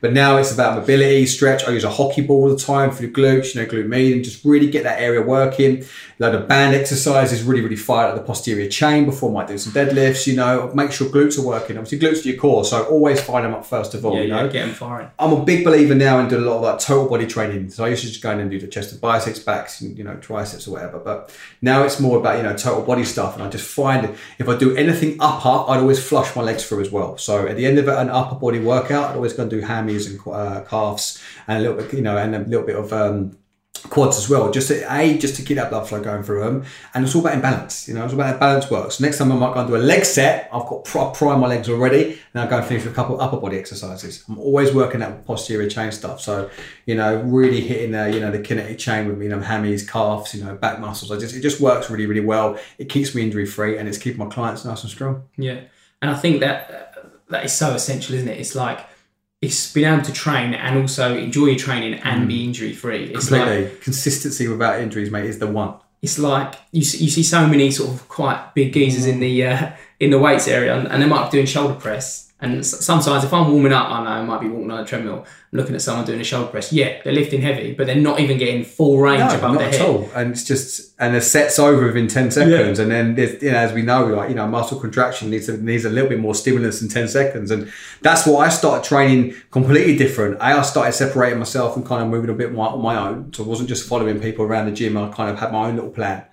But 0.04 0.12
now 0.12 0.36
it's 0.36 0.52
about 0.52 0.78
mobility, 0.78 1.24
stretch. 1.24 1.66
I 1.66 1.70
use 1.70 1.82
a 1.82 1.88
hockey 1.88 2.20
ball 2.20 2.42
all 2.42 2.54
the 2.54 2.62
time 2.62 2.90
for 2.90 3.00
the 3.00 3.10
glutes, 3.10 3.54
you 3.54 3.62
know, 3.62 3.66
glute 3.66 3.88
median, 3.88 4.22
just 4.22 4.44
really 4.44 4.68
get 4.68 4.82
that 4.82 5.00
area 5.00 5.22
working. 5.22 5.82
Like 6.18 6.34
of 6.34 6.46
band 6.46 6.74
exercises, 6.74 7.42
really, 7.42 7.62
really 7.62 7.74
fire 7.74 8.08
at 8.08 8.14
the 8.14 8.20
posterior 8.20 8.68
chain 8.68 9.06
before 9.06 9.30
I 9.30 9.32
might 9.32 9.48
do 9.48 9.56
some 9.56 9.72
deadlifts, 9.72 10.26
you 10.26 10.36
know, 10.36 10.70
make 10.74 10.92
sure 10.92 11.08
glutes 11.08 11.38
are 11.38 11.46
working. 11.46 11.78
Obviously, 11.78 11.98
glutes 11.98 12.22
are 12.24 12.28
your 12.28 12.38
core, 12.38 12.66
so 12.66 12.84
always 12.84 13.20
fire 13.20 13.42
them 13.42 13.54
up 13.54 13.64
first 13.64 13.94
of 13.94 14.04
all. 14.04 14.14
Yeah, 14.14 14.22
you 14.22 14.28
know, 14.28 14.44
yeah, 14.44 14.52
get 14.52 14.66
them 14.66 14.74
firing. 14.74 15.10
I'm 15.18 15.32
a 15.32 15.42
big 15.42 15.64
believer 15.64 15.94
now 15.94 16.18
in 16.20 16.28
doing 16.28 16.44
a 16.44 16.46
lot 16.46 16.56
of 16.58 16.62
like 16.62 16.78
total 16.80 17.08
body 17.08 17.26
training. 17.26 17.70
So 17.70 17.84
I 17.84 17.88
used 17.88 18.02
to 18.02 18.08
just 18.08 18.22
go 18.22 18.30
in 18.30 18.40
and 18.40 18.50
do 18.50 18.60
the 18.60 18.68
chest 18.68 18.92
and 18.92 19.00
biceps, 19.00 19.38
backs, 19.38 19.80
and 19.80 19.96
you 19.96 20.04
know 20.04 20.16
triceps 20.16 20.68
or 20.68 20.72
whatever. 20.72 20.98
But 20.98 21.34
now 21.62 21.82
it's 21.82 21.98
more 21.98 22.18
about 22.18 22.36
you 22.36 22.42
know 22.42 22.54
total 22.54 22.82
body 22.82 23.04
stuff. 23.04 23.34
And 23.34 23.42
I 23.42 23.48
just 23.48 23.66
find 23.66 24.14
if 24.38 24.48
I 24.48 24.56
do 24.56 24.76
anything 24.76 25.16
upper, 25.18 25.72
I'd 25.72 25.80
always 25.80 26.06
flush 26.06 26.36
my 26.36 26.42
legs 26.42 26.64
through 26.68 26.82
as 26.82 26.90
well. 26.92 27.16
So 27.16 27.48
at 27.48 27.56
the 27.56 27.64
end 27.64 27.78
of 27.78 27.88
an 27.88 28.10
upper 28.10 28.34
body 28.34 28.60
workout, 28.60 29.10
I'd 29.10 29.16
always 29.16 29.32
go 29.32 29.42
and 29.42 29.50
do 29.50 29.62
hammies 29.94 30.10
and 30.10 30.20
uh, 30.34 30.62
calves 30.62 31.22
and 31.48 31.58
a 31.58 31.60
little 31.60 31.76
bit 31.76 31.92
you 31.92 32.02
know 32.02 32.16
and 32.16 32.34
a 32.34 32.38
little 32.40 32.66
bit 32.66 32.76
of 32.76 32.92
um, 32.92 33.36
quads 33.90 34.16
as 34.16 34.28
well, 34.28 34.50
just 34.50 34.68
to, 34.68 34.80
a 34.92 35.18
just 35.18 35.36
to 35.36 35.42
keep 35.42 35.56
that 35.56 35.70
blood 35.70 35.86
flow 35.86 36.00
going 36.02 36.22
through 36.22 36.42
them, 36.42 36.64
and 36.94 37.04
it's 37.04 37.14
all 37.14 37.20
about 37.20 37.34
imbalance. 37.34 37.86
You 37.86 37.94
know, 37.94 38.04
it's 38.04 38.12
all 38.12 38.20
about 38.20 38.32
how 38.32 38.38
balance 38.38 38.70
works. 38.70 39.00
Next 39.00 39.18
time 39.18 39.30
I 39.30 39.36
might 39.36 39.54
go 39.54 39.60
and 39.60 39.68
do 39.68 39.76
a 39.76 39.78
leg 39.78 40.04
set. 40.04 40.48
I've 40.52 40.66
got 40.66 40.84
prime 40.84 41.40
my 41.40 41.46
legs 41.46 41.68
already, 41.68 42.18
and 42.32 42.42
I'll 42.42 42.48
go 42.48 42.58
and 42.58 42.66
finish 42.66 42.84
with 42.84 42.92
a 42.92 42.96
couple 42.96 43.20
upper 43.20 43.36
body 43.36 43.58
exercises. 43.58 44.24
I'm 44.28 44.38
always 44.38 44.72
working 44.72 45.00
that 45.00 45.26
posterior 45.26 45.68
chain 45.68 45.92
stuff. 45.92 46.20
So 46.20 46.50
you 46.86 46.94
know, 46.94 47.20
really 47.22 47.60
hitting 47.60 47.92
the 47.92 48.10
you 48.10 48.20
know 48.20 48.30
the 48.30 48.40
kinetic 48.40 48.78
chain 48.78 49.08
with 49.08 49.20
you 49.22 49.28
know 49.28 49.40
hammies, 49.40 49.86
calves, 49.86 50.34
you 50.34 50.44
know, 50.44 50.54
back 50.54 50.80
muscles. 50.80 51.12
I 51.12 51.18
just 51.18 51.34
it 51.34 51.40
just 51.40 51.60
works 51.60 51.90
really 51.90 52.06
really 52.06 52.24
well. 52.24 52.58
It 52.78 52.88
keeps 52.88 53.14
me 53.14 53.22
injury 53.22 53.46
free, 53.46 53.78
and 53.78 53.88
it's 53.88 53.98
keeping 53.98 54.18
my 54.18 54.32
clients 54.32 54.64
nice 54.64 54.82
and 54.82 54.90
strong. 54.90 55.24
Yeah, 55.36 55.60
and 56.00 56.10
I 56.10 56.14
think 56.14 56.40
that 56.40 56.94
that 57.28 57.44
is 57.44 57.52
so 57.52 57.74
essential, 57.74 58.14
isn't 58.14 58.28
it? 58.28 58.38
It's 58.38 58.54
like 58.54 58.86
it's 59.44 59.72
being 59.72 59.92
able 59.92 60.02
to 60.02 60.12
train 60.12 60.54
and 60.54 60.78
also 60.78 61.16
enjoy 61.16 61.46
your 61.46 61.56
training 61.58 61.94
and 62.00 62.26
be 62.28 62.44
injury 62.44 62.72
free. 62.72 63.04
It's 63.14 63.30
like 63.30 63.42
Completely 63.42 63.78
consistency 63.80 64.48
without 64.48 64.80
injuries, 64.80 65.10
mate, 65.10 65.26
is 65.26 65.38
the 65.38 65.46
one. 65.46 65.74
it's 66.02 66.18
like 66.18 66.54
you 66.72 66.82
see, 66.84 67.04
you 67.04 67.10
see 67.10 67.22
so 67.22 67.46
many 67.46 67.70
sort 67.70 67.90
of 67.92 68.08
quite 68.08 68.54
big 68.54 68.72
geezers 68.72 69.06
in 69.06 69.20
the 69.20 69.46
uh, 69.46 69.70
in 70.00 70.10
the 70.10 70.18
weights 70.18 70.48
area, 70.48 70.76
and, 70.76 70.88
and 70.88 71.02
they 71.02 71.06
might 71.06 71.30
be 71.30 71.36
doing 71.36 71.46
shoulder 71.46 71.74
press. 71.74 72.32
And 72.44 72.66
sometimes, 72.66 73.24
if 73.24 73.32
I'm 73.32 73.50
warming 73.50 73.72
up, 73.72 73.90
I 73.90 74.04
know 74.04 74.10
I 74.10 74.22
might 74.24 74.40
be 74.40 74.48
walking 74.48 74.70
on 74.70 74.80
a 74.80 74.86
treadmill, 74.86 75.24
I'm 75.52 75.58
looking 75.58 75.74
at 75.74 75.82
someone 75.82 76.04
doing 76.04 76.20
a 76.20 76.24
shoulder 76.24 76.50
press. 76.50 76.72
Yeah, 76.72 77.00
they're 77.02 77.12
lifting 77.12 77.40
heavy, 77.40 77.72
but 77.72 77.86
they're 77.86 77.96
not 77.96 78.20
even 78.20 78.36
getting 78.38 78.64
full 78.64 78.98
range 78.98 79.20
No, 79.20 79.38
above 79.38 79.52
not 79.54 79.58
their 79.60 79.68
at 79.68 79.74
head. 79.76 79.88
all. 79.88 80.10
And 80.14 80.32
it's 80.32 80.44
just 80.44 80.94
and 80.98 81.14
the 81.14 81.20
set's 81.20 81.58
over 81.58 81.86
within 81.86 82.06
ten 82.06 82.30
seconds, 82.30 82.78
and 82.78 82.90
then 82.90 83.14
there's, 83.14 83.42
you 83.42 83.50
know, 83.50 83.58
as 83.58 83.72
we 83.72 83.82
know, 83.82 84.04
like 84.06 84.28
you 84.28 84.34
know, 84.34 84.46
muscle 84.46 84.78
contraction 84.78 85.30
needs 85.30 85.48
a, 85.48 85.56
needs 85.56 85.84
a 85.84 85.90
little 85.90 86.08
bit 86.08 86.20
more 86.20 86.34
stimulus 86.34 86.82
in 86.82 86.88
ten 86.88 87.08
seconds, 87.08 87.50
and 87.50 87.72
that's 88.02 88.26
why 88.26 88.46
I 88.46 88.48
started 88.50 88.86
training 88.86 89.34
completely 89.50 89.96
different. 89.96 90.40
I 90.40 90.60
started 90.62 90.92
separating 90.92 91.38
myself 91.38 91.76
and 91.76 91.84
kind 91.86 92.02
of 92.02 92.08
moving 92.08 92.30
a 92.30 92.34
bit 92.34 92.52
more 92.52 92.68
on 92.68 92.82
my 92.82 92.96
own, 92.96 93.32
so 93.32 93.44
I 93.44 93.46
wasn't 93.46 93.68
just 93.68 93.88
following 93.88 94.20
people 94.20 94.44
around 94.44 94.66
the 94.66 94.72
gym. 94.72 94.96
I 94.96 95.08
kind 95.08 95.30
of 95.30 95.38
had 95.38 95.52
my 95.52 95.68
own 95.68 95.76
little 95.76 95.90
plan. 95.90 96.24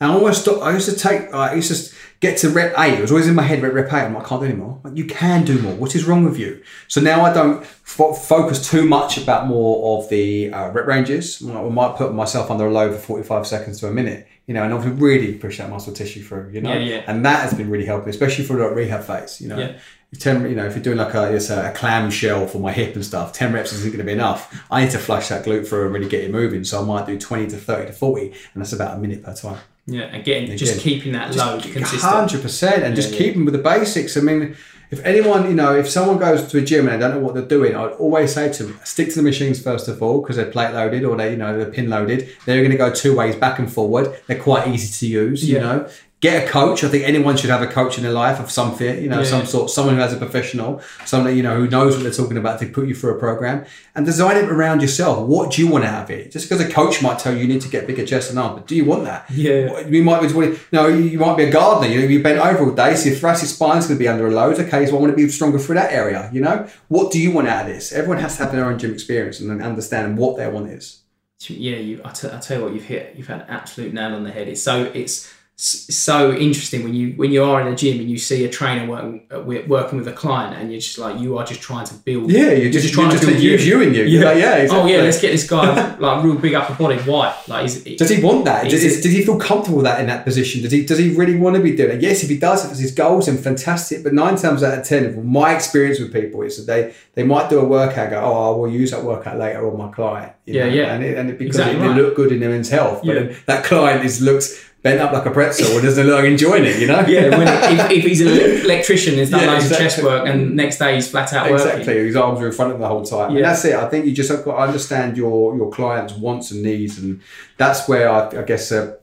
And 0.00 0.10
I 0.10 0.14
always 0.14 0.42
thought, 0.42 0.60
I 0.62 0.72
used 0.72 0.88
to 0.88 0.96
take, 0.96 1.32
I 1.32 1.54
used 1.54 1.72
to 1.72 1.94
get 2.20 2.38
to 2.38 2.50
rep 2.50 2.74
eight. 2.78 2.94
It 2.94 3.00
was 3.00 3.10
always 3.10 3.28
in 3.28 3.34
my 3.34 3.42
head, 3.42 3.62
rep, 3.62 3.72
rep 3.72 3.92
eight. 3.92 4.06
I'm 4.06 4.14
like, 4.14 4.24
I 4.24 4.28
can't 4.28 4.40
do 4.42 4.46
anymore. 4.48 4.80
Like, 4.82 4.96
you 4.96 5.06
can 5.06 5.44
do 5.44 5.60
more. 5.60 5.74
What 5.74 5.94
is 5.94 6.04
wrong 6.04 6.24
with 6.24 6.38
you? 6.38 6.62
So 6.88 7.00
now 7.00 7.24
I 7.24 7.32
don't 7.32 7.64
fo- 7.64 8.12
focus 8.12 8.68
too 8.68 8.86
much 8.86 9.18
about 9.18 9.46
more 9.46 9.98
of 10.02 10.08
the 10.10 10.52
uh, 10.52 10.70
rep 10.70 10.86
ranges. 10.86 11.42
I 11.48 11.62
might 11.68 11.96
put 11.96 12.12
myself 12.14 12.50
under 12.50 12.66
a 12.66 12.70
load 12.72 12.94
for 12.94 13.00
45 13.00 13.46
seconds 13.46 13.80
to 13.80 13.88
a 13.88 13.92
minute, 13.92 14.26
you 14.46 14.54
know, 14.54 14.64
and 14.64 14.72
obviously 14.72 15.00
really 15.00 15.34
push 15.34 15.58
that 15.58 15.70
muscle 15.70 15.92
tissue 15.92 16.22
through, 16.22 16.50
you 16.50 16.60
know. 16.60 16.72
Yeah, 16.72 16.78
yeah. 16.78 17.04
And 17.06 17.24
that 17.24 17.42
has 17.42 17.54
been 17.54 17.70
really 17.70 17.86
helpful, 17.86 18.10
especially 18.10 18.44
for 18.44 18.56
the 18.56 18.68
rehab 18.68 19.04
phase, 19.04 19.40
you 19.40 19.48
know. 19.48 19.58
Yeah. 19.58 19.78
If 20.12 20.20
10, 20.20 20.48
you 20.48 20.54
know, 20.54 20.64
if 20.66 20.74
you're 20.74 20.82
doing 20.82 20.98
like 20.98 21.14
a, 21.14 21.34
a, 21.34 21.70
a 21.70 21.72
clam 21.72 22.08
shell 22.10 22.46
for 22.46 22.58
my 22.58 22.72
hip 22.72 22.94
and 22.94 23.04
stuff, 23.04 23.32
10 23.32 23.52
reps 23.52 23.72
isn't 23.72 23.90
going 23.90 23.98
to 23.98 24.04
be 24.04 24.12
enough. 24.12 24.64
I 24.70 24.84
need 24.84 24.92
to 24.92 24.98
flush 24.98 25.28
that 25.28 25.44
glute 25.44 25.66
through 25.66 25.86
and 25.86 25.94
really 25.94 26.08
get 26.08 26.22
it 26.22 26.30
moving. 26.30 26.62
So 26.62 26.80
I 26.80 26.84
might 26.84 27.06
do 27.06 27.18
20 27.18 27.48
to 27.48 27.56
30 27.56 27.86
to 27.88 27.92
40, 27.92 28.26
and 28.26 28.62
that's 28.62 28.72
about 28.72 28.96
a 28.96 29.00
minute 29.00 29.22
per 29.24 29.34
time. 29.34 29.58
Yeah, 29.86 30.04
again, 30.04 30.46
getting 30.46 30.56
just 30.56 30.80
keeping 30.80 31.12
that 31.12 31.34
load 31.36 31.62
consistent. 31.62 32.02
Hundred 32.02 32.40
percent, 32.42 32.84
and 32.84 32.96
just 32.96 33.12
yeah. 33.12 33.18
keeping 33.18 33.44
with 33.44 33.52
the 33.52 33.60
basics. 33.60 34.16
I 34.16 34.20
mean, 34.20 34.56
if 34.90 35.04
anyone, 35.04 35.46
you 35.46 35.54
know, 35.54 35.76
if 35.76 35.90
someone 35.90 36.18
goes 36.18 36.46
to 36.48 36.58
a 36.58 36.62
gym 36.62 36.88
and 36.88 37.02
they 37.02 37.06
don't 37.06 37.16
know 37.16 37.20
what 37.20 37.34
they're 37.34 37.44
doing, 37.44 37.76
I'd 37.76 37.92
always 37.92 38.32
say 38.32 38.50
to 38.52 38.64
them, 38.64 38.80
stick 38.84 39.10
to 39.10 39.16
the 39.16 39.22
machines 39.22 39.62
first 39.62 39.88
of 39.88 40.02
all 40.02 40.20
because 40.20 40.36
they're 40.36 40.50
plate 40.50 40.72
loaded 40.72 41.04
or 41.04 41.16
they, 41.16 41.32
you 41.32 41.36
know, 41.36 41.56
they're 41.56 41.70
pin 41.70 41.90
loaded. 41.90 42.30
They're 42.46 42.60
going 42.60 42.70
to 42.70 42.78
go 42.78 42.92
two 42.92 43.14
ways, 43.16 43.36
back 43.36 43.58
and 43.58 43.70
forward. 43.70 44.18
They're 44.26 44.40
quite 44.40 44.68
easy 44.68 45.06
to 45.06 45.12
use. 45.12 45.48
You 45.48 45.60
know, 45.60 45.88
get 46.24 46.36
a 46.44 46.50
coach. 46.58 46.82
I 46.84 46.88
think 46.88 47.04
anyone 47.04 47.36
should 47.36 47.50
have 47.50 47.62
a 47.62 47.66
coach 47.78 47.98
in 47.98 48.02
their 48.06 48.12
life 48.24 48.38
of 48.44 48.48
some 48.58 48.70
fit. 48.80 48.96
You 49.02 49.08
know, 49.10 49.18
Yeah, 49.20 49.32
some 49.34 49.40
yeah. 49.40 49.52
sort, 49.54 49.66
someone 49.76 49.94
who 49.96 50.00
has 50.06 50.12
a 50.12 50.16
professional, 50.26 50.70
someone 51.04 51.36
you 51.36 51.42
know 51.46 51.56
who 51.60 51.68
knows 51.76 51.90
what 51.94 52.02
they're 52.04 52.18
talking 52.22 52.38
about 52.38 52.58
to 52.60 52.66
put 52.66 52.84
you 52.88 52.94
through 52.94 53.12
a 53.16 53.18
program 53.26 53.56
and 53.94 54.06
design 54.06 54.36
it 54.42 54.48
around 54.56 54.80
yourself. 54.80 55.16
What 55.34 55.44
do 55.52 55.56
you 55.62 55.68
want 55.74 55.84
out 55.84 56.04
of 56.04 56.10
it? 56.10 56.32
Just 56.32 56.48
because 56.48 56.60
a 56.66 56.70
coach 56.80 57.02
might 57.02 57.18
tell 57.18 57.32
you 57.34 57.40
you 57.44 57.48
need 57.54 57.60
to 57.60 57.68
get 57.68 57.86
bigger 57.86 58.06
chest 58.06 58.30
and 58.30 58.38
arms, 58.38 58.54
but 58.58 58.66
do 58.66 58.74
you 58.74 58.84
want 58.84 59.04
that? 59.04 59.20
Yeah. 59.30 59.80
You 59.94 60.02
might 60.02 60.20
be, 60.22 60.28
you 60.28 60.56
know, 60.72 60.86
you 60.88 61.18
might 61.18 61.36
be 61.36 61.44
a 61.44 61.50
gardener. 61.50 61.88
You 61.92 62.00
know, 62.00 62.06
you 62.08 62.22
bent 62.22 62.38
over 62.38 62.64
all 62.64 62.74
day, 62.74 62.94
so 62.96 63.10
your 63.10 63.18
thoracic 63.18 63.48
spine's 63.48 63.86
going 63.86 63.98
to 63.98 64.02
be 64.04 64.08
under 64.08 64.26
a 64.26 64.30
load. 64.30 64.58
Okay, 64.58 64.86
so 64.86 64.96
I 64.96 65.00
want 65.00 65.12
to 65.12 65.16
be 65.16 65.28
stronger 65.28 65.58
through 65.58 65.76
that 65.76 65.92
area. 65.92 66.30
You 66.32 66.40
know, 66.40 66.66
what 66.88 67.12
do 67.12 67.18
you 67.20 67.30
want 67.32 67.48
out 67.48 67.66
of 67.66 67.72
this? 67.74 67.92
Everyone 67.92 68.18
has 68.18 68.36
to 68.38 68.44
have 68.44 68.52
their 68.52 68.64
own 68.64 68.78
gym 68.78 68.92
experience 68.94 69.40
and 69.40 69.50
then 69.50 69.60
understand 69.60 70.16
what 70.16 70.36
their 70.38 70.50
one 70.50 70.66
is. 70.66 71.02
yeah, 71.48 71.76
you. 71.76 72.00
I, 72.04 72.10
t- 72.12 72.28
I 72.28 72.38
tell 72.38 72.58
you 72.58 72.64
what, 72.64 72.72
you've 72.74 72.84
hit. 72.84 73.14
You've 73.16 73.26
had 73.26 73.42
an 73.42 73.46
absolute 73.50 73.92
nail 73.92 74.14
on 74.14 74.24
the 74.24 74.30
head. 74.30 74.48
It's 74.48 74.62
so 74.62 74.84
it's 74.94 75.33
so 75.56 76.34
interesting 76.34 76.82
when 76.82 76.94
you 76.94 77.12
when 77.12 77.30
you 77.30 77.44
are 77.44 77.60
in 77.60 77.68
a 77.68 77.76
gym 77.76 78.00
and 78.00 78.10
you 78.10 78.18
see 78.18 78.44
a 78.44 78.48
trainer 78.48 78.90
working 78.90 79.24
uh, 79.32 79.40
working 79.40 79.98
with 79.98 80.08
a 80.08 80.12
client 80.12 80.56
and 80.56 80.72
you're 80.72 80.80
just 80.80 80.98
like 80.98 81.20
you 81.20 81.38
are 81.38 81.44
just 81.46 81.62
trying 81.62 81.86
to 81.86 81.94
build. 81.94 82.28
Yeah, 82.28 82.50
you're 82.50 82.72
just, 82.72 82.92
trying 82.92 83.10
you're 83.10 83.20
to 83.20 83.26
just 83.26 83.32
build 83.34 83.42
use 83.42 83.64
you 83.66 83.80
and 83.80 83.94
you. 83.94 84.02
Yeah, 84.02 84.32
Yeah, 84.32 84.32
yeah. 84.32 84.56
Exactly. 84.56 84.92
Oh 84.92 84.96
yeah, 84.96 85.02
let's 85.02 85.20
get 85.20 85.30
this 85.30 85.48
guy 85.48 85.96
like 85.98 86.24
real 86.24 86.34
big 86.34 86.54
upper 86.54 86.74
body. 86.74 86.96
Why? 87.02 87.36
Like, 87.46 87.66
is 87.66 87.84
Does 87.84 88.10
he 88.10 88.20
want 88.20 88.44
that? 88.46 88.64
Does, 88.68 88.82
Is 88.82 89.00
does 89.00 89.12
he 89.12 89.22
feel 89.24 89.38
comfortable 89.38 89.76
with 89.78 89.84
that 89.84 90.00
in 90.00 90.06
that 90.08 90.24
position? 90.24 90.60
Does 90.62 90.72
he 90.72 90.84
does 90.84 90.98
he 90.98 91.14
really 91.14 91.36
want 91.36 91.54
to 91.54 91.62
be 91.62 91.76
doing 91.76 91.98
it? 91.98 92.02
Yes, 92.02 92.24
if 92.24 92.30
he 92.30 92.36
does, 92.38 92.64
if 92.64 92.72
it's 92.72 92.80
his 92.80 92.92
goals, 92.92 93.26
then 93.26 93.36
fantastic. 93.36 94.02
But 94.02 94.12
nine 94.12 94.34
times 94.34 94.64
out 94.64 94.76
of 94.76 94.84
ten, 94.84 95.14
from 95.14 95.28
my 95.28 95.54
experience 95.54 96.00
with 96.00 96.12
people 96.12 96.42
is 96.42 96.56
that 96.56 96.66
they 96.66 96.94
they 97.14 97.22
might 97.22 97.48
do 97.48 97.60
a 97.60 97.64
workout, 97.64 98.10
go, 98.10 98.20
oh, 98.20 98.54
I 98.54 98.56
will 98.58 98.68
use 98.68 98.90
that 98.90 99.04
workout 99.04 99.38
later 99.38 99.70
on 99.70 99.78
my 99.78 99.88
client. 99.92 100.32
you 100.46 100.54
Yeah, 100.54 100.64
know? 100.68 100.74
yeah. 100.74 100.94
and 100.94 101.04
it, 101.04 101.16
and 101.16 101.30
it, 101.30 101.38
because 101.38 101.56
Exactly 101.60 101.86
it, 101.86 101.88
they 101.94 101.94
look 102.02 102.16
good 102.16 102.32
in 102.32 102.40
their 102.40 102.50
men's 102.50 102.70
health. 102.70 103.02
But 103.04 103.14
Yeah. 103.14 103.22
then 103.22 103.36
that 103.46 103.64
client 103.64 104.04
is 104.04 104.20
looks 104.20 104.60
bent 104.84 105.00
up 105.00 105.12
like 105.12 105.24
a 105.24 105.30
pretzel 105.30 105.72
and 105.72 105.82
doesn't 105.82 106.06
look 106.06 106.16
like 106.20 106.26
enjoying 106.30 106.64
it. 106.64 106.78
You 106.78 106.86
know? 106.86 107.00
yeah, 107.08 107.30
when 107.36 107.48
if, 107.80 107.90
if 107.90 108.04
he's 108.04 108.20
an 108.20 108.28
electrician, 108.64 109.14
has 109.18 109.30
done 109.30 109.40
Yeah, 109.40 109.52
loads 109.52 109.64
exactly. 109.64 109.86
of 109.86 109.92
chest 109.92 110.04
work, 110.04 110.28
and 110.28 110.54
next 110.54 110.78
day 110.78 110.94
he's 110.94 111.10
flat 111.10 111.32
out 111.32 111.50
working. 111.50 111.66
Exactly. 111.68 111.94
His 112.06 112.14
arms 112.16 112.38
are 112.40 112.46
in 112.46 112.52
front 112.52 112.70
of 112.70 112.76
him 112.76 112.82
the 112.82 112.88
whole 112.88 113.02
time. 113.04 113.30
And 113.30 113.38
Yeah. 113.38 113.48
that's 113.48 113.64
it. 113.64 113.74
I 113.74 113.88
think 113.88 114.04
you 114.04 114.12
just 114.12 114.30
have 114.30 114.44
got 114.44 114.56
to 114.56 114.62
understand 114.62 115.16
your 115.16 115.56
your 115.56 115.70
client's 115.72 116.12
wants 116.12 116.50
and 116.50 116.62
needs, 116.62 116.98
and 116.98 117.20
that's 117.56 117.88
where 117.88 118.10
I, 118.10 118.28
I 118.28 118.42
guess 118.42 118.70
uh, 118.70 118.94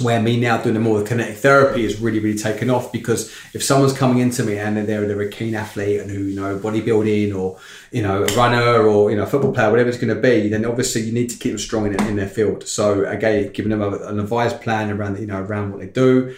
where 0.00 0.20
me 0.20 0.38
now 0.38 0.56
doing 0.56 0.80
more 0.80 0.98
the 0.98 1.04
kinetic 1.04 1.36
therapy 1.36 1.84
is 1.84 2.00
really 2.00 2.18
really 2.18 2.38
taken 2.38 2.70
off 2.70 2.92
because 2.92 3.32
if 3.52 3.62
someone's 3.62 3.92
coming 3.92 4.18
into 4.18 4.42
me 4.42 4.58
and 4.58 4.76
they're 4.76 5.06
they're 5.06 5.20
a 5.20 5.28
keen 5.28 5.54
athlete 5.54 6.00
and 6.00 6.10
who 6.10 6.24
you 6.24 6.36
know 6.36 6.58
bodybuilding 6.58 7.34
or 7.34 7.58
you 7.90 8.02
know 8.02 8.24
a 8.24 8.36
runner 8.36 8.86
or 8.86 9.10
you 9.10 9.16
know 9.16 9.24
a 9.24 9.26
football 9.26 9.52
player 9.52 9.70
whatever 9.70 9.88
it's 9.88 9.98
going 9.98 10.14
to 10.14 10.20
be 10.20 10.48
then 10.48 10.64
obviously 10.64 11.02
you 11.02 11.12
need 11.12 11.28
to 11.28 11.36
keep 11.36 11.52
them 11.52 11.58
strong 11.58 11.86
in, 11.86 12.00
in 12.06 12.16
their 12.16 12.28
field. 12.28 12.66
So 12.66 13.04
again 13.04 13.52
giving 13.52 13.70
them 13.70 13.82
a, 13.82 13.90
an 14.08 14.20
advised 14.20 14.60
plan 14.60 14.90
around 14.90 15.18
you 15.18 15.26
know 15.26 15.40
around 15.40 15.70
what 15.70 15.80
they 15.80 15.86
do 15.86 16.34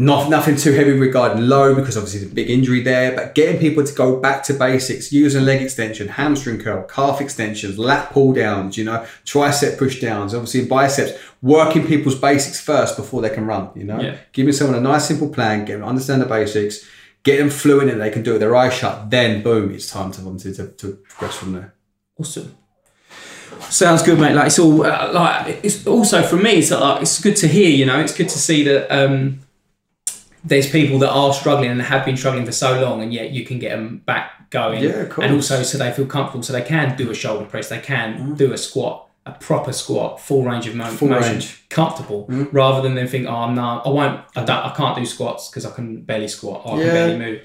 not 0.00 0.30
nothing 0.30 0.54
too 0.54 0.70
heavy 0.72 0.92
regarding 0.92 1.48
low 1.48 1.74
because 1.74 1.96
obviously 1.96 2.20
there's 2.20 2.30
a 2.30 2.34
big 2.34 2.48
injury 2.48 2.82
there, 2.84 3.16
but 3.16 3.34
getting 3.34 3.58
people 3.60 3.84
to 3.84 3.92
go 3.92 4.20
back 4.20 4.44
to 4.44 4.54
basics, 4.54 5.10
using 5.10 5.44
leg 5.44 5.60
extension, 5.60 6.06
hamstring 6.06 6.60
curl, 6.60 6.84
calf 6.84 7.20
extensions, 7.20 7.78
lat 7.80 8.12
pull 8.12 8.32
downs, 8.32 8.78
you 8.78 8.84
know, 8.84 9.04
tricep 9.24 9.76
push 9.76 10.00
downs, 10.00 10.34
obviously 10.34 10.64
biceps, 10.66 11.12
working 11.42 11.84
people's 11.84 12.14
basics 12.14 12.60
first 12.60 12.96
before 12.96 13.20
they 13.22 13.30
can 13.30 13.44
run, 13.44 13.70
you 13.74 13.82
know, 13.82 14.00
Yeah. 14.00 14.16
giving 14.32 14.52
someone 14.52 14.78
a 14.78 14.80
nice 14.80 15.06
simple 15.08 15.30
plan, 15.30 15.64
get 15.64 15.72
them 15.72 15.80
to 15.82 15.86
understand 15.88 16.22
the 16.22 16.26
basics, 16.26 16.86
get 17.24 17.38
them 17.38 17.50
fluent 17.50 17.90
and 17.90 18.00
they 18.00 18.10
can 18.10 18.22
do 18.22 18.30
it 18.30 18.34
with 18.34 18.40
their 18.42 18.54
eyes 18.54 18.74
shut, 18.74 19.10
then 19.10 19.42
boom, 19.42 19.74
it's 19.74 19.90
time 19.90 20.12
to, 20.12 20.22
to, 20.38 20.54
to, 20.54 20.68
to 20.68 20.92
progress 21.08 21.34
from 21.36 21.54
there. 21.54 21.74
Awesome. 22.20 22.54
Sounds 23.68 24.02
good, 24.04 24.20
mate. 24.20 24.34
Like 24.34 24.46
it's 24.46 24.58
all 24.60 24.84
uh, 24.86 25.10
like 25.12 25.64
it's 25.64 25.84
also 25.86 26.22
for 26.22 26.36
me. 26.36 26.52
It's 26.58 26.70
like 26.70 27.02
it's 27.02 27.20
good 27.20 27.34
to 27.36 27.48
hear. 27.48 27.68
You 27.68 27.86
know, 27.86 27.98
it's 27.98 28.14
good 28.16 28.28
to 28.28 28.38
see 28.38 28.62
that 28.64 28.88
um, 28.90 29.40
there's 30.48 30.68
people 30.70 30.98
that 31.00 31.10
are 31.10 31.32
struggling 31.32 31.70
and 31.70 31.80
have 31.82 32.04
been 32.04 32.16
struggling 32.16 32.44
for 32.46 32.52
so 32.52 32.80
long, 32.80 33.02
and 33.02 33.12
yet 33.12 33.30
you 33.30 33.44
can 33.44 33.58
get 33.58 33.70
them 33.70 33.98
back 34.06 34.50
going. 34.50 34.82
Yeah, 34.82 34.90
of 34.90 35.10
course. 35.10 35.24
And 35.26 35.34
also, 35.34 35.62
so 35.62 35.78
they 35.78 35.92
feel 35.92 36.06
comfortable, 36.06 36.42
so 36.42 36.52
they 36.52 36.62
can 36.62 36.96
do 36.96 37.10
a 37.10 37.14
shoulder 37.14 37.44
press, 37.44 37.68
they 37.68 37.80
can 37.80 38.34
do 38.34 38.52
a 38.52 38.58
squat, 38.58 39.08
a 39.26 39.32
proper 39.32 39.72
squat, 39.72 40.20
full 40.20 40.42
range 40.44 40.66
of 40.66 40.74
mo- 40.74 40.84
Mm. 40.84 40.92
Full 40.96 41.08
motion, 41.08 41.32
range. 41.32 41.46
Mm. 41.46 41.68
comfortable, 41.68 42.26
rather 42.52 42.80
than 42.82 42.94
them 42.94 43.06
think, 43.06 43.26
oh 43.26 43.50
no, 43.52 43.82
I 43.84 43.88
won't, 43.88 44.20
I 44.36 44.44
don't, 44.44 44.64
I 44.64 44.72
can't 44.74 44.96
do 44.96 45.04
squats 45.04 45.48
because 45.48 45.66
I 45.66 45.70
can 45.70 46.02
barely 46.02 46.28
squat, 46.28 46.62
or 46.64 46.78
I 46.78 46.82
can 46.82 46.92
barely 46.94 47.18
move. 47.18 47.40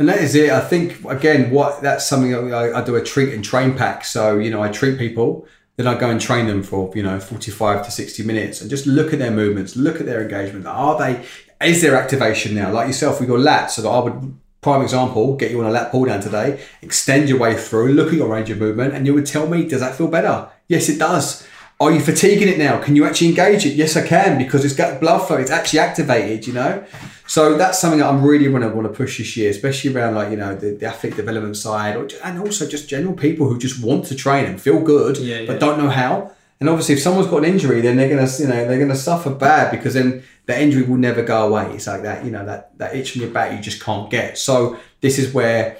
And 0.00 0.08
that 0.08 0.18
is 0.18 0.34
it. 0.36 0.50
I 0.50 0.60
think 0.60 1.04
again, 1.06 1.50
what 1.50 1.82
that's 1.82 2.06
something 2.06 2.32
I, 2.54 2.72
I 2.78 2.84
do 2.84 2.94
a 2.94 3.02
treat 3.02 3.34
and 3.34 3.44
train 3.44 3.74
pack. 3.74 4.04
So 4.04 4.38
you 4.38 4.48
know, 4.48 4.62
I 4.62 4.68
treat 4.68 4.96
people, 4.96 5.46
then 5.76 5.88
I 5.88 5.98
go 5.98 6.08
and 6.08 6.20
train 6.20 6.46
them 6.46 6.62
for 6.62 6.92
you 6.94 7.02
know 7.02 7.18
forty-five 7.18 7.84
to 7.84 7.90
sixty 7.90 8.22
minutes, 8.22 8.60
and 8.60 8.70
just 8.70 8.86
look 8.86 9.12
at 9.12 9.18
their 9.18 9.32
movements, 9.32 9.74
look 9.74 9.96
at 10.00 10.06
their 10.06 10.22
engagement. 10.22 10.66
Are 10.66 10.96
they? 10.98 11.24
Is 11.62 11.82
there 11.82 11.96
activation 11.96 12.54
now? 12.54 12.72
Like 12.72 12.86
yourself 12.86 13.20
with 13.20 13.28
your 13.28 13.38
lats. 13.38 13.70
So 13.70 13.82
that 13.82 13.88
I 13.88 14.00
would, 14.00 14.36
prime 14.60 14.82
example, 14.82 15.36
get 15.36 15.50
you 15.50 15.60
on 15.60 15.66
a 15.66 15.70
lat 15.70 15.90
pull 15.90 16.04
down 16.04 16.20
today, 16.20 16.60
extend 16.82 17.28
your 17.28 17.38
way 17.38 17.56
through, 17.56 17.92
look 17.92 18.08
at 18.08 18.14
your 18.14 18.28
range 18.28 18.50
of 18.50 18.58
movement, 18.58 18.94
and 18.94 19.06
you 19.06 19.14
would 19.14 19.26
tell 19.26 19.48
me, 19.48 19.64
does 19.66 19.80
that 19.80 19.96
feel 19.96 20.08
better? 20.08 20.48
Yes, 20.68 20.88
it 20.88 20.98
does. 20.98 21.46
Are 21.80 21.92
you 21.92 22.00
fatiguing 22.00 22.48
it 22.48 22.58
now? 22.58 22.80
Can 22.80 22.96
you 22.96 23.04
actually 23.04 23.28
engage 23.28 23.64
it? 23.64 23.74
Yes, 23.74 23.96
I 23.96 24.04
can 24.04 24.36
because 24.36 24.64
it's 24.64 24.74
got 24.74 25.00
blood 25.00 25.20
flow. 25.20 25.36
It's 25.36 25.50
actually 25.50 25.78
activated. 25.78 26.44
You 26.44 26.54
know, 26.54 26.84
so 27.28 27.56
that's 27.56 27.78
something 27.78 28.00
that 28.00 28.08
I'm 28.08 28.24
really 28.24 28.50
going 28.50 28.62
to 28.62 28.68
want 28.68 28.88
to 28.88 28.92
push 28.92 29.18
this 29.18 29.36
year, 29.36 29.48
especially 29.50 29.94
around 29.94 30.16
like 30.16 30.30
you 30.32 30.36
know 30.36 30.56
the, 30.56 30.72
the 30.72 30.86
athlete 30.86 31.14
development 31.14 31.56
side, 31.56 31.94
or, 31.94 32.08
and 32.24 32.40
also 32.40 32.66
just 32.66 32.88
general 32.88 33.14
people 33.14 33.48
who 33.48 33.58
just 33.58 33.80
want 33.80 34.06
to 34.06 34.16
train 34.16 34.44
and 34.46 34.60
feel 34.60 34.80
good, 34.80 35.18
Yeah, 35.18 35.44
but 35.46 35.60
don't 35.60 35.78
know 35.78 35.88
how. 35.88 36.32
And 36.60 36.68
obviously, 36.68 36.96
if 36.96 37.00
someone's 37.00 37.28
got 37.28 37.44
an 37.44 37.52
injury, 37.52 37.80
then 37.80 37.96
they're 37.96 38.08
gonna, 38.08 38.28
you 38.38 38.46
know, 38.46 38.66
they're 38.66 38.78
gonna 38.80 38.96
suffer 38.96 39.30
bad 39.30 39.70
because 39.70 39.94
then 39.94 40.24
the 40.46 40.60
injury 40.60 40.82
will 40.82 40.96
never 40.96 41.22
go 41.22 41.46
away. 41.46 41.72
It's 41.74 41.86
like 41.86 42.02
that, 42.02 42.24
you 42.24 42.30
know, 42.30 42.44
that 42.44 42.76
that 42.78 42.96
itch 42.96 43.14
in 43.14 43.22
your 43.22 43.30
back 43.30 43.52
you 43.52 43.62
just 43.62 43.82
can't 43.82 44.10
get. 44.10 44.38
So 44.38 44.78
this 45.00 45.18
is 45.18 45.32
where 45.32 45.78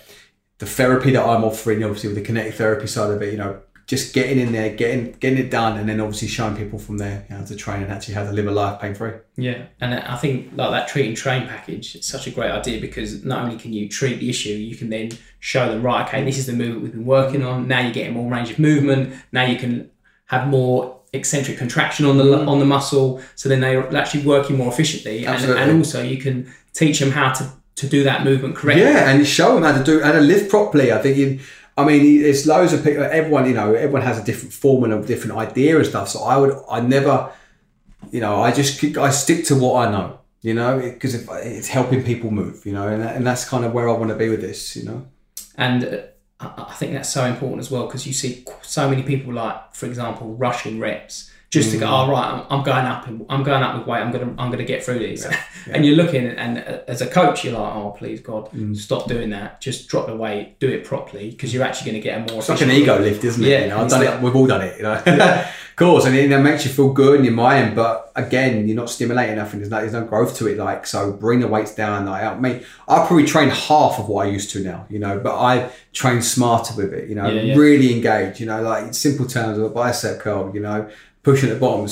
the 0.59 0.67
therapy 0.67 1.11
that 1.13 1.25
I'm 1.25 1.45
offering, 1.45 1.83
obviously 1.83 2.09
with 2.09 2.19
the 2.19 2.25
kinetic 2.25 2.55
therapy 2.55 2.87
side 2.87 3.11
of 3.11 3.23
it, 3.23 3.33
you 3.33 3.39
know, 3.39 3.61
just 3.89 4.13
getting 4.13 4.39
in 4.39 4.53
there, 4.53 4.77
getting 4.77 5.13
getting 5.13 5.39
it 5.39 5.51
done, 5.51 5.79
and 5.79 5.89
then 5.89 5.99
obviously 5.99 6.29
showing 6.29 6.55
people 6.55 6.79
from 6.79 6.99
there 6.99 7.25
how 7.31 7.43
to 7.43 7.57
train 7.57 7.83
and 7.83 7.91
actually 7.91 8.15
how 8.15 8.23
to 8.23 8.33
live 8.33 8.47
a 8.47 8.51
life 8.51 8.79
pain 8.81 8.95
free. 8.95 9.13
Yeah, 9.37 9.65
and 9.81 9.95
I 9.95 10.17
think 10.17 10.53
like 10.55 10.71
that 10.71 10.89
treat 10.89 11.07
and 11.07 11.17
train 11.17 11.49
package 11.49 11.97
is 11.97 12.05
such 12.05 12.27
a 12.27 12.31
great 12.31 12.51
idea 12.51 12.83
because 12.83 13.25
not 13.25 13.45
only 13.45 13.57
can 13.57 13.73
you 13.73 13.89
treat 13.89 14.21
the 14.21 14.29
issue, 14.29 14.51
you 14.51 14.77
can 14.77 14.91
then 14.91 15.13
show 15.41 15.71
them 15.71 15.83
right. 15.83 16.07
Okay, 16.07 16.23
this 16.23 16.37
is 16.37 16.47
the 16.47 16.53
movement 16.53 16.83
we've 16.83 16.93
been 16.93 17.07
working 17.07 17.43
on. 17.43 17.67
Now 17.67 17.81
you're 17.81 17.93
getting 17.93 18.13
more 18.13 18.31
range 18.31 18.51
of 18.51 18.59
movement. 18.59 19.15
Now 19.33 19.47
you 19.47 19.57
can 19.57 19.91
have 20.29 20.47
more 20.49 20.97
eccentric 21.13 21.57
contraction 21.59 22.07
on 22.07 22.17
the 22.19 22.25
Mm. 22.25 22.49
on 22.49 22.59
the 22.59 22.67
muscle, 22.77 23.21
so 23.35 23.49
then 23.49 23.61
they're 23.61 23.97
actually 23.97 24.25
working 24.25 24.57
more 24.57 24.71
efficiently. 24.75 25.27
And, 25.27 25.43
and 25.63 25.79
also 25.79 25.99
you 26.03 26.19
can 26.27 26.37
teach 26.81 26.99
them 27.01 27.11
how 27.11 27.29
to 27.39 27.45
to 27.81 27.87
do 27.87 28.03
that 28.05 28.25
movement 28.25 28.57
correctly. 28.57 28.85
Yeah, 28.85 29.09
and 29.11 29.27
show 29.27 29.55
them 29.55 29.63
how 29.69 29.75
to 29.79 29.85
do 29.91 29.95
how 30.07 30.13
to 30.13 30.21
live 30.33 30.49
properly. 30.49 30.93
I 30.93 30.99
think 31.03 31.17
you, 31.17 31.39
I 31.81 31.85
mean, 31.89 32.03
it's 32.31 32.45
loads 32.45 32.73
of 32.73 32.83
people. 32.85 33.03
Everyone, 33.05 33.45
you 33.51 33.55
know, 33.55 33.69
everyone 33.85 34.03
has 34.03 34.19
a 34.19 34.25
different 34.25 34.53
form 34.63 34.81
and 34.85 34.93
a 34.93 35.01
different 35.13 35.35
idea 35.47 35.77
and 35.77 35.87
stuff. 35.87 36.09
So 36.09 36.19
I 36.33 36.37
would, 36.41 36.53
I 36.77 36.81
never, 36.81 37.15
you 38.11 38.21
know, 38.21 38.35
I 38.47 38.51
just 38.61 38.73
I 39.09 39.11
stick 39.11 39.41
to 39.47 39.55
what 39.55 39.75
I 39.87 39.91
know. 39.91 40.09
You 40.43 40.55
know, 40.55 40.79
because 40.79 41.15
if 41.19 41.23
it's 41.57 41.69
helping 41.69 42.03
people 42.05 42.31
move, 42.31 42.57
you 42.67 42.73
know, 42.73 42.87
and, 42.87 43.03
and 43.03 43.27
that's 43.27 43.45
kind 43.53 43.65
of 43.65 43.73
where 43.73 43.89
I 43.89 43.93
want 43.93 44.11
to 44.11 44.19
be 44.25 44.29
with 44.29 44.41
this. 44.41 44.77
You 44.77 44.85
know, 44.89 45.07
And 45.57 45.81
I 46.41 46.75
think 46.75 46.93
that's 46.93 47.13
so 47.13 47.25
important 47.25 47.61
as 47.61 47.71
well 47.71 47.87
because 47.87 48.07
you 48.07 48.13
see 48.13 48.45
so 48.63 48.89
many 48.89 49.03
people 49.03 49.33
like, 49.33 49.75
for 49.75 49.87
example, 49.87 50.35
rushing 50.37 50.79
reps 50.79 51.31
just 51.51 51.71
to 51.73 51.79
go, 51.79 51.87
Mm. 51.87 52.09
oh 52.09 52.11
right, 52.13 52.31
I'm, 52.51 52.59
I'm 52.59 52.63
going 52.65 52.85
up, 52.85 53.07
and 53.07 53.25
I'm 53.31 53.43
going 53.43 53.63
up 53.63 53.79
with 53.79 53.87
weight. 53.87 54.01
I'm 54.01 54.13
gonna, 54.13 54.35
I'm 54.39 54.51
gonna 54.51 54.65
get 54.65 54.85
through 54.85 54.99
these. 55.01 55.27
And 55.71 55.85
you're 55.85 55.97
looking, 55.97 56.25
and 56.27 56.59
uh, 56.59 56.79
as 56.89 57.03
a 57.03 57.07
coach, 57.07 57.45
you're 57.45 57.53
like, 57.59 57.75
oh 57.75 57.91
please 57.99 58.21
God, 58.21 58.51
Mm. 58.53 58.75
stop 58.75 59.07
doing 59.07 59.29
that. 59.31 59.61
Just 59.61 59.89
drop 59.89 60.07
the 60.07 60.17
weight, 60.17 60.59
do 60.61 60.69
it 60.69 60.83
properly 60.85 61.29
because 61.31 61.53
you're 61.53 61.63
actually 61.63 61.91
going 61.91 62.03
to 62.03 62.09
get 62.09 62.17
a 62.17 62.33
more. 62.33 62.39
it's 62.41 62.49
like 62.49 62.63
an 62.63 62.71
ego 62.71 62.99
lift, 62.99 63.23
isn't 63.25 63.45
it? 63.45 63.49
Yeah, 63.49 63.61
you 63.65 63.69
know, 63.69 63.81
I've 63.83 63.91
done 63.91 64.03
like- 64.05 64.15
it. 64.15 64.23
We've 64.23 64.35
all 64.35 64.47
done 64.47 64.63
it. 64.63 64.77
You 64.79 64.85
know, 64.85 64.95
of 65.07 65.77
course, 65.77 66.07
and 66.07 66.17
it, 66.17 66.31
it 66.33 66.39
makes 66.39 66.65
you 66.65 66.71
feel 66.71 66.91
good 66.91 67.19
in 67.19 67.25
your 67.27 67.35
mind. 67.35 67.77
But 67.77 68.13
again, 68.17 68.67
you're 68.67 68.77
not 68.77 68.89
stimulating 68.89 69.37
nothing. 69.37 69.61
There's 69.61 69.71
no, 69.71 69.81
there's 69.81 69.93
no 69.93 70.05
growth 70.05 70.37
to 70.39 70.47
it. 70.49 70.57
Like 70.57 70.87
so, 70.87 71.13
bring 71.13 71.41
the 71.41 71.49
weights 71.49 71.75
down. 71.75 72.07
Like 72.07 72.23
I 72.23 72.39
mean, 72.39 72.65
I 72.89 73.07
probably 73.07 73.27
train 73.27 73.51
half 73.51 73.99
of 73.99 74.09
what 74.09 74.27
I 74.27 74.31
used 74.31 74.51
to 74.53 74.61
now. 74.65 74.87
You 74.89 75.01
know, 75.01 75.19
but 75.19 75.39
I 75.39 75.71
train 75.93 76.23
smarter 76.23 76.75
with 76.77 76.95
it. 76.95 77.11
You 77.11 77.15
know, 77.17 77.29
Yeah, 77.29 77.43
yeah. 77.43 77.57
really 77.57 77.93
engage. 77.95 78.41
You 78.41 78.47
know, 78.47 78.63
like 78.63 78.95
simple 78.95 79.27
terms 79.27 79.59
of 79.59 79.65
a 79.65 79.69
bicep 79.71 80.21
curl. 80.21 80.51
You 80.55 80.61
know, 80.61 80.89
pushing 81.29 81.51
at 81.51 81.55
the 81.55 81.61
bottom. 81.61 81.87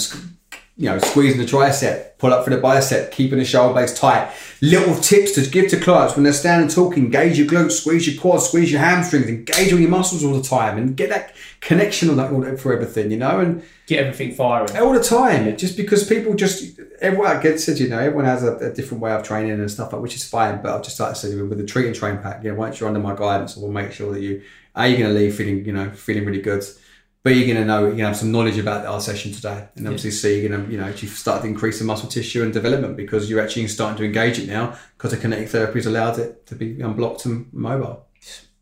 You 0.78 0.90
know, 0.90 0.98
squeezing 0.98 1.40
the 1.40 1.46
tricep, 1.46 2.18
pull 2.18 2.34
up 2.34 2.44
for 2.44 2.50
the 2.50 2.58
bicep, 2.58 3.10
keeping 3.12 3.38
the 3.38 3.44
shoulder 3.46 3.72
blades 3.72 3.98
tight. 3.98 4.30
Little 4.60 4.94
tips 4.94 5.32
to 5.32 5.50
give 5.50 5.70
to 5.70 5.80
clients 5.80 6.14
when 6.14 6.24
they're 6.24 6.34
standing 6.34 6.68
talking. 6.68 7.06
Engage 7.06 7.38
your 7.38 7.46
glutes, 7.46 7.72
squeeze 7.72 8.06
your 8.06 8.20
quads, 8.20 8.48
squeeze 8.48 8.70
your 8.70 8.80
hamstrings, 8.80 9.26
engage 9.26 9.72
all 9.72 9.78
your 9.78 9.88
muscles 9.88 10.22
all 10.22 10.34
the 10.34 10.42
time, 10.42 10.76
and 10.76 10.96
get 10.96 11.08
that 11.08 11.34
connection 11.60 12.10
on 12.10 12.16
that 12.16 12.60
for 12.60 12.74
everything. 12.74 13.10
You 13.10 13.16
know, 13.16 13.40
and 13.40 13.62
get 13.86 14.04
everything 14.04 14.34
firing. 14.34 14.76
all 14.76 14.92
the 14.92 15.02
time. 15.02 15.56
Just 15.56 15.78
because 15.78 16.06
people 16.06 16.34
just 16.34 16.78
everyone 17.00 17.34
like 17.34 17.44
I 17.46 17.56
said, 17.56 17.78
you 17.78 17.88
know, 17.88 17.98
everyone 17.98 18.26
has 18.26 18.42
a, 18.42 18.56
a 18.56 18.70
different 18.72 19.02
way 19.02 19.12
of 19.12 19.22
training 19.22 19.52
and 19.52 19.70
stuff 19.70 19.92
like 19.92 20.02
which 20.02 20.14
is 20.14 20.28
fine. 20.28 20.60
But 20.62 20.74
I've 20.74 20.82
just 20.82 21.00
like 21.00 21.10
I 21.10 21.14
said 21.14 21.38
with 21.38 21.58
the 21.58 21.64
treat 21.66 21.86
and 21.86 21.94
train 21.94 22.18
pack, 22.18 22.44
you 22.44 22.50
know, 22.50 22.58
once 22.58 22.80
you're 22.80 22.88
under 22.88 23.00
my 23.00 23.14
guidance, 23.14 23.56
I 23.56 23.60
will 23.60 23.72
make 23.72 23.92
sure 23.92 24.12
that 24.12 24.20
you 24.20 24.42
are 24.74 24.86
you 24.86 24.98
going 24.98 25.14
to 25.14 25.18
leave 25.18 25.34
feeling, 25.34 25.64
you 25.64 25.72
know, 25.72 25.90
feeling 25.90 26.26
really 26.26 26.42
good. 26.42 26.62
But 27.26 27.34
you're 27.34 27.52
going 27.52 27.56
to 27.56 27.64
know, 27.64 27.80
you're 27.80 27.88
going 27.88 27.98
to 27.98 28.06
have 28.06 28.16
some 28.16 28.30
knowledge 28.30 28.56
about 28.56 28.86
our 28.86 29.00
session 29.00 29.32
today, 29.32 29.66
and 29.74 29.84
obviously 29.88 30.12
see 30.12 30.40
you're 30.40 30.48
going 30.48 30.64
to, 30.64 30.70
you 30.70 30.78
know, 30.78 30.86
you've 30.86 31.10
started 31.10 31.42
to 31.42 31.48
increase 31.48 31.80
the 31.80 31.84
muscle 31.84 32.08
tissue 32.08 32.44
and 32.44 32.52
development 32.52 32.96
because 32.96 33.28
you're 33.28 33.40
actually 33.40 33.66
starting 33.66 33.98
to 33.98 34.04
engage 34.04 34.38
it 34.38 34.46
now 34.46 34.78
because 34.96 35.10
the 35.10 35.16
kinetic 35.16 35.48
therapy 35.48 35.80
has 35.80 35.86
allowed 35.86 36.20
it 36.20 36.46
to 36.46 36.54
be 36.54 36.80
unblocked 36.80 37.24
and 37.24 37.52
mobile. 37.52 38.06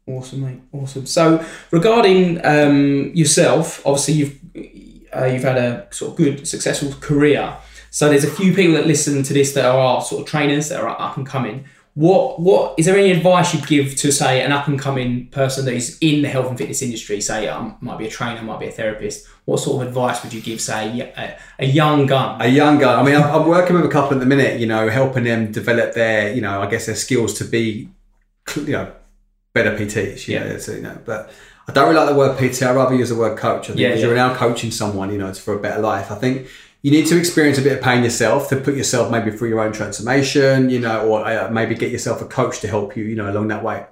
Awesome, 0.06 0.40
mate. 0.40 0.62
Awesome. 0.72 1.04
So, 1.04 1.44
regarding 1.72 2.42
um, 2.42 3.12
yourself, 3.12 3.86
obviously 3.86 4.14
you've 4.14 4.40
uh, 5.14 5.26
you've 5.26 5.42
had 5.42 5.58
a 5.58 5.86
sort 5.90 6.12
of 6.12 6.16
good, 6.16 6.48
successful 6.48 6.90
career. 7.00 7.58
So, 7.90 8.08
there's 8.08 8.24
a 8.24 8.30
few 8.30 8.54
people 8.54 8.76
that 8.76 8.86
listen 8.86 9.22
to 9.24 9.34
this 9.34 9.52
that 9.52 9.66
are 9.66 10.00
sort 10.00 10.22
of 10.22 10.26
trainers 10.26 10.70
that 10.70 10.80
are 10.80 10.88
up 10.88 11.18
and 11.18 11.26
coming. 11.26 11.66
What 11.94 12.40
what 12.40 12.74
is 12.76 12.86
there 12.86 12.96
any 12.96 13.12
advice 13.12 13.54
you'd 13.54 13.68
give 13.68 13.94
to 13.96 14.10
say 14.10 14.42
an 14.42 14.50
up 14.50 14.66
and 14.66 14.78
coming 14.78 15.28
person 15.28 15.64
that 15.66 15.74
is 15.74 15.96
in 16.00 16.22
the 16.22 16.28
health 16.28 16.48
and 16.48 16.58
fitness 16.58 16.82
industry? 16.82 17.20
Say, 17.20 17.46
um, 17.46 17.76
might 17.80 17.98
be 17.98 18.06
a 18.06 18.10
trainer, 18.10 18.42
might 18.42 18.58
be 18.58 18.66
a 18.66 18.72
therapist. 18.72 19.28
What 19.44 19.60
sort 19.60 19.80
of 19.80 19.88
advice 19.88 20.22
would 20.24 20.32
you 20.32 20.40
give, 20.40 20.60
say, 20.60 21.00
a, 21.00 21.38
a 21.60 21.66
young 21.66 22.06
gun? 22.06 22.40
a 22.40 22.48
young 22.48 22.78
gun. 22.78 22.98
I 22.98 23.02
mean, 23.04 23.14
I'm, 23.14 23.42
I'm 23.42 23.46
working 23.46 23.76
with 23.76 23.84
a 23.84 23.88
couple 23.88 24.14
at 24.14 24.20
the 24.20 24.26
minute. 24.26 24.58
You 24.58 24.66
know, 24.66 24.88
helping 24.88 25.22
them 25.24 25.52
develop 25.52 25.94
their, 25.94 26.34
you 26.34 26.40
know, 26.40 26.60
I 26.60 26.66
guess 26.66 26.86
their 26.86 26.96
skills 26.96 27.34
to 27.34 27.44
be, 27.44 27.88
you 28.56 28.72
know, 28.72 28.92
better 29.52 29.76
PTs. 29.76 30.26
Yeah. 30.26 30.40
know, 30.40 30.46
it's, 30.46 30.66
you 30.66 30.82
know, 30.82 30.98
but 31.04 31.30
I 31.68 31.72
don't 31.72 31.84
really 31.88 31.96
like 31.96 32.08
the 32.08 32.16
word 32.16 32.36
PT. 32.36 32.62
I'd 32.64 32.74
rather 32.74 32.96
use 32.96 33.10
the 33.10 33.16
word 33.16 33.38
coach. 33.38 33.64
I 33.64 33.66
think 33.68 33.78
Yeah, 33.78 33.88
because 33.90 34.00
yeah. 34.00 34.06
you're 34.08 34.16
now 34.16 34.34
coaching 34.34 34.70
someone, 34.70 35.12
you 35.12 35.18
know, 35.18 35.28
it's 35.28 35.38
for 35.38 35.54
a 35.54 35.60
better 35.60 35.80
life. 35.80 36.10
I 36.10 36.16
think 36.16 36.48
you 36.84 36.90
need 36.90 37.06
to 37.06 37.16
experience 37.18 37.56
a 37.56 37.62
bit 37.62 37.72
of 37.72 37.82
pain 37.82 38.04
yourself 38.04 38.50
to 38.50 38.56
put 38.56 38.76
yourself 38.76 39.10
maybe 39.10 39.30
through 39.30 39.48
your 39.48 39.60
own 39.60 39.72
transformation, 39.72 40.68
you 40.68 40.78
know, 40.78 41.08
or 41.08 41.26
uh, 41.26 41.50
maybe 41.50 41.74
get 41.74 41.90
yourself 41.90 42.20
a 42.20 42.26
coach 42.26 42.60
to 42.60 42.68
help 42.68 42.94
you, 42.94 43.04
you 43.04 43.16
know, 43.16 43.30
along 43.30 43.48
that 43.48 43.64
way. 43.64 43.86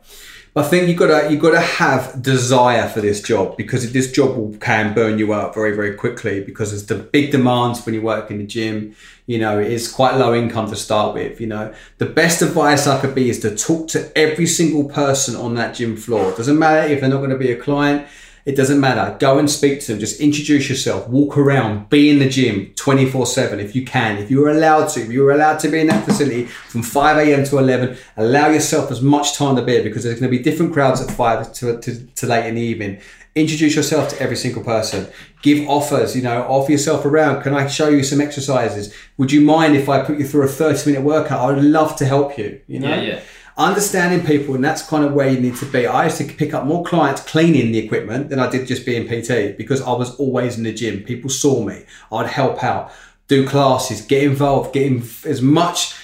But 0.52 0.66
I 0.66 0.68
think 0.68 0.88
you 0.88 0.94
gotta 0.94 1.33
you 1.33 1.38
gotta 1.38 1.59
have 1.59 2.20
desire 2.20 2.87
for 2.87 3.00
this 3.00 3.22
job 3.22 3.57
because 3.57 3.90
this 3.94 4.12
job 4.12 4.61
can 4.61 4.92
burn 4.92 5.18
you 5.18 5.33
out 5.33 5.55
very 5.55 5.74
very 5.74 5.94
quickly 5.94 6.44
because 6.44 6.74
it's 6.74 6.83
the 6.83 6.96
big 6.96 7.31
demands 7.31 7.83
when 7.87 7.94
you 7.94 8.02
work 8.02 8.31
in 8.31 8.37
the 8.37 8.46
gym. 8.46 8.94
You 9.24 9.38
know, 9.38 9.59
it's 9.59 9.90
quite 9.90 10.16
low 10.16 10.35
income 10.35 10.68
to 10.68 10.76
start 10.76 11.14
with. 11.14 11.40
You 11.40 11.46
know, 11.46 11.72
the 11.96 12.05
best 12.05 12.42
advice 12.42 12.87
I 12.87 13.00
could 13.00 13.14
be 13.14 13.31
is 13.31 13.40
to 13.40 13.57
talk 13.57 13.88
to 13.88 14.12
every 14.14 14.46
single 14.46 14.85
person 14.85 15.35
on 15.35 15.55
that 15.55 15.74
gym 15.74 15.96
floor. 15.96 16.37
Doesn't 16.37 16.59
matter 16.59 16.87
if 16.87 17.00
they're 17.00 17.09
not 17.09 17.18
going 17.18 17.31
to 17.31 17.38
be 17.38 17.52
a 17.52 17.57
client. 17.59 18.07
It 18.44 18.57
doesn't 18.57 18.81
matter. 18.81 19.16
Go 19.18 19.38
and 19.38 19.48
speak 19.48 19.81
to 19.81 19.92
them. 19.92 20.00
Just 20.00 20.20
introduce 20.20 20.68
yourself. 20.68 21.09
Walk 21.09 21.38
around. 21.38 21.88
Be 21.88 22.11
in 22.11 22.18
the 22.18 22.28
gym 22.28 22.72
24 22.74 23.26
7 23.26 23.61
if 23.61 23.76
you 23.76 23.85
can. 23.85 24.18
If 24.18 24.31
you're 24.31 24.48
allowed 24.48 24.87
to. 24.90 25.00
If 25.02 25.11
you're 25.11 25.31
allowed 25.31 25.61
to 25.61 25.68
be 25.68 25.81
in 25.81 25.87
that 25.87 26.05
facility 26.05 26.46
from 26.46 26.83
5 26.83 27.18
a.m. 27.18 27.44
to 27.44 27.59
11, 27.59 27.96
allow 28.16 28.48
yourself 28.48 28.90
as 28.90 29.00
much 29.00 29.37
time 29.37 29.55
to 29.57 29.62
be 29.62 29.76
it 29.76 29.85
because 29.85 30.02
there's 30.02 30.18
going 30.18 30.31
to 30.31 30.37
be 30.37 30.42
different 30.42 30.72
crowds 30.72 31.00
at 31.00 31.11
5 31.11 31.52
to, 31.52 31.81
to, 31.81 32.07
to 32.07 32.26
late 32.26 32.46
in 32.46 32.57
the 32.57 32.61
evening. 32.61 33.00
Introduce 33.35 33.76
yourself 33.76 34.11
to 34.11 34.20
every 34.20 34.37
single 34.37 34.62
person. 34.62 35.07
Give 35.40 35.66
offers, 35.68 36.14
you 36.14 36.22
know, 36.22 36.42
offer 36.42 36.72
yourself 36.72 37.07
around. 37.07 37.42
Can 37.42 37.55
I 37.55 37.66
show 37.66 37.88
you 37.88 38.02
some 38.02 38.20
exercises? 38.20 38.92
Would 39.16 39.33
you 39.33 39.40
mind 39.40 39.74
if 39.74 39.88
I 39.88 40.02
put 40.02 40.18
you 40.18 40.26
through 40.26 40.42
a 40.42 40.48
30 40.48 40.90
minute 40.90 41.05
workout? 41.05 41.40
I 41.40 41.55
would 41.55 41.64
love 41.64 41.96
to 41.96 42.05
help 42.05 42.37
you, 42.37 42.61
you 42.66 42.81
know? 42.81 42.88
Yeah, 42.88 43.00
yeah. 43.00 43.20
Understanding 43.62 44.27
people 44.27 44.55
and 44.55 44.64
that's 44.64 44.83
kind 44.83 45.05
of 45.05 45.12
where 45.12 45.29
you 45.29 45.40
need 45.40 45.57
to 45.57 45.66
be. 45.66 45.87
I 45.87 46.05
used 46.05 46.18
to 46.18 46.25
pick 46.25 46.53
up 46.53 46.66
more 46.66 46.85
clients 46.85 47.22
cleaning 47.22 47.72
the 47.72 47.79
equipment 47.79 48.29
than 48.29 48.38
i 48.38 48.51
did 48.51 48.66
just 48.66 48.85
being 48.85 49.07
pt 49.07 49.57
because 49.57 49.81
i 49.83 49.92
was 49.92 50.14
always 50.16 50.59
in 50.59 50.64
the 50.64 50.72
gym. 50.72 51.03
People 51.03 51.31
saw 51.31 51.64
me. 51.64 51.85
I'd 52.11 52.27
help 52.27 52.62
out 52.64 52.92
do 53.29 53.46
classes 53.46 54.03
get 54.03 54.25
involved 54.25 54.75
get 54.75 54.87
in 54.87 54.98
as 55.27 55.40
much 55.40 55.94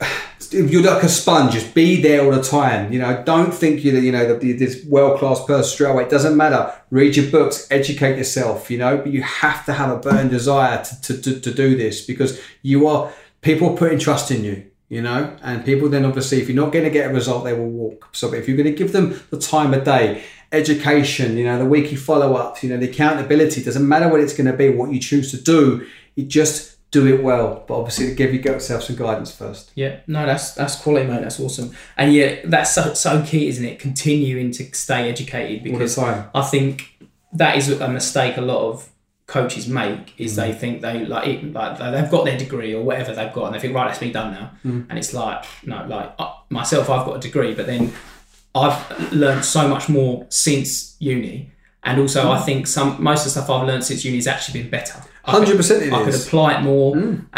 if 0.00 0.52
you're 0.70 0.82
like 0.82 1.02
a 1.02 1.08
sponge. 1.08 1.52
Just 1.52 1.74
be 1.74 2.02
there 2.02 2.24
all 2.24 2.32
the 2.32 2.42
time. 2.42 2.92
You 2.92 2.98
know 2.98 3.22
don't 3.24 3.52
think 3.52 3.84
you're 3.84 3.98
you 3.98 4.12
know 4.12 4.38
this 4.38 4.84
world-class 4.84 5.44
person 5.44 5.64
straight 5.64 5.90
away. 5.90 6.04
It 6.04 6.10
doesn't 6.10 6.36
matter. 6.36 6.74
Read 6.90 7.16
your 7.16 7.30
books 7.30 7.66
educate 7.70 8.16
yourself 8.16 8.70
you 8.70 8.78
know 8.78 8.98
but 8.98 9.12
you 9.12 9.22
have 9.22 9.64
to 9.66 9.72
have 9.72 9.90
a 9.90 9.96
burning 9.96 10.30
desire 10.30 10.82
to, 10.84 11.02
to, 11.02 11.22
to, 11.22 11.40
to 11.40 11.54
do 11.54 11.76
this 11.76 12.04
because 12.04 12.40
you 12.62 12.88
are 12.88 13.12
people 13.42 13.76
putting 13.76 13.98
trust 13.98 14.30
in 14.30 14.44
you 14.44 14.69
you 14.90 15.00
know 15.00 15.34
and 15.42 15.64
people 15.64 15.88
then 15.88 16.04
obviously 16.04 16.42
if 16.42 16.48
you're 16.48 16.62
not 16.62 16.72
going 16.72 16.84
to 16.84 16.90
get 16.90 17.10
a 17.10 17.14
result 17.14 17.44
they 17.44 17.54
will 17.54 17.70
walk. 17.70 18.08
So 18.12 18.34
if 18.34 18.46
you're 18.46 18.56
going 18.58 18.72
to 18.74 18.78
give 18.78 18.92
them 18.92 19.18
the 19.30 19.38
time 19.38 19.72
of 19.72 19.84
day 19.84 20.22
education 20.52 21.38
you 21.38 21.44
know 21.44 21.58
the 21.58 21.64
weekly 21.64 21.96
follow-ups 21.96 22.62
you 22.62 22.68
know 22.68 22.76
the 22.76 22.90
accountability 22.90 23.62
doesn't 23.62 23.88
matter 23.88 24.08
what 24.08 24.20
it's 24.20 24.34
going 24.34 24.50
to 24.50 24.52
be 24.52 24.68
what 24.68 24.92
you 24.92 25.00
choose 25.00 25.30
to 25.30 25.40
do 25.40 25.86
you 26.16 26.26
just 26.26 26.70
do 26.90 27.06
it 27.06 27.22
well. 27.22 27.64
But 27.66 27.78
obviously 27.78 28.14
give 28.14 28.34
yourself 28.34 28.82
some 28.82 28.96
guidance 28.96 29.34
first. 29.34 29.72
Yeah, 29.74 30.00
no, 30.06 30.26
that's 30.26 30.52
that's 30.54 30.76
quality, 30.76 31.06
mate. 31.06 31.22
That's 31.22 31.40
awesome, 31.40 31.74
and 31.96 32.12
yeah, 32.12 32.40
that's 32.44 32.74
so, 32.74 32.94
so 32.94 33.22
key, 33.24 33.48
isn't 33.48 33.64
it? 33.64 33.78
Continuing 33.78 34.50
to 34.52 34.74
stay 34.74 35.08
educated 35.08 35.62
because 35.62 35.96
I 35.98 36.42
think 36.42 37.08
that 37.32 37.56
is 37.56 37.70
a 37.70 37.88
mistake 37.88 38.36
a 38.36 38.40
lot 38.40 38.70
of 38.70 38.88
coaches 39.36 39.64
make 39.68 40.04
is 40.24 40.32
Mm. 40.32 40.36
they 40.42 40.52
think 40.60 40.74
they 40.86 40.96
like 41.14 41.26
it, 41.32 41.38
like 41.58 41.78
they've 41.78 42.10
got 42.16 42.22
their 42.28 42.38
degree 42.44 42.72
or 42.74 42.82
whatever 42.88 43.10
they've 43.14 43.32
got 43.38 43.44
and 43.46 43.54
they 43.54 43.60
think 43.62 43.74
right 43.74 43.86
that's 43.88 44.00
me 44.06 44.10
done 44.20 44.30
now 44.38 44.46
Mm. 44.66 44.86
and 44.88 44.94
it's 45.00 45.12
like 45.22 45.40
no 45.70 45.76
like 45.94 46.08
uh, 46.18 46.30
myself 46.58 46.84
I've 46.90 47.06
got 47.08 47.14
a 47.20 47.22
degree 47.28 47.52
but 47.58 47.66
then 47.72 47.82
I've 48.62 48.78
learned 49.12 49.44
so 49.44 49.62
much 49.74 49.84
more 49.88 50.26
since 50.28 50.68
uni 50.98 51.36
And 51.88 51.98
also, 52.02 52.20
I 52.30 52.40
think 52.48 52.66
some 52.66 52.90
most 53.08 53.20
of 53.20 53.24
the 53.28 53.30
stuff 53.36 53.48
I've 53.54 53.66
learned 53.70 53.84
since 53.90 54.04
uni 54.04 54.18
has 54.22 54.26
actually 54.34 54.56
been 54.60 54.70
better. 54.78 54.96
I 55.24 55.30
could- 55.32 55.38
Hundred 55.38 55.56
percent, 55.60 55.80
I 55.96 55.98
could 56.04 56.14
apply 56.22 56.48
it 56.56 56.62
more, 56.72 56.90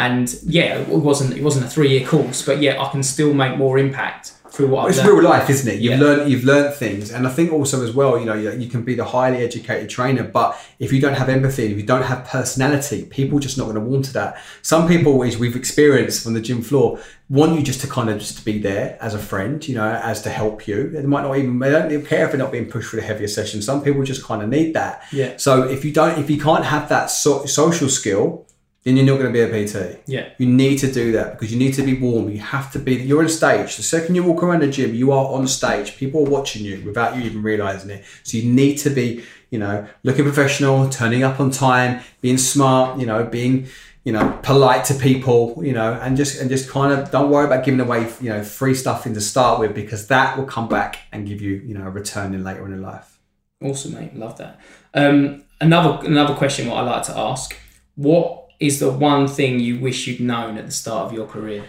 and 0.06 0.24
yeah, 0.58 0.70
it 0.80 0.88
wasn't 1.10 1.30
it 1.38 1.42
wasn't 1.48 1.64
a 1.68 1.70
three 1.74 1.90
year 1.94 2.04
course, 2.12 2.38
but 2.48 2.56
yeah, 2.64 2.74
I 2.84 2.86
can 2.92 3.02
still 3.14 3.32
make 3.42 3.54
more 3.64 3.74
impact 3.86 4.24
through 4.52 4.68
what 4.68 4.82
I've 4.84 4.90
It's 4.90 4.98
learned. 4.98 5.08
real 5.20 5.22
life, 5.30 5.48
isn't 5.48 5.66
it? 5.72 5.80
You've 5.80 5.98
Yeah. 5.98 6.06
learned 6.06 6.30
you've 6.30 6.44
learned 6.44 6.74
things, 6.74 7.10
and 7.10 7.26
I 7.26 7.30
think 7.30 7.52
also 7.52 7.82
as 7.82 7.92
well, 7.94 8.18
you 8.18 8.26
know, 8.26 8.34
you, 8.34 8.52
you 8.52 8.68
can 8.68 8.82
be 8.82 8.94
the 8.94 9.04
highly 9.04 9.38
educated 9.38 9.88
trainer, 9.88 10.24
but 10.24 10.56
if 10.78 10.92
you 10.92 11.00
don't 11.00 11.14
have 11.14 11.28
empathy, 11.30 11.66
if 11.72 11.76
you 11.78 11.82
don't 11.84 12.02
have 12.02 12.24
personality, 12.26 13.04
people 13.06 13.38
are 13.38 13.40
just 13.40 13.56
not 13.56 13.64
going 13.64 13.76
to 13.76 13.80
warm 13.80 14.02
to 14.02 14.12
that. 14.12 14.36
Some 14.60 14.86
people, 14.86 15.22
as 15.24 15.38
we've 15.38 15.56
experienced 15.56 16.22
from 16.22 16.34
the 16.34 16.40
gym 16.40 16.60
floor, 16.62 16.98
want 17.30 17.56
you 17.56 17.62
just 17.62 17.80
to 17.80 17.86
kind 17.86 18.10
of 18.10 18.18
just 18.18 18.36
to 18.38 18.44
be 18.44 18.58
there 18.58 18.98
as 19.00 19.14
a 19.14 19.18
friend, 19.18 19.66
you 19.66 19.74
know, 19.74 19.88
as 19.90 20.20
to 20.22 20.28
help 20.28 20.68
you. 20.68 20.90
They 20.90 21.00
might 21.02 21.22
not 21.22 21.36
even 21.38 21.58
they 21.58 21.70
don't 21.70 21.90
even 21.90 22.04
care 22.04 22.26
if 22.26 22.32
they're 22.32 22.38
not 22.38 22.52
being 22.52 22.66
pushed 22.66 22.90
for 22.90 22.96
the 22.96 23.02
heavier 23.02 23.28
session. 23.28 23.62
Some 23.62 23.82
people 23.82 24.02
just 24.02 24.22
kind 24.22 24.42
of 24.42 24.48
need 24.50 24.74
that. 24.74 25.02
Yeah. 25.12 25.32
So 25.38 25.62
if 25.62 25.82
you 25.84 25.92
don't, 25.92 26.18
if 26.18 26.28
you 26.28 26.38
can't 26.38 26.66
have 26.66 26.90
that 26.90 27.06
so, 27.10 27.46
social 27.46 27.88
skill, 27.88 28.46
then 28.84 28.96
you're 28.96 29.06
not 29.06 29.18
going 29.18 29.32
to 29.32 29.32
be 29.32 29.40
a 29.40 29.66
PT. 29.66 30.02
Yeah. 30.06 30.30
You 30.38 30.46
need 30.46 30.78
to 30.78 30.90
do 30.90 31.12
that 31.12 31.32
because 31.32 31.52
you 31.52 31.58
need 31.58 31.74
to 31.74 31.82
be 31.82 31.94
warm. 31.94 32.28
You 32.30 32.40
have 32.40 32.72
to 32.72 32.80
be. 32.80 32.96
You're 32.96 33.22
on 33.22 33.28
stage. 33.28 33.76
The 33.76 33.82
second 33.82 34.16
you 34.16 34.24
walk 34.24 34.42
around 34.42 34.62
the 34.62 34.68
gym, 34.68 34.94
you 34.94 35.12
are 35.12 35.26
on 35.32 35.46
stage. 35.46 35.96
People 35.96 36.26
are 36.26 36.30
watching 36.30 36.64
you 36.64 36.82
without 36.84 37.16
you 37.16 37.22
even 37.22 37.42
realizing 37.42 37.90
it. 37.90 38.04
So 38.24 38.38
you 38.38 38.50
need 38.50 38.76
to 38.78 38.90
be, 38.90 39.22
you 39.50 39.60
know, 39.60 39.86
looking 40.02 40.24
professional, 40.24 40.88
turning 40.88 41.22
up 41.22 41.38
on 41.38 41.52
time, 41.52 42.00
being 42.20 42.38
smart. 42.38 42.98
You 42.98 43.06
know, 43.06 43.22
being, 43.22 43.68
you 44.02 44.12
know, 44.12 44.36
polite 44.42 44.84
to 44.86 44.94
people. 44.94 45.62
You 45.64 45.74
know, 45.74 45.92
and 46.02 46.16
just 46.16 46.40
and 46.40 46.50
just 46.50 46.68
kind 46.68 46.92
of 46.92 47.12
don't 47.12 47.30
worry 47.30 47.46
about 47.46 47.64
giving 47.64 47.78
away, 47.78 48.12
you 48.20 48.30
know, 48.30 48.42
free 48.42 48.74
stuff 48.74 49.06
in 49.06 49.14
to 49.14 49.20
start 49.20 49.60
with 49.60 49.76
because 49.76 50.08
that 50.08 50.36
will 50.36 50.46
come 50.46 50.68
back 50.68 50.98
and 51.12 51.24
give 51.28 51.40
you, 51.40 51.62
you 51.64 51.74
know, 51.74 51.86
a 51.86 51.90
return 51.90 52.34
in 52.34 52.42
later 52.42 52.64
on 52.64 52.72
in 52.72 52.82
life. 52.82 53.20
Awesome, 53.62 53.94
mate. 53.94 54.16
Love 54.16 54.38
that. 54.38 54.58
Um, 54.92 55.44
another 55.60 56.04
another 56.04 56.34
question 56.34 56.66
what 56.66 56.78
I 56.78 56.80
like 56.80 57.04
to 57.04 57.16
ask: 57.16 57.56
What 57.94 58.41
is 58.62 58.78
the 58.78 58.90
one 58.90 59.28
thing 59.28 59.60
you 59.60 59.78
wish 59.80 60.06
you'd 60.06 60.20
known 60.20 60.56
at 60.58 60.66
the 60.66 60.72
start 60.72 61.06
of 61.06 61.12
your 61.12 61.26
career? 61.26 61.64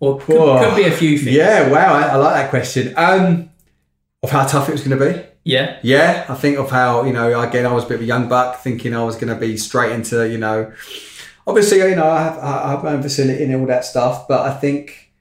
Or 0.00 0.18
could, 0.18 0.36
Whoa. 0.36 0.64
could 0.64 0.76
be 0.76 0.84
a 0.84 0.90
few 0.90 1.18
things. 1.18 1.36
Yeah. 1.36 1.70
Wow. 1.70 1.94
I, 1.94 2.02
I 2.08 2.16
like 2.16 2.34
that 2.34 2.50
question. 2.50 2.94
Um, 2.96 3.50
of 4.22 4.30
how 4.30 4.46
tough 4.46 4.68
it 4.68 4.72
was 4.72 4.82
going 4.82 4.98
to 4.98 5.12
be. 5.12 5.26
Yeah. 5.44 5.78
Yeah, 5.82 6.26
I 6.28 6.34
think 6.34 6.58
of 6.58 6.70
how 6.70 7.04
you 7.04 7.12
know 7.12 7.40
again 7.40 7.66
I 7.66 7.72
was 7.72 7.84
a 7.84 7.88
bit 7.88 7.94
of 7.96 8.00
a 8.02 8.06
young 8.06 8.28
buck, 8.28 8.60
thinking 8.60 8.94
I 8.94 9.04
was 9.04 9.14
going 9.14 9.32
to 9.32 9.38
be 9.38 9.56
straight 9.56 9.92
into 9.92 10.28
you 10.28 10.38
know, 10.38 10.72
obviously 11.46 11.78
you 11.78 11.94
know 11.94 12.08
I 12.08 12.22
have, 12.22 12.38
I 12.38 12.70
have 12.72 12.82
my 12.82 12.90
own 12.92 13.02
facility 13.02 13.44
and 13.44 13.54
all 13.54 13.66
that 13.66 13.84
stuff, 13.84 14.26
but 14.26 14.40
I 14.40 14.54
think 14.54 15.12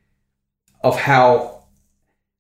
of 0.84 0.99
how 0.99 1.55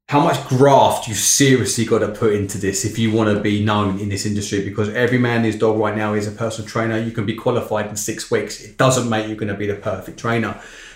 how 0.07 0.19
much 0.19 0.47
graft 0.47 1.07
you 1.07 1.15
seriously 1.15 1.83
got 1.83 1.99
to 1.99 2.09
put 2.09 2.33
into 2.33 2.59
this 2.59 2.85
if 2.85 2.99
you 2.99 3.11
want 3.11 3.35
to 3.35 3.41
be 3.41 3.63
known 3.63 3.99
in 3.99 4.07
this 4.07 4.25
industry 4.25 4.63
because 4.63 4.87
every 4.89 5.17
man 5.17 5.37
and 5.37 5.45
his 5.45 5.57
dog 5.57 5.79
right 5.79 5.97
now 5.97 6.13
is 6.13 6.27
a 6.27 6.31
personal 6.31 6.69
trainer. 6.69 6.99
You 6.99 7.11
can 7.11 7.25
be 7.25 7.33
qualified 7.33 7.87
in 7.87 7.95
six 7.95 8.29
weeks. 8.29 8.63
It 8.63 8.77
doesn't 8.77 9.09
make 9.09 9.27
you 9.27 9.35
going 9.35 9.51
to 9.51 9.57
be 9.57 9.65
the 9.65 9.75
perfect 9.75 10.19
trainer. 10.19 10.53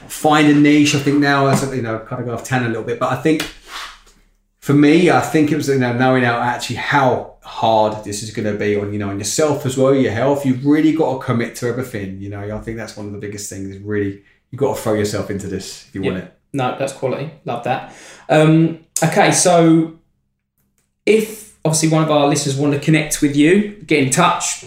Find 0.07 0.47
a 0.47 0.53
niche. 0.53 0.93
I 0.93 0.99
think 0.99 1.17
now 1.17 1.47
as 1.47 1.63
you 1.75 1.81
know, 1.81 1.99
kind 1.99 2.21
of 2.21 2.27
go 2.27 2.33
off 2.35 2.43
tan 2.43 2.65
a 2.65 2.67
little 2.67 2.83
bit, 2.83 2.99
but 2.99 3.11
I 3.11 3.15
think 3.15 3.41
for 4.59 4.73
me, 4.73 5.09
I 5.09 5.21
think 5.21 5.51
it 5.51 5.55
was 5.55 5.67
you 5.69 5.79
know 5.79 5.93
knowing 5.93 6.23
out 6.23 6.41
actually 6.43 6.75
how 6.75 7.37
hard 7.41 8.03
this 8.03 8.21
is 8.21 8.29
going 8.29 8.45
to 8.45 8.59
be 8.59 8.75
on 8.75 8.93
you 8.93 8.99
know 8.99 9.09
on 9.09 9.17
yourself 9.17 9.65
as 9.65 9.75
well, 9.75 9.95
your 9.95 10.11
health. 10.11 10.45
You've 10.45 10.63
really 10.63 10.93
got 10.93 11.13
to 11.13 11.25
commit 11.25 11.55
to 11.55 11.67
everything. 11.67 12.21
You 12.21 12.29
know, 12.29 12.55
I 12.55 12.61
think 12.61 12.77
that's 12.77 12.95
one 12.95 13.07
of 13.07 13.13
the 13.13 13.17
biggest 13.17 13.49
things. 13.49 13.69
Is 13.69 13.81
really 13.81 14.21
you've 14.51 14.59
got 14.59 14.75
to 14.75 14.81
throw 14.81 14.93
yourself 14.93 15.31
into 15.31 15.47
this 15.47 15.87
if 15.87 15.95
you 15.95 16.03
want 16.03 16.17
it. 16.17 16.35
No, 16.51 16.75
that's 16.77 16.93
quality. 16.93 17.31
Love 17.45 17.63
that. 17.63 17.95
Um, 18.27 18.85
okay, 19.03 19.31
so 19.31 19.93
if 21.05 21.57
obviously 21.65 21.89
one 21.89 22.03
of 22.03 22.11
our 22.11 22.27
listeners 22.27 22.55
want 22.55 22.73
to 22.73 22.79
connect 22.79 23.21
with 23.21 23.35
you, 23.35 23.71
get 23.85 24.01
in 24.03 24.09
touch. 24.11 24.63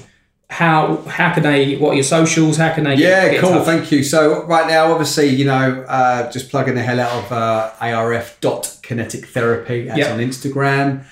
How 0.51 0.97
how 1.09 1.33
can 1.33 1.42
they? 1.45 1.77
What 1.77 1.92
are 1.92 1.95
your 1.95 2.05
socials? 2.05 2.59
How 2.59 2.75
can 2.75 2.85
they? 2.85 2.97
Yeah, 2.97 3.29
get 3.29 3.37
in 3.37 3.40
cool. 3.40 3.64
Thank 3.64 3.90
you. 3.90 4.03
So 4.05 4.45
right 4.45 4.66
now, 4.68 4.92
obviously, 4.92 5.29
you 5.29 5.47
know, 5.47 5.83
uh, 5.88 6.31
just 6.31 6.51
plugging 6.51 6.75
the 6.75 6.83
hell 6.83 7.01
out 7.01 7.25
of 7.25 7.33
uh, 7.33 7.71
ARF 7.81 8.38
dot 8.42 8.77
kinetic 8.83 9.29
therapy. 9.29 9.85
That's 9.85 9.97
Yep. 9.99 10.11
on 10.12 10.18
Instagram. 10.18 11.05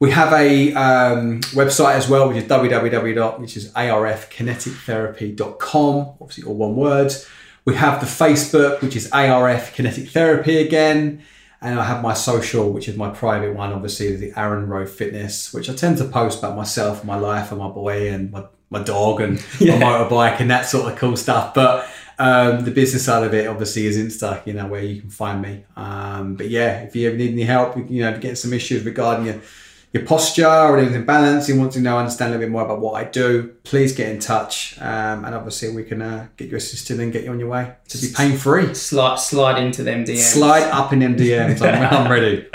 We 0.00 0.10
have 0.12 0.32
a 0.32 0.72
um, 0.74 1.40
website 1.54 1.94
as 1.94 2.08
well, 2.08 2.28
which 2.28 2.36
is 2.38 2.44
www. 2.44 3.38
which 3.40 3.56
is 3.56 3.72
arfkinetictherapy.com. 3.72 6.08
Obviously, 6.20 6.44
all 6.44 6.54
one 6.54 6.76
word. 6.76 7.12
We 7.64 7.74
have 7.74 8.00
the 8.00 8.06
Facebook, 8.06 8.80
which 8.80 8.94
is 8.96 9.10
ARF 9.12 9.74
Kinetic 9.74 10.08
Therapy 10.08 10.58
again. 10.58 11.22
And 11.60 11.78
I 11.80 11.84
have 11.84 12.02
my 12.02 12.14
social, 12.14 12.70
which 12.72 12.86
is 12.88 12.96
my 12.96 13.10
private 13.10 13.54
one, 13.54 13.72
obviously, 13.72 14.14
the 14.14 14.32
Aaron 14.38 14.68
Rowe 14.68 14.86
Fitness, 14.86 15.52
which 15.52 15.68
I 15.68 15.74
tend 15.74 15.98
to 15.98 16.04
post 16.04 16.38
about 16.38 16.56
myself, 16.56 17.04
my 17.04 17.16
life, 17.16 17.50
and 17.50 17.58
my 17.60 17.68
boy, 17.68 18.12
and 18.12 18.30
my, 18.30 18.44
my 18.70 18.82
dog, 18.82 19.20
and 19.20 19.44
Yeah. 19.58 19.78
my 19.78 19.84
motorbike, 19.86 20.38
and 20.40 20.50
that 20.52 20.66
sort 20.66 20.92
of 20.92 20.98
cool 20.98 21.16
stuff. 21.16 21.54
But 21.54 21.88
um, 22.20 22.64
the 22.64 22.70
business 22.70 23.04
side 23.04 23.24
of 23.24 23.34
it, 23.34 23.48
obviously, 23.48 23.86
is 23.86 23.98
Insta, 23.98 24.46
you 24.46 24.52
know, 24.52 24.66
where 24.68 24.82
you 24.82 25.00
can 25.00 25.10
find 25.10 25.42
me. 25.42 25.64
Um, 25.76 26.36
but 26.36 26.48
yeah, 26.48 26.82
if 26.82 26.94
you 26.94 27.08
ever 27.08 27.16
need 27.16 27.32
any 27.32 27.42
help, 27.42 27.76
you 27.90 28.02
know, 28.04 28.12
to 28.12 28.18
get 28.20 28.38
some 28.38 28.52
issues 28.52 28.84
regarding 28.84 29.26
your 29.26 29.40
your 29.92 30.04
posture 30.04 30.46
or 30.46 30.78
anything 30.78 31.04
balance, 31.06 31.48
you 31.48 31.58
want 31.58 31.72
to 31.72 31.80
know, 31.80 31.98
understand 31.98 32.28
a 32.28 32.36
little 32.36 32.46
bit 32.46 32.52
more 32.52 32.62
about 32.62 32.80
what 32.80 32.92
I 32.94 33.04
do, 33.04 33.54
please 33.64 33.94
get 33.94 34.10
in 34.10 34.18
touch. 34.18 34.76
Um, 34.80 35.24
and 35.24 35.34
obviously, 35.34 35.70
we 35.70 35.82
can 35.84 36.02
uh, 36.02 36.26
get 36.36 36.50
you 36.50 36.56
assisted 36.58 37.00
and 37.00 37.10
get 37.12 37.24
you 37.24 37.30
on 37.30 37.38
your 37.40 37.48
way 37.48 37.72
to 37.88 37.98
be 37.98 38.08
pain 38.14 38.36
free. 38.36 38.74
Slide 38.74 39.18
slide 39.18 39.62
into 39.62 39.82
them 39.82 40.04
DMs. 40.04 40.18
Slide 40.18 40.64
up 40.64 40.92
in 40.92 40.98
MDMs. 41.00 41.62
I'm, 41.62 41.82
I'm 42.06 42.10
ready. 42.10 42.46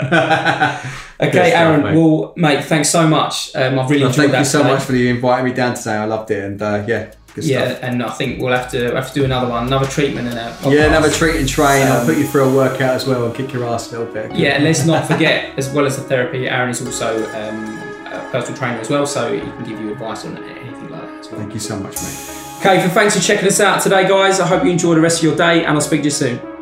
Okay, 1.20 1.50
stuff, 1.50 1.60
Aaron. 1.60 1.82
mate. 1.84 1.94
well, 1.94 2.32
mate, 2.36 2.64
thanks 2.64 2.90
so 2.90 3.06
much. 3.06 3.54
Um, 3.54 3.78
I've 3.78 3.88
really 3.88 4.02
Well, 4.02 4.10
enjoyed 4.10 4.22
thank 4.30 4.32
that. 4.32 4.38
you 4.40 4.44
so 4.44 4.64
much 4.64 4.82
for 4.82 4.94
you 4.96 5.14
inviting 5.14 5.44
me 5.44 5.52
down 5.52 5.74
today. 5.74 5.94
I 5.94 6.04
loved 6.06 6.30
it, 6.32 6.42
and 6.44 6.60
uh, 6.60 6.84
yeah, 6.88 7.12
good 7.34 7.44
Yeah, 7.44 7.66
stuff. 7.70 7.78
and 7.82 8.02
I 8.02 8.10
think 8.10 8.40
we'll 8.40 8.52
have 8.56 8.70
to 8.72 8.88
we 8.90 8.94
have 8.94 9.08
to 9.08 9.14
do 9.14 9.24
another 9.24 9.48
one, 9.48 9.66
another 9.66 9.86
treatment 9.86 10.28
in 10.28 10.36
a 10.38 10.56
podcast. 10.60 10.72
Yeah, 10.72 10.84
another 10.86 11.10
treat 11.10 11.36
and 11.36 11.48
train. 11.48 11.86
I'll 11.86 12.00
Um, 12.00 12.06
put 12.06 12.16
you 12.16 12.26
through 12.26 12.44
a 12.50 12.54
workout 12.54 12.94
as 12.94 13.06
well 13.06 13.24
and 13.26 13.34
kick 13.34 13.52
your 13.52 13.64
ass 13.66 13.92
a 13.92 13.98
little 13.98 14.12
bit. 14.12 14.34
Yeah, 14.34 14.50
and 14.56 14.64
let's 14.64 14.84
not 14.86 15.06
forget, 15.12 15.58
as 15.58 15.68
well 15.70 15.86
as 15.86 15.96
the 15.96 16.02
therapy, 16.02 16.48
Aaron 16.48 16.70
is 16.70 16.80
also 16.84 17.16
um, 17.34 17.78
a 18.06 18.28
personal 18.30 18.56
trainer 18.58 18.78
as 18.80 18.88
well, 18.90 19.06
so 19.06 19.32
he 19.32 19.40
can 19.40 19.64
give 19.64 19.80
you 19.80 19.92
advice 19.92 20.24
on 20.24 20.36
anything 20.38 20.88
like 20.90 21.02
that 21.02 21.18
as 21.20 21.28
well. 21.30 21.40
Thank 21.40 21.54
you 21.54 21.60
so 21.60 21.76
much, 21.78 21.96
mate. 21.96 22.40
Okay, 22.60 22.80
so 22.86 22.88
thanks 22.94 23.14
for 23.16 23.22
checking 23.22 23.46
us 23.48 23.60
out 23.60 23.82
today, 23.82 24.08
guys. 24.08 24.40
I 24.40 24.46
hope 24.46 24.64
you 24.64 24.70
enjoy 24.70 24.94
the 24.94 25.00
rest 25.00 25.18
of 25.18 25.24
your 25.24 25.36
day, 25.36 25.64
and 25.64 25.74
I'll 25.74 25.80
speak 25.80 26.00
to 26.00 26.04
you 26.04 26.10
soon. 26.10 26.53